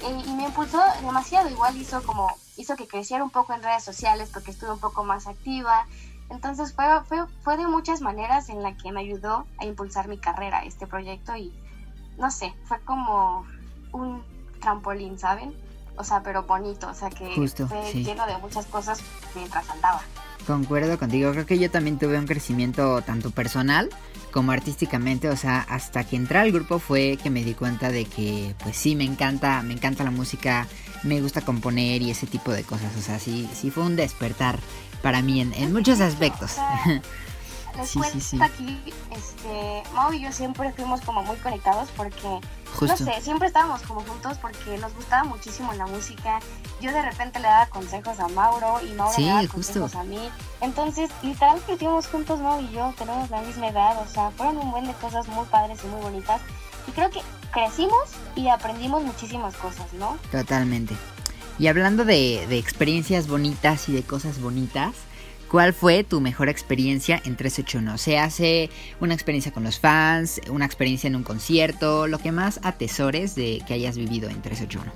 y 0.00 0.32
me 0.32 0.44
impulsó 0.44 0.80
demasiado, 1.02 1.48
igual 1.48 1.76
hizo 1.76 2.02
como, 2.02 2.28
hizo 2.56 2.76
que 2.76 2.86
creciera 2.86 3.24
un 3.24 3.30
poco 3.30 3.54
en 3.54 3.62
redes 3.62 3.84
sociales 3.84 4.30
porque 4.32 4.52
estuve 4.52 4.70
un 4.70 4.80
poco 4.80 5.04
más 5.04 5.26
activa, 5.26 5.86
entonces 6.30 6.72
fue, 6.74 6.84
fue, 7.04 7.26
fue 7.42 7.56
de 7.56 7.66
muchas 7.66 8.00
maneras 8.00 8.48
en 8.48 8.62
la 8.62 8.76
que 8.76 8.92
me 8.92 9.00
ayudó 9.00 9.46
a 9.58 9.64
impulsar 9.64 10.08
mi 10.08 10.18
carrera, 10.18 10.62
este 10.64 10.86
proyecto 10.86 11.36
y 11.36 11.52
no 12.18 12.30
sé, 12.30 12.54
fue 12.66 12.80
como 12.80 13.44
un 13.92 14.24
trampolín, 14.60 15.18
¿saben? 15.18 15.54
O 15.98 16.04
sea, 16.04 16.22
pero 16.22 16.42
bonito, 16.42 16.88
o 16.88 16.94
sea 16.94 17.10
que 17.10 17.34
Justo, 17.34 17.66
fue 17.66 17.90
sí. 17.90 18.04
lleno 18.04 18.26
de 18.26 18.36
muchas 18.38 18.66
cosas 18.66 19.00
mientras 19.34 19.68
andaba. 19.70 20.02
Concuerdo 20.46 20.96
contigo, 20.98 21.32
creo 21.32 21.44
que 21.44 21.58
yo 21.58 21.70
también 21.70 21.98
tuve 21.98 22.18
un 22.18 22.26
crecimiento 22.26 23.02
tanto 23.02 23.30
personal 23.32 23.90
como 24.30 24.52
artísticamente, 24.52 25.28
o 25.28 25.36
sea, 25.36 25.60
hasta 25.60 26.04
que 26.04 26.14
entré 26.14 26.38
al 26.38 26.52
grupo 26.52 26.78
fue 26.78 27.18
que 27.20 27.30
me 27.30 27.42
di 27.42 27.54
cuenta 27.54 27.90
de 27.90 28.04
que 28.04 28.54
pues 28.62 28.76
sí 28.76 28.94
me 28.94 29.04
encanta, 29.04 29.62
me 29.62 29.72
encanta 29.74 30.04
la 30.04 30.10
música, 30.10 30.68
me 31.02 31.20
gusta 31.20 31.40
componer 31.40 32.02
y 32.02 32.10
ese 32.10 32.26
tipo 32.26 32.52
de 32.52 32.62
cosas, 32.62 32.96
o 32.96 33.02
sea, 33.02 33.18
sí, 33.18 33.48
sí 33.54 33.70
fue 33.70 33.84
un 33.84 33.96
despertar 33.96 34.60
para 35.02 35.20
mí 35.20 35.40
en, 35.40 35.52
en 35.54 35.72
muchos 35.72 36.00
aspectos. 36.00 36.52
Les 37.76 37.90
Sí, 37.90 37.98
cuento 37.98 38.18
sí, 38.20 38.24
sí. 38.38 38.38
aquí, 38.42 38.80
este, 39.10 39.82
Mau 39.94 40.12
y 40.12 40.20
yo 40.20 40.32
siempre 40.32 40.72
fuimos 40.72 41.00
como 41.02 41.22
muy 41.22 41.36
conectados 41.36 41.88
porque, 41.96 42.40
Justo. 42.74 42.86
no 42.86 42.96
sé, 42.96 43.20
siempre 43.22 43.48
estábamos 43.48 43.82
como 43.82 44.00
juntos 44.02 44.38
porque 44.38 44.78
nos 44.78 44.94
gustaba 44.94 45.24
muchísimo 45.24 45.72
la 45.74 45.86
música. 45.86 46.40
Yo 46.80 46.92
de 46.92 47.02
repente 47.02 47.38
le 47.40 47.48
daba 47.48 47.66
consejos 47.66 48.18
a 48.20 48.28
Mauro 48.28 48.80
y 48.82 48.92
Mauro 48.94 49.14
me 49.18 49.26
daba 49.26 49.40
justo. 49.42 49.52
consejos 49.80 49.94
a 49.94 50.04
mí. 50.04 50.28
Entonces, 50.60 51.10
literal 51.22 51.60
crecimos 51.66 52.06
juntos, 52.08 52.40
Mau 52.40 52.60
y 52.60 52.70
yo, 52.70 52.92
tenemos 52.98 53.30
la 53.30 53.40
misma 53.42 53.68
edad, 53.68 54.00
o 54.00 54.06
sea, 54.08 54.30
fueron 54.30 54.58
un 54.58 54.70
buen 54.70 54.86
de 54.86 54.92
cosas 54.94 55.26
muy 55.28 55.46
padres 55.46 55.78
y 55.84 55.86
muy 55.88 56.00
bonitas. 56.00 56.40
Y 56.88 56.92
creo 56.92 57.10
que 57.10 57.20
crecimos 57.52 58.10
y 58.34 58.48
aprendimos 58.48 59.02
muchísimas 59.02 59.54
cosas, 59.56 59.92
¿no? 59.94 60.16
Totalmente. 60.30 60.94
Y 61.58 61.68
hablando 61.68 62.04
de, 62.04 62.46
de 62.48 62.58
experiencias 62.58 63.26
bonitas 63.28 63.88
y 63.88 63.92
de 63.92 64.02
cosas 64.02 64.40
bonitas, 64.40 64.92
¿cuál 65.50 65.72
fue 65.72 66.04
tu 66.04 66.20
mejor 66.20 66.48
experiencia 66.48 67.20
en 67.24 67.36
381? 67.36 67.98
Se 67.98 68.18
hace 68.18 68.70
una 69.00 69.14
experiencia 69.14 69.52
con 69.52 69.64
los 69.64 69.78
fans, 69.78 70.40
una 70.48 70.64
experiencia 70.64 71.08
en 71.08 71.16
un 71.16 71.22
concierto, 71.22 72.06
lo 72.06 72.18
que 72.18 72.32
más 72.32 72.60
atesores 72.62 73.34
de 73.34 73.62
que 73.66 73.74
hayas 73.74 73.96
vivido 73.96 74.28
en 74.28 74.42
381. 74.42 74.92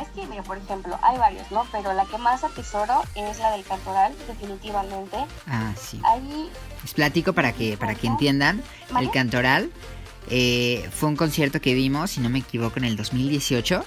Es 0.00 0.08
que, 0.14 0.26
mira, 0.26 0.42
por 0.42 0.56
ejemplo, 0.56 0.98
hay 1.02 1.18
varios, 1.18 1.50
¿no? 1.50 1.66
Pero 1.70 1.92
la 1.92 2.06
que 2.06 2.16
más 2.16 2.42
atesoro 2.42 3.02
es 3.14 3.38
la 3.38 3.52
del 3.52 3.64
cantoral, 3.64 4.14
definitivamente. 4.26 5.16
Ah, 5.46 5.74
sí. 5.78 6.00
Ahí, 6.04 6.48
Les 6.82 6.94
platico 6.94 7.34
para 7.34 7.52
que, 7.52 7.76
para 7.76 7.94
que 7.94 8.06
entiendan. 8.06 8.62
El 8.88 8.94
¿Vale? 8.94 9.10
Cantoral 9.10 9.70
eh, 10.30 10.88
fue 10.92 11.10
un 11.10 11.16
concierto 11.16 11.60
que 11.60 11.74
vimos, 11.74 12.12
si 12.12 12.20
no 12.20 12.30
me 12.30 12.38
equivoco, 12.38 12.78
en 12.78 12.84
el 12.84 12.96
2018. 12.96 13.84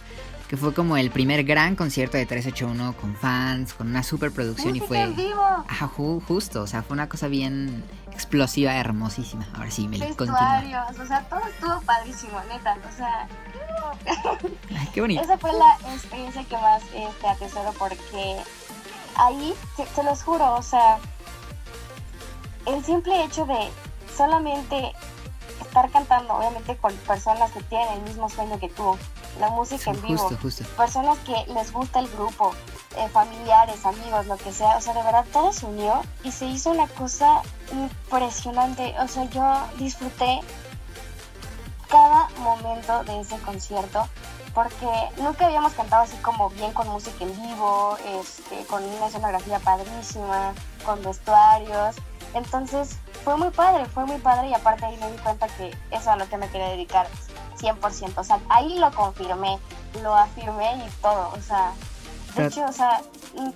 Que 0.48 0.58
fue 0.58 0.74
como 0.74 0.98
el 0.98 1.10
primer 1.10 1.44
gran 1.44 1.76
concierto 1.76 2.18
de 2.18 2.26
381 2.28 2.94
con 3.02 3.16
fans, 3.16 3.74
con 3.74 3.88
una 3.88 4.04
super 4.04 4.32
producción 4.32 4.76
y 4.76 4.80
fue... 4.82 5.02
Ajá, 5.68 5.89
ju- 5.89 6.24
justo, 6.28 6.62
o 6.62 6.68
sea, 6.68 6.84
fue 6.84 6.94
una 6.94 7.10
cosa 7.10 7.28
bien 7.28 7.84
explosiva, 8.12 8.76
hermosísima. 8.76 9.48
Ahora 9.56 9.72
sí, 9.72 9.88
me 9.88 9.98
continúa. 10.16 10.62
o 11.00 11.06
sea, 11.08 11.22
todo 11.28 11.39
estuvo 11.48 11.82
padrísimo, 11.82 12.39
neta, 12.50 12.78
o 12.88 12.96
sea, 12.96 13.28
Ay, 14.80 14.89
qué 14.94 15.02
bonito. 15.02 15.22
esa 15.24 15.38
fue 15.39 15.52
la 15.54 15.78
experiencia 15.94 16.44
que 16.44 16.58
más 16.58 16.84
este, 16.94 17.28
atesoro 17.28 17.74
porque 17.80 18.38
ahí, 19.16 19.54
te, 19.76 19.86
te 19.86 20.04
los 20.04 20.22
juro, 20.24 20.54
o 20.56 20.62
sea, 20.62 20.98
el 22.68 22.84
simple 22.86 23.24
hecho 23.24 23.46
de 23.46 23.70
solamente 24.16 24.94
estar 25.62 25.89
cantando, 25.89 26.34
obviamente 26.36 26.78
con 26.78 26.94
personas 27.08 27.52
que 27.52 27.62
tienen 27.64 27.88
el 27.94 28.02
mismo 28.04 28.30
sueño 28.30 28.60
que 28.60 28.70
tú, 28.70 28.96
la 29.40 29.50
música 29.50 29.92
en 29.92 30.02
vivo, 30.02 30.30
personas 30.78 31.18
que 31.20 31.52
les 31.54 31.72
gusta 31.72 32.00
el 32.00 32.08
grupo, 32.10 32.54
eh, 32.98 33.10
familiares, 33.10 33.86
amigos, 33.86 34.28
lo 34.28 34.38
que 34.38 34.52
sea, 34.52 34.78
o 34.78 34.82
sea, 34.82 34.94
de 34.94 35.04
verdad 35.04 35.26
todo 35.34 35.52
se 35.52 35.66
unió 35.66 36.02
y 36.24 36.32
se 36.32 36.46
hizo 36.46 36.72
una 36.72 36.88
cosa 36.88 37.42
impresionante, 37.72 38.96
o 39.00 39.08
sea, 39.08 39.26
yo 39.26 39.44
disfruté 39.78 40.42
cada 41.90 42.30
momento 42.40 43.04
de 43.04 43.22
ese 43.22 43.38
concierto 43.40 44.08
porque 44.54 44.88
nunca 45.18 45.48
habíamos 45.48 45.74
cantado 45.74 46.04
así 46.04 46.16
como 46.18 46.50
bien 46.52 46.72
con 46.74 46.88
música 46.90 47.24
en 47.24 47.36
vivo, 47.42 47.98
este, 48.20 48.66
con 48.68 48.84
una 48.84 49.08
escenografía 49.08 49.60
padrísima, 49.60 50.54
con 50.86 51.02
vestuarios. 51.02 51.96
Entonces 52.36 52.98
fue 53.24 53.36
muy 53.36 53.50
padre, 53.50 53.86
fue 53.86 54.06
muy 54.06 54.20
padre 54.20 54.50
y 54.50 54.54
aparte 54.54 54.86
ahí 54.86 54.98
me 54.98 55.12
di 55.12 55.18
cuenta 55.18 55.48
que 55.48 55.70
eso 55.70 55.78
es 56.02 56.08
a 56.08 56.16
lo 56.18 56.28
que 56.30 56.38
me 56.38 56.48
quería 56.50 56.70
dedicar 56.70 57.08
100%. 57.56 58.14
O 58.18 58.24
sea, 58.24 58.39
ahí 58.49 58.78
lo 58.80 58.91
confirmé, 58.91 59.60
lo 60.01 60.16
afirmé 60.16 60.86
y 60.86 60.89
todo. 61.01 61.32
O 61.34 61.41
sea, 61.41 61.74
de 62.36 62.47
hecho, 62.47 62.66
o 62.66 62.72
sea, 62.72 63.01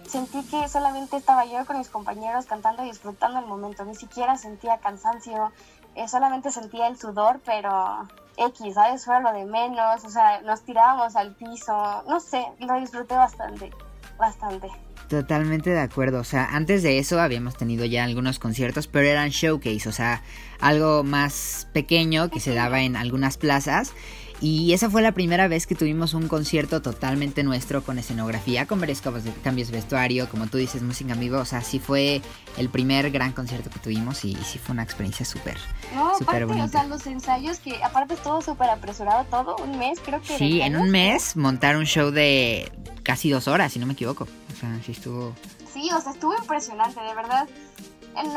sentí 0.07 0.43
que 0.43 0.67
solamente 0.67 1.17
estaba 1.17 1.45
yo 1.45 1.65
con 1.65 1.77
mis 1.77 1.89
compañeros 1.89 2.45
cantando 2.45 2.83
y 2.83 2.87
disfrutando 2.87 3.39
el 3.39 3.45
momento. 3.45 3.83
Ni 3.85 3.95
siquiera 3.95 4.37
sentía 4.37 4.77
cansancio, 4.77 5.51
eh, 5.95 6.07
solamente 6.07 6.51
sentía 6.51 6.87
el 6.87 6.97
sudor, 6.97 7.39
pero 7.45 8.07
X, 8.37 8.75
¿sabes? 8.75 9.03
Fue 9.05 9.19
lo 9.21 9.33
de 9.33 9.45
menos, 9.45 10.03
o 10.05 10.09
sea, 10.09 10.41
nos 10.41 10.61
tirábamos 10.61 11.15
al 11.15 11.33
piso, 11.35 12.03
no 12.07 12.19
sé, 12.19 12.45
lo 12.59 12.75
disfruté 12.79 13.15
bastante, 13.15 13.71
bastante. 14.17 14.69
Totalmente 15.09 15.69
de 15.69 15.79
acuerdo, 15.79 16.19
o 16.19 16.23
sea, 16.25 16.49
antes 16.51 16.83
de 16.83 16.99
eso 16.99 17.21
habíamos 17.21 17.55
tenido 17.55 17.85
ya 17.85 18.03
algunos 18.03 18.39
conciertos, 18.39 18.87
pero 18.87 19.07
eran 19.07 19.29
showcase, 19.29 19.87
o 19.87 19.93
sea, 19.93 20.21
algo 20.59 21.03
más 21.05 21.69
pequeño 21.71 22.29
que 22.29 22.41
se 22.41 22.53
daba 22.53 22.81
en 22.81 22.97
algunas 22.97 23.37
plazas 23.37 23.93
y 24.39 24.73
esa 24.73 24.89
fue 24.89 25.01
la 25.01 25.11
primera 25.11 25.47
vez 25.47 25.65
que 25.65 25.73
tuvimos 25.73 26.13
un 26.13 26.27
concierto 26.27 26.81
totalmente 26.81 27.43
nuestro 27.43 27.83
con 27.83 27.97
escenografía, 27.97 28.67
con 28.67 28.79
varios 28.79 29.01
cambios 29.01 29.67
de 29.69 29.73
vestuario, 29.73 30.29
como 30.29 30.47
tú 30.47 30.57
dices, 30.57 30.83
música 30.83 31.13
en 31.13 31.19
vivo. 31.19 31.39
O 31.39 31.45
sea, 31.45 31.61
sí 31.61 31.79
fue 31.79 32.21
el 32.57 32.69
primer 32.69 33.09
gran 33.09 33.31
concierto 33.31 33.69
que 33.69 33.79
tuvimos 33.79 34.23
y, 34.25 34.35
sí 34.35 34.59
fue 34.59 34.73
una 34.73 34.83
experiencia 34.83 35.25
súper, 35.25 35.57
no, 35.95 36.15
súper 36.17 36.45
bonita. 36.45 36.65
O 36.65 36.69
sea, 36.69 36.83
los 36.85 37.07
ensayos 37.07 37.59
que 37.59 37.81
aparte 37.83 38.13
estuvo 38.13 38.41
súper 38.41 38.69
apresurado 38.69 39.25
todo, 39.25 39.55
un 39.57 39.77
mes 39.79 39.99
creo 40.03 40.21
que. 40.21 40.37
Sí, 40.37 40.61
en 40.61 40.75
un 40.75 40.89
mes 40.91 41.35
montar 41.35 41.75
un 41.75 41.85
show 41.85 42.11
de 42.11 42.71
casi 43.03 43.31
dos 43.31 43.47
horas, 43.47 43.73
si 43.73 43.79
no 43.79 43.87
me 43.87 43.93
equivoco. 43.93 44.25
O 44.25 44.59
sea, 44.59 44.79
sí 44.85 44.91
estuvo... 44.91 45.33
Sí, 45.73 45.89
o 45.95 46.01
sea, 46.01 46.11
estuvo 46.11 46.35
impresionante, 46.35 46.99
de 46.99 47.15
verdad 47.15 47.47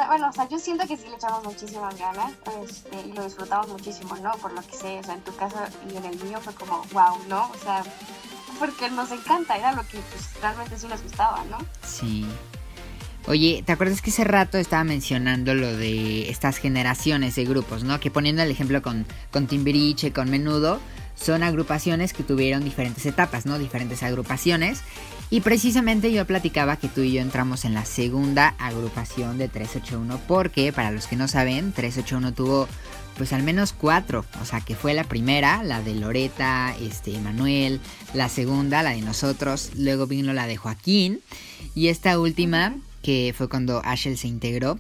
bueno, 0.06 0.28
o 0.28 0.32
sea, 0.32 0.48
yo 0.48 0.58
siento 0.58 0.86
que 0.86 0.96
sí 0.96 1.04
le 1.08 1.16
echamos 1.16 1.44
muchísimas 1.44 1.98
ganas 1.98 2.32
este, 2.62 3.08
y 3.08 3.12
lo 3.12 3.24
disfrutamos 3.24 3.68
muchísimo, 3.68 4.16
¿no? 4.16 4.32
Por 4.32 4.52
lo 4.52 4.62
que 4.62 4.76
sé, 4.76 4.98
o 4.98 5.02
sea, 5.02 5.14
en 5.14 5.20
tu 5.22 5.34
caso 5.36 5.56
y 5.90 5.96
en 5.96 6.04
el 6.04 6.22
mío 6.22 6.38
fue 6.40 6.54
como, 6.54 6.82
wow, 6.92 7.18
¿no? 7.28 7.50
O 7.50 7.58
sea, 7.62 7.82
porque 8.58 8.90
nos 8.90 9.10
encanta, 9.10 9.56
era 9.56 9.72
lo 9.72 9.82
que 9.82 9.98
pues, 9.98 10.40
realmente 10.40 10.78
sí 10.78 10.86
nos 10.86 11.02
gustaba, 11.02 11.44
¿no? 11.50 11.58
Sí. 11.86 12.26
Oye, 13.26 13.62
¿te 13.64 13.72
acuerdas 13.72 14.00
que 14.02 14.10
ese 14.10 14.24
rato 14.24 14.58
estaba 14.58 14.82
mencionando 14.82 15.54
lo 15.54 15.76
de 15.76 16.30
estas 16.30 16.56
generaciones 16.56 17.36
de 17.36 17.44
grupos, 17.44 17.84
¿no? 17.84 18.00
Que 18.00 18.10
poniendo 18.10 18.42
el 18.42 18.50
ejemplo 18.50 18.82
con, 18.82 19.06
con 19.30 19.46
Timbiriche, 19.46 20.12
con 20.12 20.30
Menudo, 20.30 20.80
son 21.14 21.42
agrupaciones 21.42 22.12
que 22.12 22.22
tuvieron 22.22 22.64
diferentes 22.64 23.04
etapas, 23.06 23.46
¿no? 23.46 23.58
Diferentes 23.58 24.02
agrupaciones. 24.02 24.80
Y 25.30 25.42
precisamente 25.42 26.12
yo 26.12 26.26
platicaba 26.26 26.76
que 26.76 26.88
tú 26.88 27.02
y 27.02 27.12
yo 27.12 27.22
entramos 27.22 27.64
en 27.64 27.72
la 27.72 27.84
segunda 27.84 28.56
agrupación 28.58 29.38
de 29.38 29.48
381 29.48 30.20
porque, 30.26 30.72
para 30.72 30.90
los 30.90 31.06
que 31.06 31.14
no 31.14 31.28
saben, 31.28 31.72
381 31.72 32.34
tuvo 32.34 32.68
pues 33.16 33.32
al 33.34 33.42
menos 33.42 33.74
cuatro, 33.74 34.24
o 34.40 34.44
sea 34.46 34.62
que 34.62 34.74
fue 34.74 34.94
la 34.94 35.04
primera, 35.04 35.62
la 35.62 35.82
de 35.82 35.94
Loreta, 35.94 36.74
este, 36.80 37.18
Manuel, 37.20 37.78
la 38.14 38.30
segunda, 38.30 38.82
la 38.82 38.92
de 38.92 39.02
nosotros, 39.02 39.72
luego 39.76 40.06
vino 40.06 40.32
la 40.32 40.46
de 40.46 40.56
Joaquín 40.56 41.20
y 41.74 41.88
esta 41.88 42.18
última 42.18 42.76
que 43.02 43.34
fue 43.36 43.48
cuando 43.48 43.82
Ashel 43.84 44.16
se 44.16 44.26
integró. 44.26 44.78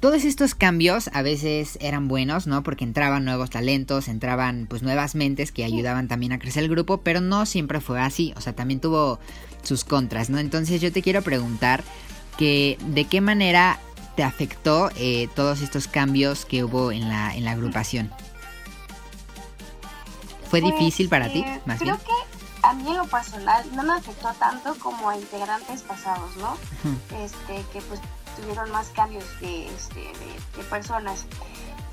Todos 0.00 0.24
estos 0.24 0.54
cambios 0.54 1.10
a 1.12 1.22
veces 1.22 1.78
eran 1.80 2.08
buenos, 2.08 2.46
¿no? 2.46 2.62
Porque 2.62 2.84
entraban 2.84 3.24
nuevos 3.24 3.50
talentos, 3.50 4.08
entraban 4.08 4.66
pues 4.68 4.82
nuevas 4.82 5.14
mentes 5.14 5.52
que 5.52 5.64
ayudaban 5.64 6.08
también 6.08 6.32
a 6.32 6.38
crecer 6.38 6.64
el 6.64 6.70
grupo, 6.70 7.02
pero 7.02 7.20
no 7.20 7.44
siempre 7.46 7.80
fue 7.80 8.00
así, 8.00 8.32
o 8.36 8.40
sea, 8.40 8.54
también 8.54 8.80
tuvo 8.80 9.18
sus 9.66 9.84
contras, 9.84 10.30
¿no? 10.30 10.38
Entonces 10.38 10.80
yo 10.80 10.92
te 10.92 11.02
quiero 11.02 11.22
preguntar 11.22 11.82
que 12.38 12.78
de 12.86 13.04
qué 13.06 13.20
manera 13.20 13.78
te 14.16 14.24
afectó 14.24 14.90
eh, 14.96 15.28
todos 15.34 15.60
estos 15.60 15.88
cambios 15.88 16.44
que 16.44 16.64
hubo 16.64 16.92
en 16.92 17.08
la, 17.08 17.34
en 17.34 17.44
la 17.44 17.52
agrupación. 17.52 18.10
¿Fue 20.48 20.60
pues, 20.60 20.72
difícil 20.72 21.08
para 21.08 21.30
ti? 21.30 21.44
Creo 21.78 21.98
que 21.98 22.36
a 22.62 22.72
mí 22.72 22.88
en 22.88 22.96
lo 22.96 23.06
personal 23.06 23.64
no 23.74 23.82
me 23.82 23.92
afectó 23.92 24.32
tanto 24.38 24.74
como 24.78 25.10
a 25.10 25.16
integrantes 25.16 25.82
pasados, 25.82 26.36
¿no? 26.36 26.56
Este, 27.22 27.64
que 27.72 27.80
pues 27.82 28.00
tuvieron 28.36 28.70
más 28.70 28.88
cambios 28.88 29.24
de, 29.40 29.66
este, 29.66 30.00
de, 30.00 30.64
personas. 30.64 31.26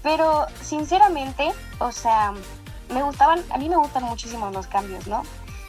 Pero 0.01 0.45
sinceramente, 0.61 1.51
o 1.80 1.91
sea, 1.91 2.34
me 2.93 3.03
gustaban, 3.03 3.43
a 3.51 3.57
mí 3.57 3.69
me 3.69 3.78
gustan 3.78 4.03
muchísimo 4.03 4.49
los 4.51 4.67
cambios, 4.67 5.07
¿no? 5.07 5.24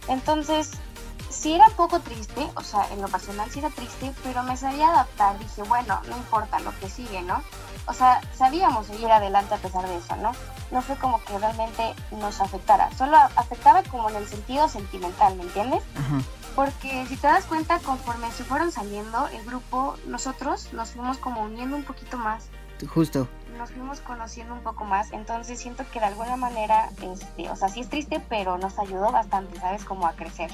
Entonces, 0.08 0.72
si 1.30 1.52
era 1.52 1.66
un 1.68 1.74
poco 1.74 2.00
triste, 2.00 2.48
o 2.54 2.62
sea, 2.62 2.86
en 2.92 3.02
lo 3.02 3.08
personal 3.08 3.50
sí 3.50 3.58
era 3.58 3.70
triste, 3.70 4.12
pero 4.22 4.42
me 4.42 4.56
sabía 4.56 4.88
adaptar. 4.88 5.38
Dije, 5.38 5.62
bueno, 5.62 6.00
no 6.08 6.16
importa 6.16 6.58
lo 6.60 6.76
que 6.78 6.88
sigue, 6.88 7.22
¿no? 7.22 7.42
O 7.86 7.92
sea, 7.92 8.20
sabíamos 8.34 8.86
seguir 8.86 9.10
adelante 9.10 9.54
a 9.54 9.58
pesar 9.58 9.86
de 9.86 9.96
eso, 9.96 10.16
¿no? 10.16 10.32
No 10.70 10.80
fue 10.80 10.96
como 10.96 11.22
que 11.24 11.38
realmente 11.38 11.94
nos 12.12 12.40
afectara, 12.40 12.90
solo 12.96 13.16
afectaba 13.36 13.82
como 13.84 14.08
en 14.08 14.16
el 14.16 14.26
sentido 14.26 14.68
sentimental, 14.68 15.36
¿me 15.36 15.42
entiendes? 15.42 15.82
Porque 16.56 17.04
si 17.06 17.16
te 17.16 17.26
das 17.26 17.44
cuenta, 17.44 17.78
conforme 17.80 18.30
se 18.30 18.44
fueron 18.44 18.72
saliendo 18.72 19.28
el 19.28 19.44
grupo, 19.44 19.96
nosotros 20.06 20.72
nos 20.72 20.92
fuimos 20.92 21.18
como 21.18 21.42
uniendo 21.42 21.76
un 21.76 21.84
poquito 21.84 22.16
más. 22.16 22.48
Justo. 22.92 23.28
Nos 23.58 23.70
fuimos 23.70 24.00
conociendo 24.00 24.54
un 24.54 24.62
poco 24.62 24.84
más, 24.84 25.12
entonces 25.12 25.60
siento 25.60 25.84
que 25.92 26.00
de 26.00 26.06
alguna 26.06 26.36
manera, 26.36 26.90
este, 27.02 27.50
o 27.50 27.56
sea, 27.56 27.68
sí 27.68 27.80
es 27.80 27.88
triste, 27.88 28.24
pero 28.28 28.58
nos 28.58 28.78
ayudó 28.78 29.12
bastante, 29.12 29.60
¿sabes? 29.60 29.84
Como 29.84 30.06
a 30.06 30.12
crecer, 30.12 30.50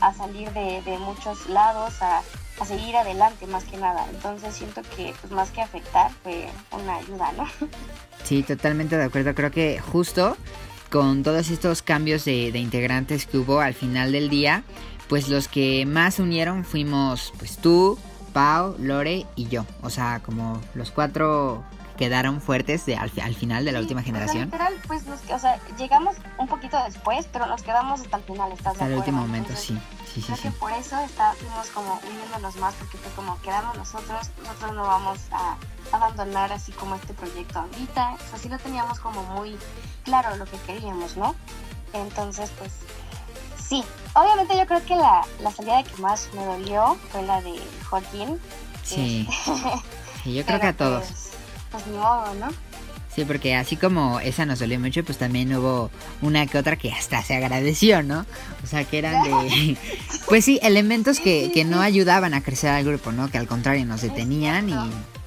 a 0.00 0.12
salir 0.12 0.50
de, 0.52 0.98
muchos 0.98 1.48
lados, 1.48 2.00
a, 2.02 2.22
a, 2.60 2.64
seguir 2.64 2.96
adelante 2.96 3.46
más 3.46 3.64
que 3.64 3.76
nada. 3.76 4.06
Entonces 4.10 4.54
siento 4.54 4.82
que 4.96 5.14
pues 5.20 5.32
más 5.32 5.50
que 5.50 5.60
afectar 5.60 6.10
fue 6.22 6.48
una 6.72 6.96
ayuda, 6.96 7.32
¿no? 7.32 7.46
Sí, 8.24 8.42
totalmente 8.42 8.96
de 8.96 9.04
acuerdo. 9.04 9.34
Creo 9.34 9.50
que 9.50 9.78
justo 9.80 10.36
con 10.90 11.22
todos 11.22 11.50
estos 11.50 11.82
cambios 11.82 12.24
de, 12.24 12.52
de 12.52 12.58
integrantes 12.58 13.26
que 13.26 13.36
hubo 13.36 13.60
al 13.60 13.74
final 13.74 14.12
del 14.12 14.30
día, 14.30 14.64
pues 15.08 15.28
los 15.28 15.48
que 15.48 15.84
más 15.84 16.18
unieron 16.18 16.64
fuimos 16.64 17.32
pues 17.38 17.58
tú, 17.58 17.98
Pau, 18.32 18.76
Lore 18.78 19.26
y 19.36 19.48
yo. 19.48 19.66
O 19.82 19.90
sea, 19.90 20.20
como 20.24 20.60
los 20.74 20.90
cuatro 20.90 21.64
quedaron 21.96 22.40
fuertes 22.40 22.86
de, 22.86 22.96
al, 22.96 23.10
final 23.10 23.64
de 23.64 23.72
la 23.72 23.78
última 23.80 24.02
generación. 24.02 24.48
O 24.48 24.56
sea, 24.56 24.70
literal, 24.70 24.82
pues 24.86 25.04
o 25.30 25.38
sea, 25.38 25.60
llegamos 25.78 26.16
un 26.38 26.48
poquito 26.48 26.82
después, 26.84 27.26
pero 27.32 27.46
nos 27.46 27.62
quedamos 27.62 28.00
hasta 28.00 28.16
el 28.16 28.22
final, 28.24 28.52
¿estás 28.52 28.72
Hasta 28.72 28.86
el 28.86 28.94
último 28.94 29.20
momento, 29.20 29.54
sí. 29.54 29.78
Sí, 30.12 30.22
sí, 30.22 30.32
sí. 30.40 30.50
por 30.60 30.72
eso 30.72 30.96
estuvimos 31.00 31.68
como 31.74 32.00
uniéndonos 32.08 32.56
más, 32.56 32.74
porque 32.74 32.96
fue 32.98 33.10
como 33.12 33.40
quedamos 33.42 33.76
nosotros, 33.76 34.30
nosotros 34.42 34.72
no 34.74 34.82
vamos 34.82 35.18
a 35.32 35.56
abandonar 35.90 36.52
así 36.52 36.72
como 36.72 36.94
este 36.94 37.14
proyecto 37.14 37.60
ahorita. 37.60 38.14
O 38.14 38.30
sea, 38.30 38.38
sí 38.38 38.48
lo 38.48 38.58
teníamos 38.58 39.00
como 39.00 39.22
muy 39.24 39.56
claro 40.04 40.36
lo 40.36 40.44
que 40.44 40.56
queríamos, 40.58 41.16
¿no? 41.16 41.34
Entonces, 41.92 42.50
pues 42.58 42.72
Sí, 43.68 43.82
obviamente 44.14 44.56
yo 44.58 44.66
creo 44.66 44.84
que 44.84 44.94
la, 44.94 45.26
la 45.40 45.50
salida 45.50 45.82
que 45.82 46.00
más 46.02 46.28
me 46.34 46.44
dolió 46.44 46.96
fue 47.10 47.22
la 47.22 47.40
de 47.40 47.58
Joaquín. 47.88 48.38
Sí. 48.82 49.26
sí 50.22 50.34
yo 50.34 50.44
creo 50.44 50.60
que 50.60 50.66
a 50.66 50.76
todos. 50.76 51.06
Pues, 51.06 51.30
pues 51.74 51.96
modo, 51.96 52.34
¿no? 52.34 52.48
Sí, 53.14 53.24
porque 53.24 53.54
así 53.54 53.76
como 53.76 54.18
esa 54.18 54.44
nos 54.44 54.58
dolió 54.58 54.80
mucho, 54.80 55.04
pues 55.04 55.18
también 55.18 55.54
hubo 55.54 55.88
una 56.20 56.46
que 56.46 56.58
otra 56.58 56.76
que 56.76 56.90
hasta 56.90 57.22
se 57.22 57.36
agradeció, 57.36 58.02
¿no? 58.02 58.26
O 58.64 58.66
sea, 58.66 58.84
que 58.84 58.98
eran 58.98 59.22
de... 59.22 59.76
Pues 60.26 60.44
sí, 60.44 60.58
elementos 60.62 61.20
que, 61.20 61.52
que 61.52 61.64
no 61.64 61.80
ayudaban 61.80 62.34
a 62.34 62.42
crecer 62.42 62.70
al 62.70 62.84
grupo, 62.84 63.12
¿no? 63.12 63.30
Que 63.30 63.38
al 63.38 63.46
contrario 63.46 63.86
nos 63.86 64.00
detenían 64.00 64.68
y, 64.68 64.74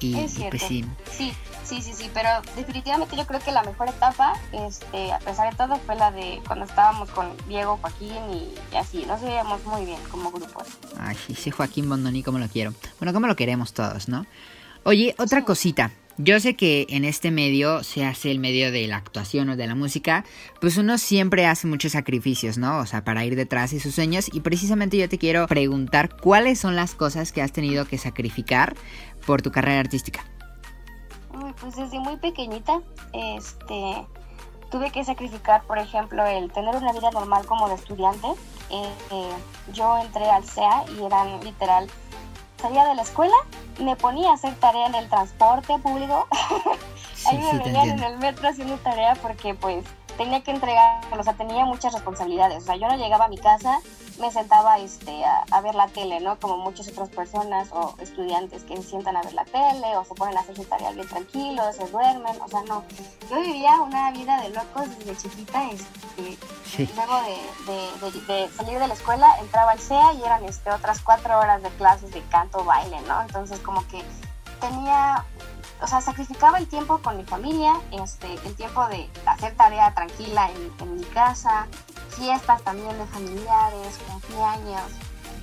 y, 0.00 0.18
y, 0.18 0.46
pues 0.50 0.62
sí. 0.62 0.84
Sí, 1.16 1.32
Sí, 1.68 1.82
sí, 1.82 1.92
sí, 1.92 2.10
pero 2.14 2.30
definitivamente 2.56 3.14
yo 3.14 3.26
creo 3.26 3.40
que 3.40 3.52
la 3.52 3.62
mejor 3.62 3.90
etapa, 3.90 4.32
este, 4.52 5.12
a 5.12 5.18
pesar 5.18 5.50
de 5.50 5.56
todo, 5.56 5.76
fue 5.76 5.96
la 5.96 6.10
de 6.10 6.40
cuando 6.46 6.64
estábamos 6.64 7.10
con 7.10 7.28
Diego, 7.46 7.76
Joaquín 7.82 8.16
y, 8.32 8.54
así, 8.74 9.04
nos 9.04 9.20
veíamos 9.20 9.62
muy 9.66 9.84
bien 9.84 9.98
como 10.10 10.30
grupo. 10.30 10.62
Ay, 10.98 11.14
sí, 11.36 11.50
Joaquín 11.50 11.86
Bondoni, 11.86 12.22
como 12.22 12.38
lo 12.38 12.48
quiero. 12.48 12.72
Bueno, 12.98 13.12
como 13.12 13.26
lo 13.26 13.36
queremos 13.36 13.74
todos, 13.74 14.08
¿no? 14.08 14.24
Oye, 14.84 15.14
otra 15.18 15.44
cosita. 15.44 15.90
Yo 16.20 16.40
sé 16.40 16.56
que 16.56 16.84
en 16.90 17.04
este 17.04 17.30
medio 17.30 17.84
se 17.84 18.04
hace 18.04 18.32
el 18.32 18.40
medio 18.40 18.72
de 18.72 18.88
la 18.88 18.96
actuación 18.96 19.50
o 19.50 19.56
de 19.56 19.68
la 19.68 19.76
música, 19.76 20.24
pues 20.60 20.76
uno 20.76 20.98
siempre 20.98 21.46
hace 21.46 21.68
muchos 21.68 21.92
sacrificios, 21.92 22.58
¿no? 22.58 22.78
O 22.78 22.86
sea, 22.86 23.04
para 23.04 23.24
ir 23.24 23.36
detrás 23.36 23.70
de 23.70 23.78
sus 23.78 23.94
sueños 23.94 24.28
y 24.32 24.40
precisamente 24.40 24.96
yo 24.96 25.08
te 25.08 25.16
quiero 25.16 25.46
preguntar 25.46 26.16
cuáles 26.16 26.58
son 26.58 26.74
las 26.74 26.96
cosas 26.96 27.30
que 27.30 27.40
has 27.40 27.52
tenido 27.52 27.86
que 27.86 27.98
sacrificar 27.98 28.74
por 29.26 29.42
tu 29.42 29.52
carrera 29.52 29.78
artística. 29.78 30.24
Uy, 31.32 31.54
pues 31.60 31.76
desde 31.76 32.00
muy 32.00 32.16
pequeñita, 32.16 32.80
este, 33.12 34.04
tuve 34.72 34.90
que 34.90 35.04
sacrificar, 35.04 35.62
por 35.68 35.78
ejemplo, 35.78 36.26
el 36.26 36.50
tener 36.50 36.74
una 36.74 36.92
vida 36.92 37.12
normal 37.12 37.46
como 37.46 37.68
de 37.68 37.76
estudiante. 37.76 38.26
Eh, 38.70 38.92
eh, 39.12 39.32
yo 39.72 39.96
entré 39.98 40.28
al 40.28 40.44
CEA 40.44 40.84
y 40.98 41.04
eran 41.04 41.40
literal, 41.44 41.86
salía 42.60 42.84
de 42.86 42.94
la 42.94 43.02
escuela, 43.02 43.34
me 43.80 43.96
ponía 43.96 44.30
a 44.30 44.34
hacer 44.34 44.54
tarea 44.56 44.86
en 44.86 44.94
el 44.94 45.08
transporte 45.08 45.78
público. 45.78 46.26
Sí, 47.14 47.28
Ahí 47.30 47.38
me 47.38 47.50
sí, 47.50 47.58
venían 47.58 47.88
en 47.90 48.02
el 48.02 48.18
metro 48.18 48.48
haciendo 48.48 48.76
tarea 48.78 49.16
porque 49.16 49.54
pues 49.54 49.84
tenía 50.16 50.40
que 50.42 50.52
entregar, 50.52 51.00
o 51.16 51.22
sea, 51.22 51.34
tenía 51.34 51.64
muchas 51.64 51.92
responsabilidades. 51.92 52.62
O 52.62 52.66
sea, 52.66 52.76
yo 52.76 52.86
no 52.88 52.96
llegaba 52.96 53.24
a 53.24 53.28
mi 53.28 53.38
casa, 53.38 53.80
me 54.18 54.30
sentaba 54.32 54.78
este, 54.78 55.24
a, 55.24 55.44
a 55.50 55.60
ver 55.60 55.74
la 55.74 55.86
tele, 55.88 56.20
¿no? 56.20 56.38
Como 56.40 56.56
muchas 56.58 56.88
otras 56.88 57.08
personas 57.08 57.68
o 57.72 57.94
estudiantes 58.00 58.64
que 58.64 58.76
se 58.76 58.82
sientan 58.82 59.16
a 59.16 59.22
ver 59.22 59.32
la 59.34 59.44
tele 59.44 59.96
o 59.96 60.04
se 60.04 60.14
ponen 60.14 60.36
a 60.36 60.40
hacer 60.40 60.56
su 60.56 60.64
tarea 60.64 60.90
bien 60.92 61.08
tranquilos, 61.08 61.76
se 61.76 61.86
duermen. 61.88 62.36
O 62.42 62.48
sea, 62.48 62.62
no. 62.62 62.84
Yo 63.30 63.40
vivía 63.40 63.80
una 63.80 64.10
vida 64.12 64.40
de 64.42 64.50
locos 64.50 64.88
desde 64.98 65.16
chiquita. 65.16 65.64
Este, 65.70 66.38
Sí. 66.68 66.88
Luego 66.94 67.14
de, 67.22 67.72
de- 67.72 68.10
de- 68.10 68.26
de 68.44 68.48
salir 68.54 68.78
de 68.78 68.88
la 68.88 68.94
escuela, 68.94 69.26
entraba 69.40 69.70
al 69.72 69.78
CEA 69.80 70.12
y 70.14 70.22
eran 70.22 70.44
este, 70.44 70.70
otras 70.70 71.00
cuatro 71.00 71.38
horas 71.38 71.62
de 71.62 71.70
clases 71.70 72.10
de 72.12 72.20
canto, 72.28 72.62
baile, 72.64 73.00
¿no? 73.08 73.22
Entonces 73.22 73.58
como 73.60 73.86
que 73.88 74.04
tenía, 74.60 75.24
o 75.80 75.86
sea, 75.86 76.00
sacrificaba 76.00 76.58
el 76.58 76.66
tiempo 76.66 76.98
con 76.98 77.16
mi 77.16 77.24
familia, 77.24 77.74
este, 77.92 78.32
el 78.44 78.54
tiempo 78.54 78.86
de 78.88 79.08
hacer 79.26 79.54
tarea 79.54 79.94
tranquila 79.94 80.50
en, 80.50 80.72
en 80.80 80.96
mi 80.96 81.04
casa, 81.04 81.66
fiestas 82.10 82.62
también 82.62 82.96
de 82.98 83.06
familiares, 83.06 83.98
cumpleaños, 84.08 84.92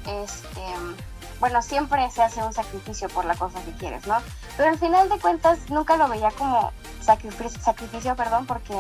este, 0.06 0.62
bueno, 1.40 1.62
siempre 1.62 2.10
se 2.12 2.24
hace 2.24 2.44
un 2.44 2.54
sacrificio 2.54 3.10
por 3.10 3.26
la 3.26 3.36
cosa 3.36 3.62
que 3.64 3.72
quieres, 3.74 4.08
¿no? 4.08 4.18
Pero 4.58 4.70
al 4.70 4.78
final 4.78 5.10
de 5.10 5.20
cuentas 5.20 5.70
nunca 5.70 5.98
lo 5.98 6.08
veía 6.08 6.32
como 6.32 6.72
sacrificio, 7.02 7.62
sacrificio 7.62 8.16
perdón, 8.16 8.46
porque 8.46 8.76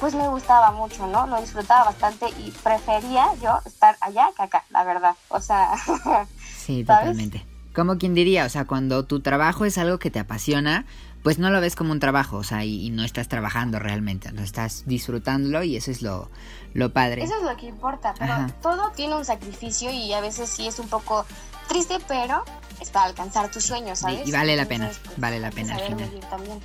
pues 0.00 0.14
me 0.14 0.28
gustaba 0.28 0.72
mucho, 0.72 1.06
¿no? 1.06 1.26
Lo 1.26 1.40
disfrutaba 1.40 1.84
bastante 1.84 2.28
y 2.38 2.50
prefería 2.62 3.34
yo 3.42 3.58
estar 3.64 3.96
allá 4.00 4.30
que 4.36 4.42
acá, 4.42 4.64
la 4.70 4.84
verdad. 4.84 5.16
O 5.28 5.40
sea, 5.40 5.72
Sí, 6.56 6.84
totalmente. 6.84 7.46
Como 7.76 7.98
quien 7.98 8.14
diría, 8.14 8.46
o 8.46 8.48
sea, 8.48 8.64
cuando 8.64 9.04
tu 9.04 9.20
trabajo 9.20 9.66
es 9.66 9.76
algo 9.76 9.98
que 9.98 10.10
te 10.10 10.18
apasiona, 10.18 10.86
pues 11.22 11.38
no 11.38 11.50
lo 11.50 11.60
ves 11.60 11.76
como 11.76 11.92
un 11.92 12.00
trabajo, 12.00 12.38
o 12.38 12.42
sea, 12.42 12.64
y, 12.64 12.86
y 12.86 12.90
no 12.90 13.04
estás 13.04 13.28
trabajando 13.28 13.78
realmente, 13.78 14.32
no 14.32 14.42
estás 14.42 14.84
disfrutándolo 14.86 15.62
y 15.62 15.76
eso 15.76 15.90
es 15.90 16.00
lo, 16.00 16.30
lo 16.72 16.92
padre. 16.92 17.22
eso 17.24 17.36
es 17.36 17.42
lo 17.42 17.54
que 17.58 17.66
importa, 17.66 18.14
pero 18.18 18.32
Ajá. 18.32 18.46
todo 18.62 18.92
tiene 18.96 19.14
un 19.14 19.26
sacrificio 19.26 19.90
y 19.90 20.12
a 20.14 20.20
veces 20.22 20.48
sí 20.48 20.66
es 20.66 20.78
un 20.78 20.88
poco 20.88 21.26
triste, 21.68 21.98
pero 22.08 22.44
es 22.80 22.88
para 22.88 23.06
alcanzar 23.06 23.50
tus 23.50 23.64
sueños, 23.64 23.98
¿sabes? 23.98 24.26
y 24.26 24.32
vale 24.32 24.56
la 24.56 24.64
pena, 24.64 24.86
pues, 24.86 25.18
vale 25.18 25.38
la 25.38 25.50
pena 25.50 25.74
al 25.74 25.82
final. 25.82 26.10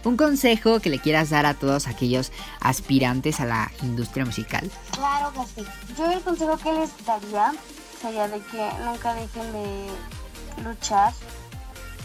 Un 0.05 0.15
consejo 0.15 0.79
que 0.79 0.89
le 0.89 0.99
quieras 0.99 1.29
dar 1.29 1.45
a 1.45 1.55
todos 1.55 1.87
aquellos 1.87 2.31
aspirantes 2.61 3.41
a 3.41 3.45
la 3.45 3.69
industria 3.81 4.23
musical. 4.23 4.71
Claro 4.91 5.33
que 5.33 5.61
sí. 5.61 5.67
Yo 5.97 6.09
el 6.09 6.21
consejo 6.21 6.57
que 6.57 6.71
les 6.71 7.05
daría 7.05 7.51
sería 8.01 8.27
de 8.29 8.39
que 8.39 8.69
nunca 8.85 9.13
dejen 9.13 9.51
de 9.51 9.87
luchar, 10.57 11.13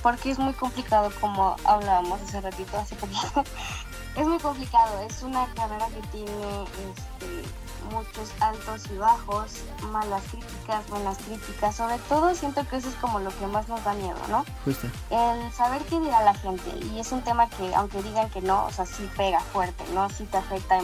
porque 0.02 0.30
es 0.30 0.38
muy 0.38 0.52
complicado 0.54 1.10
como 1.20 1.56
hablábamos 1.64 2.20
hace 2.22 2.40
ratito, 2.40 2.78
hace 2.78 2.94
poquito. 2.96 3.44
es 4.16 4.26
muy 4.26 4.38
complicado, 4.38 5.00
es 5.00 5.22
una 5.22 5.46
carrera 5.54 5.86
que 5.88 6.06
tiene 6.08 6.62
este, 6.62 7.44
muchos 7.90 8.30
altos 8.40 8.82
y 8.92 8.96
bajos, 8.96 9.62
malas 9.92 10.22
críticas, 10.30 10.88
buenas 10.88 11.18
críticas, 11.18 11.76
sobre 11.76 11.98
todo 12.08 12.34
siento 12.34 12.66
que 12.68 12.76
eso 12.76 12.88
es 12.88 12.94
como 12.96 13.18
lo 13.20 13.36
que 13.38 13.46
más 13.46 13.68
nos 13.68 13.82
da 13.84 13.94
miedo, 13.94 14.18
¿no? 14.28 14.44
Justo. 14.64 14.88
el 15.10 15.52
saber 15.52 15.82
qué 15.82 16.00
dirá 16.00 16.22
la 16.22 16.34
gente 16.34 16.70
y 16.92 16.98
es 16.98 17.12
un 17.12 17.22
tema 17.22 17.48
que 17.48 17.74
aunque 17.74 18.02
digan 18.02 18.30
que 18.30 18.40
no, 18.40 18.66
o 18.66 18.70
sea, 18.70 18.86
sí 18.86 19.08
pega 19.16 19.40
fuerte, 19.40 19.84
¿no? 19.94 20.08
Sí 20.10 20.24
te 20.24 20.36
afecta 20.36 20.76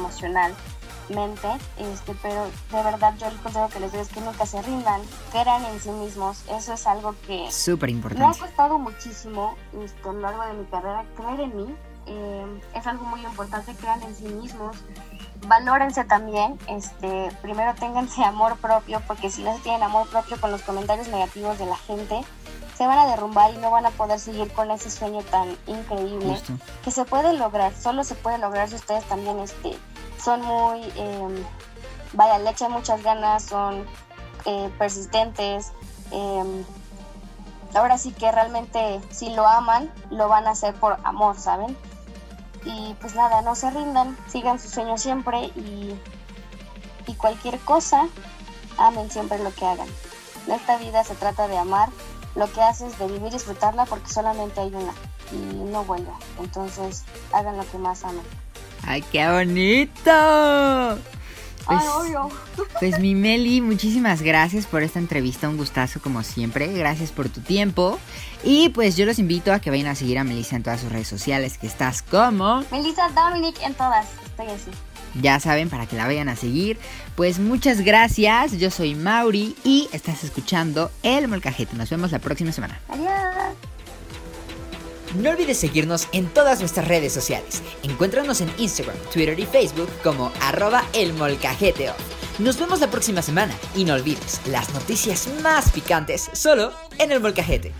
emocionalmente, 1.08 1.48
este, 1.78 2.14
pero 2.22 2.44
de 2.44 2.82
verdad 2.82 3.14
yo 3.18 3.26
el 3.28 3.36
consejo 3.38 3.68
que 3.68 3.80
les 3.80 3.92
doy 3.92 4.00
es 4.00 4.08
que 4.08 4.20
nunca 4.20 4.46
se 4.46 4.60
rindan, 4.62 5.00
crean 5.30 5.64
en 5.64 5.80
sí 5.80 5.90
mismos, 5.90 6.44
eso 6.50 6.72
es 6.72 6.86
algo 6.86 7.14
que 7.26 7.50
Súper 7.50 7.90
me 7.90 7.94
ha 7.94 7.96
importante. 7.96 8.38
costado 8.38 8.78
muchísimo 8.78 9.54
este, 9.82 10.08
a 10.08 10.12
lo 10.12 10.20
largo 10.20 10.42
de 10.46 10.52
mi 10.54 10.64
carrera 10.66 11.04
creer 11.16 11.40
en 11.40 11.56
mí, 11.56 11.76
eh, 12.06 12.60
es 12.74 12.86
algo 12.86 13.04
muy 13.04 13.24
importante, 13.24 13.74
crean 13.76 14.02
en 14.02 14.14
sí 14.14 14.24
mismos, 14.24 14.76
valórense 15.46 16.04
también, 16.04 16.58
este, 16.68 17.30
primero 17.42 17.74
ténganse 17.74 18.22
amor 18.24 18.56
propio, 18.58 19.00
porque 19.06 19.30
si 19.30 19.42
no 19.42 19.54
se 19.56 19.62
tienen 19.62 19.82
amor 19.82 20.08
propio 20.08 20.40
con 20.40 20.50
los 20.50 20.62
comentarios 20.62 21.08
negativos 21.08 21.58
de 21.58 21.66
la 21.66 21.76
gente, 21.76 22.20
se 22.76 22.86
van 22.86 22.98
a 22.98 23.06
derrumbar 23.06 23.52
y 23.52 23.58
no 23.58 23.70
van 23.70 23.84
a 23.86 23.90
poder 23.90 24.18
seguir 24.18 24.50
con 24.54 24.70
ese 24.70 24.90
sueño 24.90 25.20
tan 25.24 25.56
increíble 25.66 26.30
Justo. 26.30 26.54
que 26.82 26.90
se 26.90 27.04
puede 27.04 27.34
lograr, 27.34 27.72
solo 27.74 28.02
se 28.02 28.14
puede 28.14 28.38
lograr 28.38 28.68
si 28.68 28.76
ustedes 28.76 29.04
también 29.04 29.38
este, 29.40 29.76
son 30.22 30.42
muy, 30.42 30.80
eh, 30.96 31.44
vaya, 32.12 32.38
le 32.38 32.50
echan 32.50 32.72
muchas 32.72 33.02
ganas, 33.02 33.44
son 33.44 33.84
eh, 34.44 34.70
persistentes. 34.78 35.72
eh, 36.10 36.64
ahora 37.74 37.96
sí 37.98 38.12
que 38.12 38.30
realmente 38.30 39.00
si 39.10 39.30
lo 39.30 39.46
aman, 39.46 39.90
lo 40.10 40.28
van 40.28 40.46
a 40.46 40.50
hacer 40.50 40.74
por 40.74 40.98
amor, 41.04 41.38
¿saben? 41.38 41.76
Y 42.64 42.94
pues 43.00 43.14
nada, 43.14 43.42
no 43.42 43.54
se 43.54 43.70
rindan, 43.70 44.16
sigan 44.28 44.58
sus 44.58 44.72
sueños 44.72 45.00
siempre 45.00 45.46
y, 45.56 45.98
y 47.06 47.14
cualquier 47.14 47.58
cosa, 47.60 48.08
amen 48.78 49.10
siempre 49.10 49.38
lo 49.38 49.52
que 49.54 49.66
hagan. 49.66 49.88
En 50.46 50.52
esta 50.52 50.76
vida 50.76 51.02
se 51.04 51.14
trata 51.14 51.48
de 51.48 51.58
amar 51.58 51.88
lo 52.34 52.50
que 52.52 52.60
haces, 52.62 52.98
de 52.98 53.06
vivir 53.06 53.28
y 53.28 53.30
disfrutarla 53.30 53.84
porque 53.86 54.10
solamente 54.10 54.60
hay 54.60 54.74
una 54.74 54.92
y 55.32 55.36
no 55.36 55.84
vuelve. 55.84 56.12
Entonces 56.38 57.04
hagan 57.32 57.56
lo 57.56 57.68
que 57.70 57.78
más 57.78 58.04
amen. 58.04 58.24
¡Ay, 58.84 59.02
qué 59.12 59.28
bonito! 59.30 60.98
Pues, 61.64 61.78
Ay, 61.80 61.86
obvio. 61.94 62.28
pues 62.80 62.98
mi 62.98 63.14
Meli, 63.14 63.60
muchísimas 63.60 64.20
gracias 64.22 64.66
por 64.66 64.82
esta 64.82 64.98
entrevista, 64.98 65.48
un 65.48 65.56
gustazo 65.56 66.00
como 66.00 66.24
siempre, 66.24 66.66
gracias 66.72 67.12
por 67.12 67.28
tu 67.28 67.40
tiempo 67.40 68.00
y 68.42 68.70
pues 68.70 68.96
yo 68.96 69.06
los 69.06 69.20
invito 69.20 69.52
a 69.52 69.60
que 69.60 69.70
vayan 69.70 69.86
a 69.86 69.94
seguir 69.94 70.18
a 70.18 70.24
Melissa 70.24 70.56
en 70.56 70.64
todas 70.64 70.80
sus 70.80 70.90
redes 70.90 71.06
sociales, 71.06 71.58
que 71.58 71.68
estás 71.68 72.02
como, 72.02 72.64
Melissa 72.72 73.08
Dominic 73.10 73.60
en 73.62 73.74
todas. 73.74 74.08
Estoy 74.24 74.46
así. 74.48 74.70
ya 75.20 75.38
saben, 75.38 75.70
para 75.70 75.86
que 75.86 75.94
la 75.94 76.06
vayan 76.06 76.28
a 76.28 76.34
seguir. 76.34 76.78
Pues 77.14 77.38
muchas 77.38 77.82
gracias, 77.82 78.58
yo 78.58 78.72
soy 78.72 78.96
Mauri 78.96 79.54
y 79.62 79.88
estás 79.92 80.24
escuchando 80.24 80.90
El 81.04 81.28
Molcajete, 81.28 81.76
nos 81.76 81.90
vemos 81.90 82.10
la 82.10 82.18
próxima 82.18 82.50
semana. 82.50 82.80
Adiós. 82.88 83.71
No 85.14 85.28
olvides 85.28 85.58
seguirnos 85.58 86.08
en 86.12 86.26
todas 86.26 86.60
nuestras 86.60 86.88
redes 86.88 87.12
sociales. 87.12 87.62
Encuéntranos 87.82 88.40
en 88.40 88.50
Instagram, 88.56 88.96
Twitter 89.12 89.38
y 89.38 89.44
Facebook 89.44 89.90
como 90.02 90.32
arroba 90.40 90.84
elmolcajeteo. 90.94 91.94
Nos 92.38 92.58
vemos 92.58 92.80
la 92.80 92.90
próxima 92.90 93.20
semana 93.20 93.54
y 93.76 93.84
no 93.84 93.92
olvides 93.92 94.40
las 94.46 94.72
noticias 94.72 95.28
más 95.42 95.70
picantes 95.70 96.30
solo 96.32 96.72
en 96.98 97.12
el 97.12 97.20
molcajete. 97.20 97.72